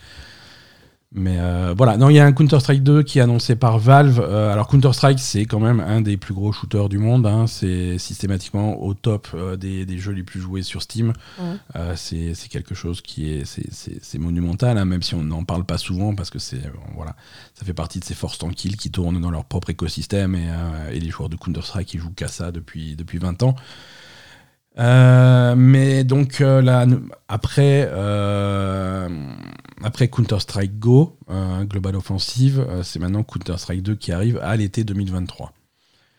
[1.15, 3.77] Mais euh, voilà, non, il y a un Counter Strike 2 qui est annoncé par
[3.77, 4.19] Valve.
[4.19, 7.27] Euh, alors Counter Strike, c'est quand même un des plus gros shooters du monde.
[7.27, 7.45] hein.
[7.45, 11.13] C'est systématiquement au top euh, des, des jeux les plus joués sur Steam.
[11.39, 11.55] Ouais.
[11.95, 16.15] C'est quelque chose qui est c'est- monumental, hein, même si on n'en parle pas souvent
[16.15, 16.61] parce que c'est
[16.95, 17.15] voilà,
[17.53, 20.47] ça fait partie de ces forces tranquilles qui tournent dans leur propre écosystème et,
[20.95, 23.55] et les joueurs de Counter Strike qui jouent qu'à ça depuis depuis 20 ans.
[24.79, 26.85] Euh, mais donc euh, là,
[27.27, 29.07] après, euh,
[29.83, 31.17] après Counter-Strike Go,
[31.69, 35.53] Global Offensive, c'est maintenant Counter-Strike 2 qui arrive à l'été 2023.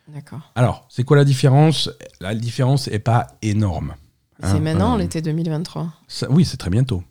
[0.08, 0.52] D'accord.
[0.54, 1.90] Alors, c'est quoi la différence?
[2.20, 3.94] La différence est pas énorme.
[4.40, 5.92] C'est Hein, maintenant euh, l'été 2023.
[6.08, 7.02] ça- oui, c'est très bientôt.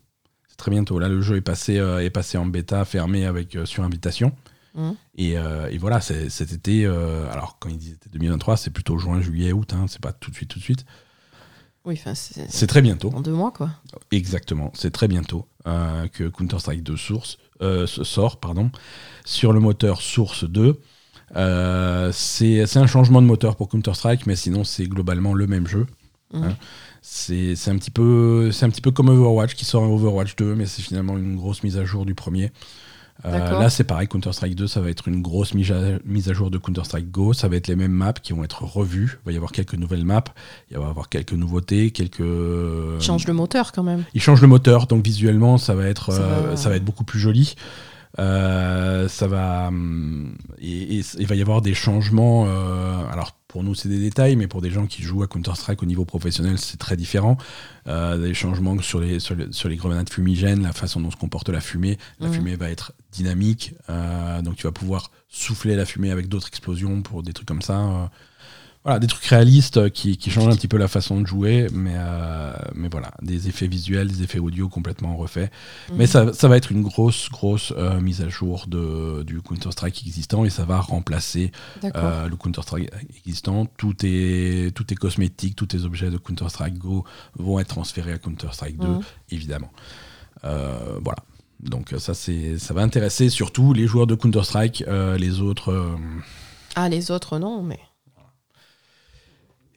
[0.48, 0.98] C'est très bientôt.
[0.98, 4.32] Là, le jeu est passé, est passé en bêta fermé avec sur invitation.
[4.76, 4.94] Mhm.
[5.16, 8.70] Et, euh, et voilà, c'est- cet été, euh, alors quand ils disent été 2023, c'est
[8.70, 10.84] plutôt juin, juillet, août, hein, c'est pas tout de suite, tout de suite.
[11.84, 13.10] Oui, c'est très bientôt.
[13.14, 13.70] en deux mois, quoi.
[14.10, 18.70] Exactement, c'est très bientôt euh, que Counter-Strike 2 source, euh, sort pardon,
[19.24, 20.80] sur le moteur Source 2.
[21.36, 25.86] Euh, c'est un changement de moteur pour Counter-Strike, mais sinon c'est globalement le même jeu.
[26.32, 26.44] Mhm.
[26.44, 26.56] Hein.
[27.02, 30.54] C'est un, petit peu- c'est un petit peu comme Overwatch qui sort en Overwatch 2,
[30.54, 32.50] mais c'est finalement une grosse mise à jour du premier.
[33.24, 36.34] Euh, là, c'est pareil, Counter-Strike 2, ça va être une grosse mise à, mise à
[36.34, 37.32] jour de Counter-Strike Go.
[37.32, 39.18] Ça va être les mêmes maps qui vont être revues.
[39.22, 40.24] Il va y avoir quelques nouvelles maps,
[40.70, 42.20] il va y avoir quelques nouveautés, quelques.
[42.20, 44.04] Il change le moteur quand même.
[44.14, 46.84] Il change le moteur, donc visuellement, ça va être, Ça euh, va- ça va être
[46.84, 47.54] beaucoup plus joli.
[48.18, 52.44] Euh, ça va, hum, et, et il va y avoir des changements.
[52.46, 55.80] euh, alors, pour nous, c'est des détails, mais pour des gens qui jouent à Counter-Strike
[55.80, 57.36] au niveau professionnel, c'est très différent.
[57.86, 61.60] Euh, des changements sur les, sur, les, grenades fumigènes, la façon dont se comporte la
[61.60, 61.96] fumée.
[62.18, 62.34] La mhm.
[62.34, 67.02] fumée va être dynamique, euh, donc tu vas pouvoir souffler la fumée avec d'autres explosions
[67.02, 68.10] pour des trucs comme ça.
[68.86, 71.68] Euh, voilà, des trucs réalistes qui, qui, changent un petit peu la façon de jouer,
[71.72, 75.50] mais, euh, mais voilà, des effets visuels, des effets audio complètement refaits.
[75.90, 75.96] Mhm.
[75.96, 80.02] Mais ça, ça, va être une grosse, grosse euh, mise à jour de, du Counter-Strike
[80.06, 81.50] existant et ça va remplacer
[81.82, 83.64] euh, le Counter-Strike existant.
[83.64, 87.04] Tout est, tout est cosmétique, tous les objets de Counter-Strike Go
[87.38, 89.00] vont être transférés à Counter-Strike 2, mhm.
[89.30, 89.70] évidemment.
[90.42, 91.18] voilà.
[91.62, 94.84] Donc ça, ça va intéresser surtout les joueurs de Counter-Strike,
[95.18, 95.96] les autres...
[96.76, 97.78] Ah, les autres, non, mais...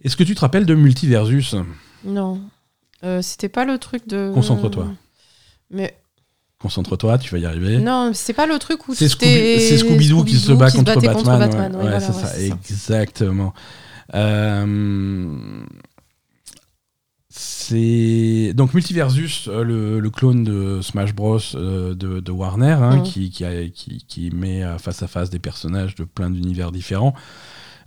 [0.04, 1.56] Est-ce que tu te rappelles de Multiversus?
[2.04, 2.42] Non.
[3.04, 4.32] Euh, c'était pas le truc de.
[4.34, 4.88] Concentre-toi.
[5.72, 5.96] Mais.
[6.60, 7.78] Concentre-toi, tu vas y arriver.
[7.78, 11.76] Non, c'est pas le truc où c'est Scooby-Doo qui se bat contre Batman.
[11.76, 13.54] ouais, c'est ça, exactement.
[14.16, 15.66] Euh,
[17.30, 23.04] c'est donc Multiversus, euh, le, clone de Smash Bros de, Warner, hein, mm.
[23.04, 27.14] qui, qui, qui, met face à face des personnages de plein d'univers différents.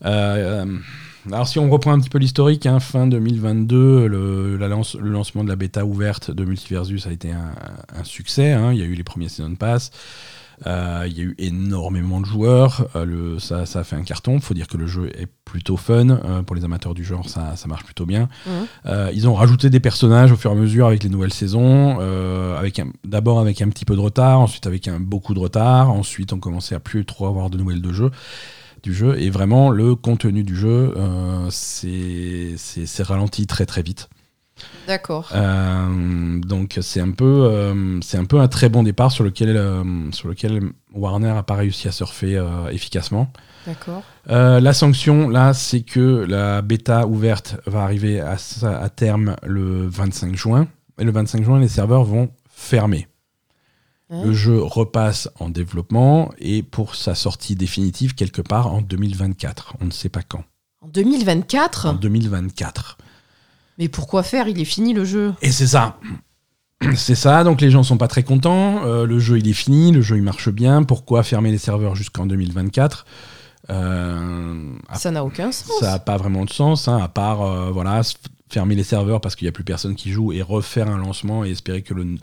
[0.05, 0.79] Euh,
[1.27, 5.49] alors si on reprend un petit peu l'historique, hein, fin 2022, le, le, lancement de
[5.49, 8.53] la bêta ouverte de Multiversus a été un, succès.
[8.53, 8.73] Hein.
[8.73, 9.91] il y a eu les premiers Season Pass.
[10.67, 14.03] Euh, il y a eu énormément de joueurs, euh, le, ça, ça, a fait un
[14.03, 14.35] carton.
[14.35, 16.11] Il faut dire que le jeu est plutôt fun.
[16.11, 18.29] Euh, pour les amateurs du genre, ça, ça marche plutôt bien.
[18.47, 18.91] Mmh.
[19.15, 21.99] ils ont rajouté des personnages au fur et à mesure avec les nouvelles saisons.
[23.05, 25.91] D'abord avec un petit peu de retard, ensuite avec un, beaucoup de retard.
[25.91, 28.11] Ensuite, on commençait à plus trop avoir de nouvelles de jeu
[28.83, 29.19] du jeu.
[29.19, 34.09] Et vraiment, le contenu du jeu, euh, c'est ralenti très très vite.
[34.87, 35.31] D'accord.
[35.35, 39.59] Euh, donc c'est un peu euh, c'est un peu un très bon départ sur lequel
[40.13, 40.61] sur lequel
[40.93, 43.33] Warner a pas réussi à surfer efficacement.
[43.67, 44.03] D'accord.
[44.27, 50.37] la sanction là, c'est que la bêta ouverte va arriver à, à terme le 25
[50.37, 50.69] juin
[50.99, 53.07] et le 25 juin les serveurs vont fermer.
[54.11, 59.77] Le jeu repasse en développement et pour sa sortie définitive quelque part en 2024.
[59.81, 60.43] On ne sait pas quand.
[60.81, 62.99] En 2024 En 2024.
[63.79, 64.49] Mais pourquoi faire?
[64.49, 65.33] Il est fini le jeu.
[65.43, 65.99] Et c'est ça.
[66.97, 68.87] C'est ça, donc les gens sont pas très contents.
[68.87, 70.83] Euh, le jeu il est fini, le jeu il marche bien.
[70.83, 73.05] Pourquoi fermer les serveurs jusqu'en 2024
[73.69, 75.71] euh, Ça n'a aucun sens.
[75.79, 78.01] Ça n'a pas vraiment de sens, hein, à part euh, voilà
[78.49, 81.45] fermer les serveurs parce qu'il n'y a plus personne qui joue et refaire un lancement
[81.45, 82.17] et espérer que le,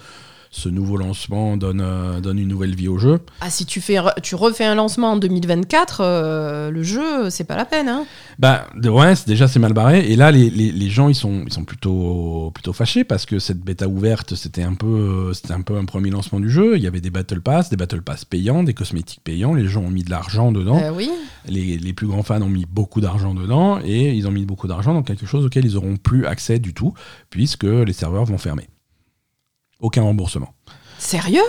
[0.52, 3.20] ce nouveau lancement donne, euh, donne une nouvelle vie au jeu.
[3.42, 7.56] Ah, si tu, fais, tu refais un lancement en 2024, euh, le jeu, c'est pas
[7.56, 7.90] la peine.
[7.90, 8.06] Hein
[8.40, 10.12] bah, ouais, déjà, c'est mal barré.
[10.12, 13.40] Et là, les, les, les, gens, ils sont, ils sont plutôt, plutôt fâchés parce que
[13.40, 16.78] cette bêta ouverte, c'était un, peu, c'était un peu un premier lancement du jeu.
[16.78, 19.54] Il y avait des Battle Pass, des Battle Pass payants, des cosmétiques payants.
[19.54, 20.80] Les gens ont mis de l'argent dedans.
[20.82, 21.10] Euh, oui.
[21.48, 24.68] les, les, plus grands fans ont mis beaucoup d'argent dedans et ils ont mis beaucoup
[24.68, 26.94] d'argent dans quelque chose auquel ils n'auront plus accès du tout
[27.30, 28.68] puisque les serveurs vont fermer.
[29.80, 30.54] Aucun remboursement.
[31.00, 31.42] Sérieux?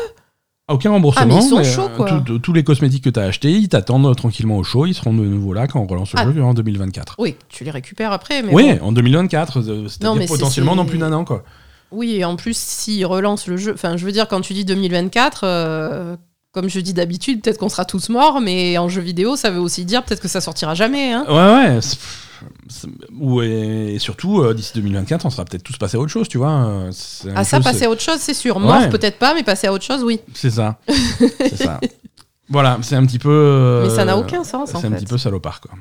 [0.69, 1.23] Aucun remboursement.
[1.23, 2.23] Ah, mais ils sont chauds, quoi.
[2.43, 4.85] tous les cosmétiques que tu as achetés, ils t'attendent tranquillement au show.
[4.85, 6.31] Ils seront de nouveau là quand on relance le ah.
[6.31, 7.17] jeu en 2024.
[7.19, 8.43] Oui, tu les récupères après.
[8.43, 9.61] Mais oui, en 2024.
[9.61, 11.25] Euh, c'est-à-dire potentiellement dans plus d'un an.
[11.25, 11.43] Quoi.
[11.91, 13.73] Oui, et en plus, s'ils relancent le jeu.
[13.73, 16.17] Enfin, je veux dire, quand tu dis 2024, euh,
[16.53, 19.61] comme je dis d'habitude, peut-être qu'on sera tous morts, mais en jeu vidéo, ça veut
[19.61, 21.13] aussi dire peut-être que ça sortira jamais.
[21.15, 21.25] Hein.
[21.29, 21.81] Ouais, ouais.
[23.19, 26.39] Ou et surtout, euh, d'ici 2024, on sera peut-être tous passés à autre chose, tu
[26.39, 26.51] vois.
[26.51, 26.93] Euh,
[27.35, 28.59] ah, ça, passer à autre chose, c'est sûr.
[28.59, 30.21] Mort, peut-être pas, mais passer à autre chose, oui.
[30.35, 30.79] C'est ça.
[30.89, 31.81] c'est ça.
[32.49, 33.31] Voilà, c'est un petit peu.
[33.31, 35.73] Euh, mais ça n'a aucun sens, C'est un petit peu salopard, quoi.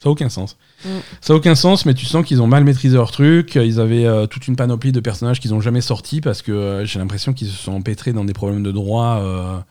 [0.00, 0.56] Ça n'a aucun sens.
[0.84, 0.88] Mm.
[1.20, 3.56] Ça n'a aucun sens, mais tu sens qu'ils ont mal maîtrisé leur truc.
[3.56, 7.32] Ils avaient toute une panoplie de personnages qu'ils n'ont jamais sortis parce que j'ai l'impression
[7.32, 9.64] qu'ils se sont empêtrés dans des problèmes de droit.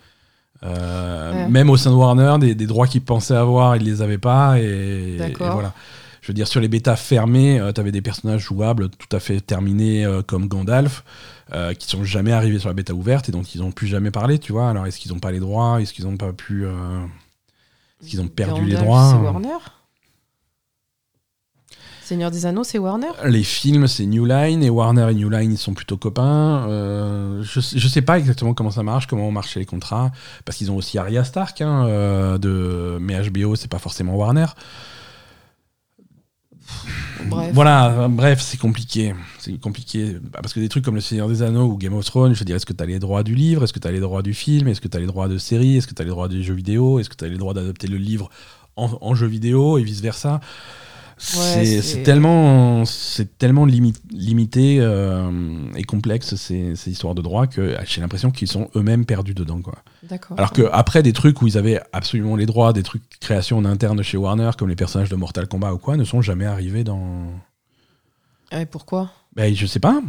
[0.64, 4.60] Même au sein de Warner, des, droits qu'ils pensaient avoir, ils les avaient pas.
[4.60, 5.74] Et, et voilà.
[6.28, 9.22] Je veux dire, sur les bêtas fermées, euh, tu avais des personnages jouables tout à
[9.22, 11.06] fait terminés euh, comme Gandalf,
[11.54, 14.12] euh, qui sont jamais arrivés sur la bêta ouverte et dont ils n'ont plus jamais
[14.12, 14.70] parlé, tu vois.
[14.70, 15.82] Alors, est-ce qu'ils n'ont pas les droits?
[15.82, 16.66] Est-ce qu'ils n'ont pas pu.
[16.66, 19.10] Est-ce qu'ils ont perdu les droits?
[19.10, 19.58] C'est Warner?
[22.08, 23.08] Seigneur des Anneaux, c'est Warner?
[23.26, 26.66] Les films, c'est New Line, et Warner et New Line, ils sont plutôt copains.
[27.42, 30.12] je, je sais pas exactement comment ça marche, comment marchent les contrats,
[30.46, 32.98] parce qu'ils ont aussi Arya Stark, hein, de...
[33.02, 34.48] mais HBO, c'est pas forcément Warner.
[37.54, 39.14] Voilà, bref, c'est compliqué.
[39.40, 40.18] C'est compliqué.
[40.22, 42.40] Bah, parce que des trucs comme Le Seigneur des Anneaux ou Game of Thrones, je
[42.40, 43.64] veux dire, est-ce que tu as les droits du livre?
[43.64, 44.68] Est-ce que tu as les droits du film?
[44.68, 45.78] Est-ce que tu as les droits de série?
[45.78, 47.00] Est-ce que tu as les droits des jeux vidéo?
[47.00, 48.30] Est-ce que tu as les droits d'adopter le livre
[48.76, 50.40] en, jeu vidéo et vice-versa?
[51.20, 55.32] C'est tellement, c'est tellement limi- limité euh,
[55.76, 59.62] et complexe ces, ces histoires de droit que j'ai l'impression qu'ils sont eux-mêmes perdus dedans.
[59.62, 59.76] Quoi.
[60.38, 63.66] Alors que après des trucs où ils avaient absolument les droits, des trucs création en
[63.66, 66.84] interne chez Warner, comme les personnages de Mortal Kombat ou quoi, ne sont jamais arrivés
[66.84, 67.26] dans.
[68.52, 69.12] Ah, Et pourquoi?
[69.36, 70.02] Ben, je sais pas.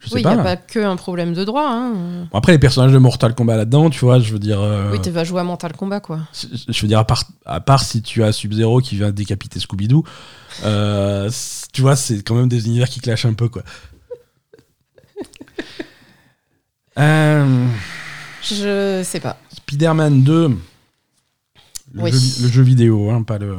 [0.00, 1.66] Je sais Oui, il n'y a pas que un problème de droit.
[1.68, 2.28] Hein.
[2.30, 4.60] Bon, après les personnages de Mortal Kombat là-dedans, tu vois, je veux dire.
[4.60, 6.20] euh, Oui, tu vas jouer à Mental Combat, quoi.
[6.68, 10.04] je veux dire, à part, à part si tu as Sub-Zero qui vient décapiter Scooby-Doo,
[10.64, 11.30] euh,
[11.72, 13.62] tu vois, c'est quand même des univers qui clashent un peu, quoi.
[16.98, 17.66] Euh,
[18.42, 19.36] Je sais pas.
[19.54, 22.10] Spider-Man 2, le, Oui.
[22.12, 23.58] jeu, le jeu vidéo, hein, pas le.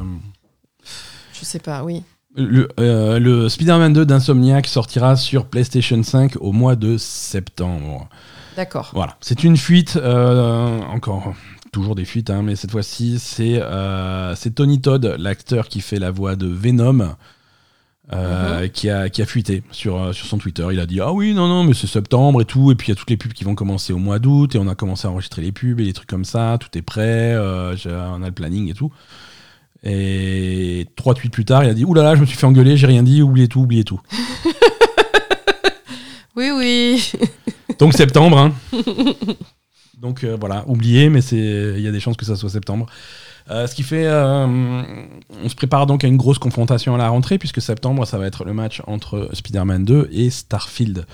[1.32, 2.02] Je sais pas, oui.
[2.38, 8.08] Le, euh, le Spider-Man 2 d'Insomniac sortira sur PlayStation 5 au mois de septembre.
[8.56, 8.92] D'accord.
[8.94, 11.34] Voilà, c'est une fuite, euh, encore
[11.72, 15.98] toujours des fuites, hein, mais cette fois-ci, c'est euh, c'est Tony Todd, l'acteur qui fait
[15.98, 17.14] la voix de Venom,
[18.12, 20.66] euh, qui, a, qui a fuité sur, sur son Twitter.
[20.72, 22.90] Il a dit Ah oui, non, non, mais c'est septembre et tout, et puis il
[22.90, 25.06] y a toutes les pubs qui vont commencer au mois d'août, et on a commencé
[25.06, 28.26] à enregistrer les pubs et des trucs comme ça, tout est prêt, euh, on a
[28.26, 28.92] le planning et tout.
[29.84, 32.46] Et trois tweets plus tard, il a dit Ouh là là, je me suis fait
[32.46, 34.00] engueuler, j'ai rien dit, oubliez tout, oubliez tout.
[36.36, 37.12] Oui, oui.
[37.80, 38.38] Donc septembre.
[38.38, 38.52] hein.
[40.00, 42.86] Donc euh, voilà, oublié, mais il y a des chances que ça soit septembre.
[43.50, 47.08] Euh, ce qui fait, euh, on se prépare donc à une grosse confrontation à la
[47.08, 51.06] rentrée puisque septembre, ça va être le match entre Spider-Man 2 et Starfield.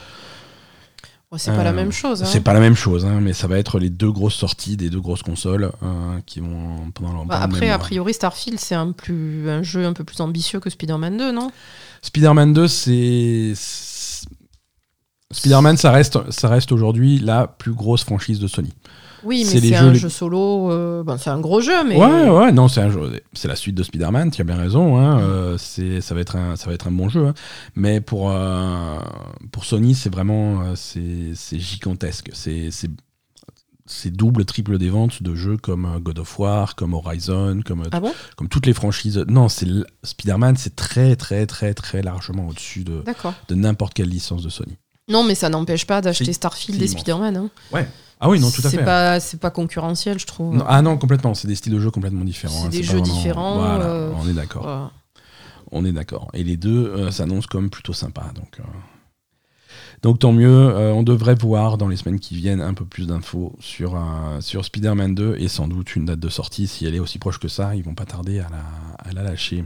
[1.35, 2.23] Bon, c'est pas la Euh, même chose.
[2.23, 2.27] hein.
[2.27, 4.89] C'est pas la même chose, hein, mais ça va être les deux grosses sorties des
[4.89, 8.93] deux grosses consoles euh, qui vont pendant leur Bah, après, a priori, Starfield, c'est un,
[8.93, 11.51] plus, un jeu un peu plus ambitieux que Spider-Man 2, non?
[12.03, 13.53] Spider-Man 2, c'est.
[15.35, 18.73] Spider-Man, ça reste, ça reste aujourd'hui la plus grosse franchise de Sony.
[19.27, 20.71] Oui, mais c'est un les- jeu solo.
[20.71, 21.97] euh, ben, c'est un gros jeu, mais.
[21.97, 24.99] Ouais, ouais, non, c'est un jeu, c'est la suite de Spider-Man, tu as bien raison.
[24.99, 27.29] Hein, euh, c'est, ça va être un, ça va être un bon jeu.
[27.29, 27.35] hein.
[27.75, 28.99] Mais pour euh,
[29.51, 32.31] pour Sony, c'est vraiment, c'est, gigantesque.
[33.87, 38.01] C'est, double, triple des ventes de jeux comme God of War, comme Horizon, comme Ah
[38.01, 38.13] bon?
[38.37, 39.23] comme toutes les franchises.
[39.29, 39.67] Non, c'est
[40.03, 43.03] Spider-Man, c'est très, très, très, très largement au-dessus de,
[43.49, 44.77] de n'importe quelle licence de Sony.
[45.09, 46.87] Non, mais ça n'empêche pas d'acheter Starfield et.
[46.89, 47.37] Spider-Man.
[47.37, 47.51] hein.
[48.21, 48.85] Ah oui, non, tout à fait.
[48.85, 50.55] pas, c'est pas concurrentiel, je trouve.
[50.57, 51.35] Non, ah non, complètement.
[51.35, 52.55] C'est des styles de jeu complètement différents.
[52.61, 54.63] C'est hein, des jeux vraiment- différents, Voilà, euh, on est d'accord.
[54.63, 54.91] Voilà.
[55.73, 56.29] On est d'accord.
[56.33, 58.31] Et les deux euh, s'annoncent comme plutôt sympas.
[58.35, 58.63] Donc, euh,
[60.03, 60.75] donc tant mieux.
[60.95, 64.01] On devrait voir dans les semaines qui viennent un peu plus d'infos sur,
[64.41, 66.67] sur Spider-Man 2 et sans doute une date de sortie.
[66.67, 69.23] Si elle est aussi proche que ça, ils vont pas tarder à la, à la
[69.23, 69.65] lâcher.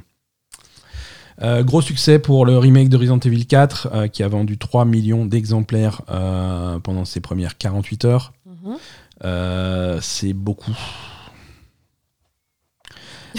[1.43, 4.85] Euh, gros succès pour le remake de Resident Evil 4 euh, qui a vendu 3
[4.85, 8.33] millions d'exemplaires euh, pendant ses premières 48 heures.
[8.47, 8.77] Mhm.
[10.01, 10.77] C'est beaucoup.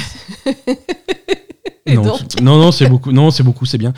[1.88, 3.12] Non, c'est- non, non, c'est beaucoup.
[3.12, 3.94] Non, c'est beaucoup, c'est bien.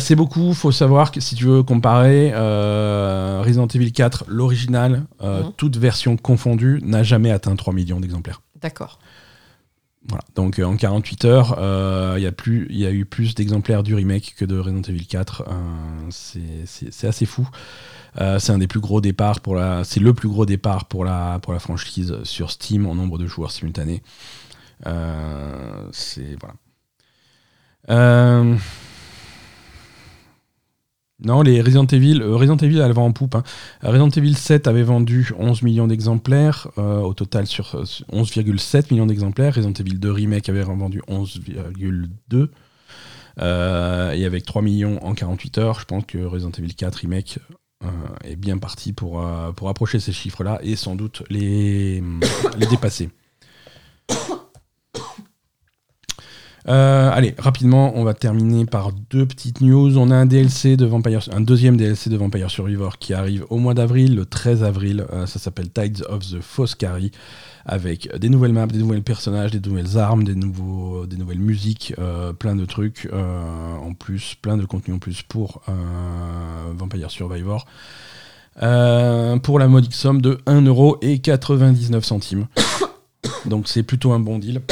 [0.00, 0.52] C'est beaucoup.
[0.52, 5.52] Faut savoir que si tu veux comparer Resident Evil 4, l'original, Mhm.
[5.56, 8.42] toute version confondue, n'a jamais atteint 3 millions d'exemplaires.
[8.60, 8.98] D'accord.
[10.10, 10.24] Voilà.
[10.34, 12.26] Donc euh, en 48 heures, euh, il y
[12.78, 15.44] y a eu plus d'exemplaires du remake que de Resident Evil 4.
[15.48, 17.48] Euh, c'est- assez fou.
[18.38, 21.38] C'est un des plus gros départs pour la, c'est le plus gros départ pour la
[21.42, 24.02] pour la franchise sur Steam en nombre de joueurs simultanés.
[25.92, 26.54] C'est voilà.
[31.22, 33.34] Euh, Non, les Resident Evil, euh, Resident Evil, elle va en poupe.
[33.34, 33.42] hein.
[33.82, 38.92] Resident Evil 7 avait vendu 11 millions d'exemplaires, euh, au total sur euh, sur 11,7
[38.92, 39.54] millions d'exemplaires.
[39.54, 42.48] Resident Evil 2 Remake avait vendu 11,2.
[43.40, 47.38] Euh, et avec 3 millions en 48 heures, je pense que Resident Evil 4 Remake
[47.84, 47.88] euh,
[48.24, 52.02] est bien parti pour, euh, pour approcher ces chiffres-là et sans doute les,
[52.58, 53.08] les dépasser.
[56.70, 59.98] Euh, allez, rapidement, on va terminer par deux petites news.
[59.98, 63.58] On a un DLC de Vampire, un deuxième DLC de Vampire Survivor qui arrive au
[63.58, 65.04] mois d'avril, le 13 avril.
[65.12, 67.10] Euh, ça s'appelle Tides of the Foscari,
[67.66, 72.54] avec des nouvelles maps, des nouveaux personnages, des nouvelles armes, des, nouvelles musiques, euh, plein
[72.54, 75.62] de trucs en plus, plein de contenu en plus pour
[76.76, 77.66] Vampire Survivor.
[78.54, 82.46] Pour la modique somme de 1,99€.
[83.46, 84.62] Donc c'est plutôt un bon deal.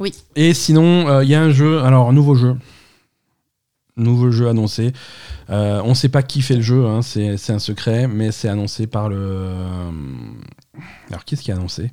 [0.00, 0.12] Oui.
[0.34, 2.56] Et sinon, euh, il y a un jeu, alors un nouveau jeu.
[3.96, 4.92] Nouveau jeu annoncé.
[5.48, 8.48] Euh, on ne sait pas qui fait le jeu, hein, c'est un secret, mais c'est
[8.48, 9.16] annoncé par le.
[9.18, 9.90] euh,
[11.08, 11.92] Alors, qu'est-ce qui est annoncé?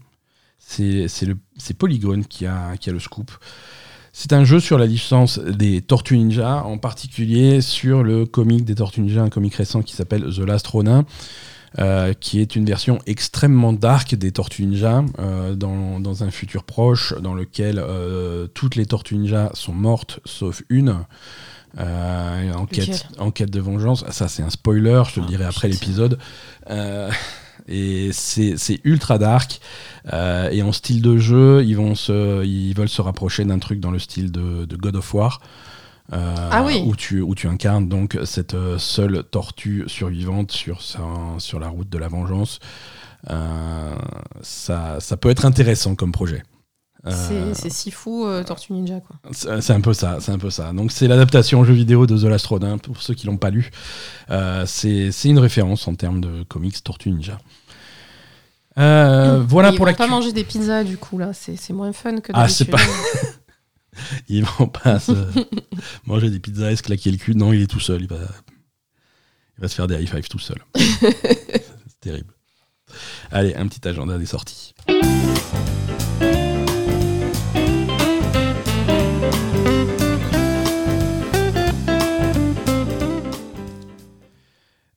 [0.60, 3.32] C'est Polygon qui a, qui a le scoop.
[4.12, 8.76] C'est un jeu sur la licence des Tortues Ninja, en particulier sur le comic des
[8.76, 11.06] Tortues Ninja, un comic récent qui s'appelle The Last Ronin.
[11.80, 16.66] Euh, qui est une version extrêmement dark des Tortues Ninja, euh, dans, dans un futur
[16.66, 20.98] proche, dans lequel euh, toutes les Tortues Ninja sont mortes, sauf une.
[21.78, 22.66] en,
[23.32, 24.06] quête, de vengeance.
[24.12, 26.20] Ça, c'est un spoiler, je te le Ah, dirai après l'épisode.
[27.68, 29.60] Et c'est ultra dark.
[30.52, 33.92] Et en style de jeu, ils, vont se, ils veulent se rapprocher d'un truc dans
[33.92, 35.40] le style de, de God of War.
[36.12, 36.84] Euh, Ah oui.
[36.86, 41.00] où, tu, où tu incarnes donc cette euh, seule tortue survivante sur, sa-
[41.40, 42.60] sur la route de la vengeance.
[43.30, 43.96] Euh,
[44.42, 46.44] ça, ça peut être intéressant comme projet.
[47.06, 49.16] Euh, C'est- si fou, Tortue Ninja, quoi.
[49.62, 50.72] c'est un peu ça, c'est un peu ça.
[50.74, 52.64] Donc c'est l'adaptation en jeu vidéo de The Last Road.
[52.64, 53.72] hein, pour ceux qui l'ont pas lu,
[54.66, 57.40] c'est une référence en termes de comics Tortue Ninja.
[58.76, 61.32] Voilà Mais pour la pas manger des pizzas, du coup, là.
[61.34, 62.90] C'est moins fun que Ah, c'est d'habitude.
[64.28, 65.12] Ils vont pas se
[66.06, 67.36] manger des pizzas et se claquer le cul.
[67.36, 68.02] Non, il est tout seul.
[68.02, 68.18] Il va,
[69.58, 70.58] il va se faire des high five tout seul.
[70.76, 72.34] c'est terrible.
[73.32, 74.74] Allez, un petit agenda des sorties.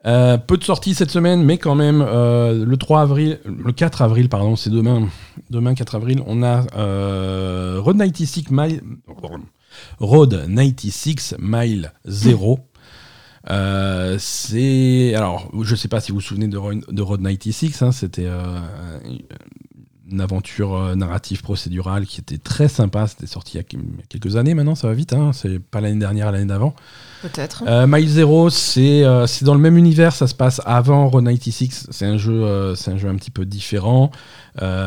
[0.07, 4.03] Euh, peu de sorties cette semaine, mais quand même, euh, le 3 avril, le 4
[4.03, 5.09] avril, pardon, c'est demain,
[5.51, 8.83] demain 4 avril, on a euh, Road 96 Mile,
[9.99, 12.61] Road 96 Mile 0.
[13.49, 17.83] Euh, c'est alors, je sais pas si vous vous souvenez de, Ro- de Road 96,
[17.83, 18.59] hein, c'était euh,
[20.11, 23.07] une aventure euh, narrative procédurale qui était très sympa.
[23.07, 23.65] C'était sorti il y a
[24.09, 25.13] quelques années maintenant, ça va vite.
[25.13, 26.75] Hein, c'est pas l'année dernière, l'année d'avant.
[27.23, 27.65] Peut-être.
[27.67, 31.25] Euh, Mile Zero, c'est euh, c'est dans le même univers, ça se passe avant Road
[31.25, 31.89] 96.
[31.91, 34.11] C'est un jeu, euh, c'est un jeu un petit peu différent,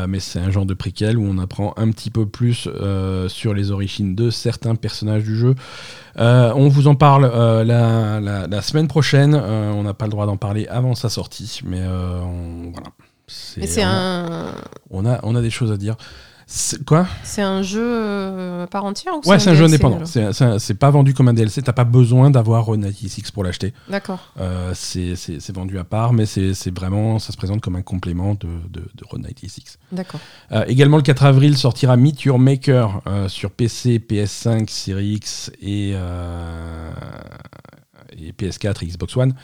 [0.08, 2.68] mais c'est un genre de préquel où on apprend un petit peu plus
[3.28, 5.54] sur les origines de certains personnages du jeu.
[6.16, 7.26] On vous en parle
[7.66, 9.34] la, la- la semaine prochaine.
[9.34, 12.88] On n'a pas le droit d'en parler avant sa sortie, mais on, voilà.
[13.56, 14.54] Mais c'est on a- un,
[14.90, 15.96] on a, on a des choses à dire.
[16.52, 17.06] C'est- Quoi?
[17.22, 20.00] C'est un jeu euh, à part entière ou Ouais, c'est un jeu indépendant.
[20.04, 21.62] C'est pas vendu comme un DLC.
[21.62, 23.72] T'as pas besoin d'avoir Road 96 pour l'acheter.
[23.88, 24.18] D'accord.
[24.40, 28.48] Euh, c'est vendu à part, mais c'est vraiment, ça se présente comme un complément de,
[28.68, 29.78] de, de Road 96.
[29.92, 30.18] D'accord.
[30.50, 35.90] Euh, également, le 4 avril sortira Meet Your Maker sur PC, PS5, Series X et,
[38.18, 39.34] et PS4 et Xbox One.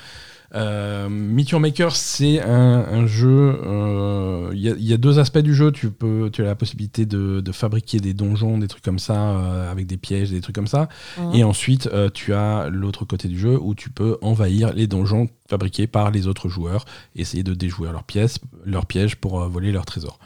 [0.55, 3.59] Euh, Meet Your Maker, c'est un, un jeu.
[3.65, 5.73] euh, Il y, a- il y a deux aspects du jeu.
[5.73, 9.15] Tu, peux, tu as la possibilité de, de fabriquer des donjons, des trucs comme ça,
[9.31, 10.89] euh, avec des pièges, des trucs comme ça.
[11.19, 11.35] Mhm.
[11.35, 15.29] Et ensuite, euh, tu as l'autre côté du jeu où tu peux envahir les donjons
[15.49, 19.73] fabriqués par les autres joueurs, essayer de déjouer leurs pièces, leurs pièges pour euh, voler
[19.73, 20.19] leurs trésors.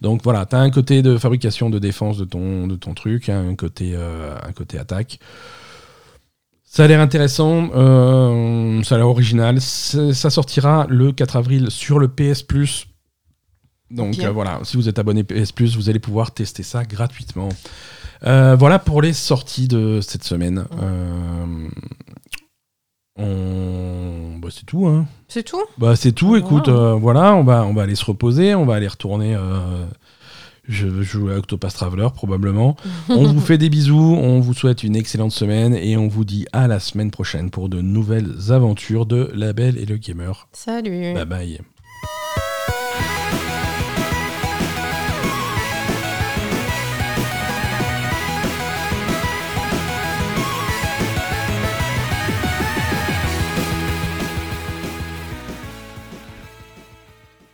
[0.00, 3.28] Donc voilà, tu as un côté de fabrication, de défense de ton, de ton truc,
[3.28, 5.18] hein, un, côté, euh, un côté attaque.
[6.70, 9.58] Ça a l'air intéressant, euh, ça a l'air original.
[9.60, 12.86] Ça sortira le 4 avril sur le PS Plus.
[13.90, 17.48] Donc euh, voilà, si vous êtes abonné PS Plus, vous allez pouvoir tester ça gratuitement.
[18.26, 20.66] Euh, voilà pour les sorties de cette semaine.
[23.16, 24.38] On...
[24.38, 24.86] bah, c'est tout.
[24.86, 25.06] Hein.
[25.26, 25.64] C'est tout?
[25.78, 26.34] Bah, c'est tout.
[26.34, 26.98] Ah, Écoute, wow.
[26.98, 29.36] voilà, on va, on va aller se reposer, on va aller retourner.
[30.68, 32.76] Je jouer à Octopath Traveler probablement.
[33.08, 36.46] on vous fait des bisous, on vous souhaite une excellente semaine et on vous dit
[36.52, 40.48] à la semaine prochaine pour de nouvelles aventures de La Belle et le Gamer.
[40.52, 41.14] Salut.
[41.14, 41.60] Bye bye.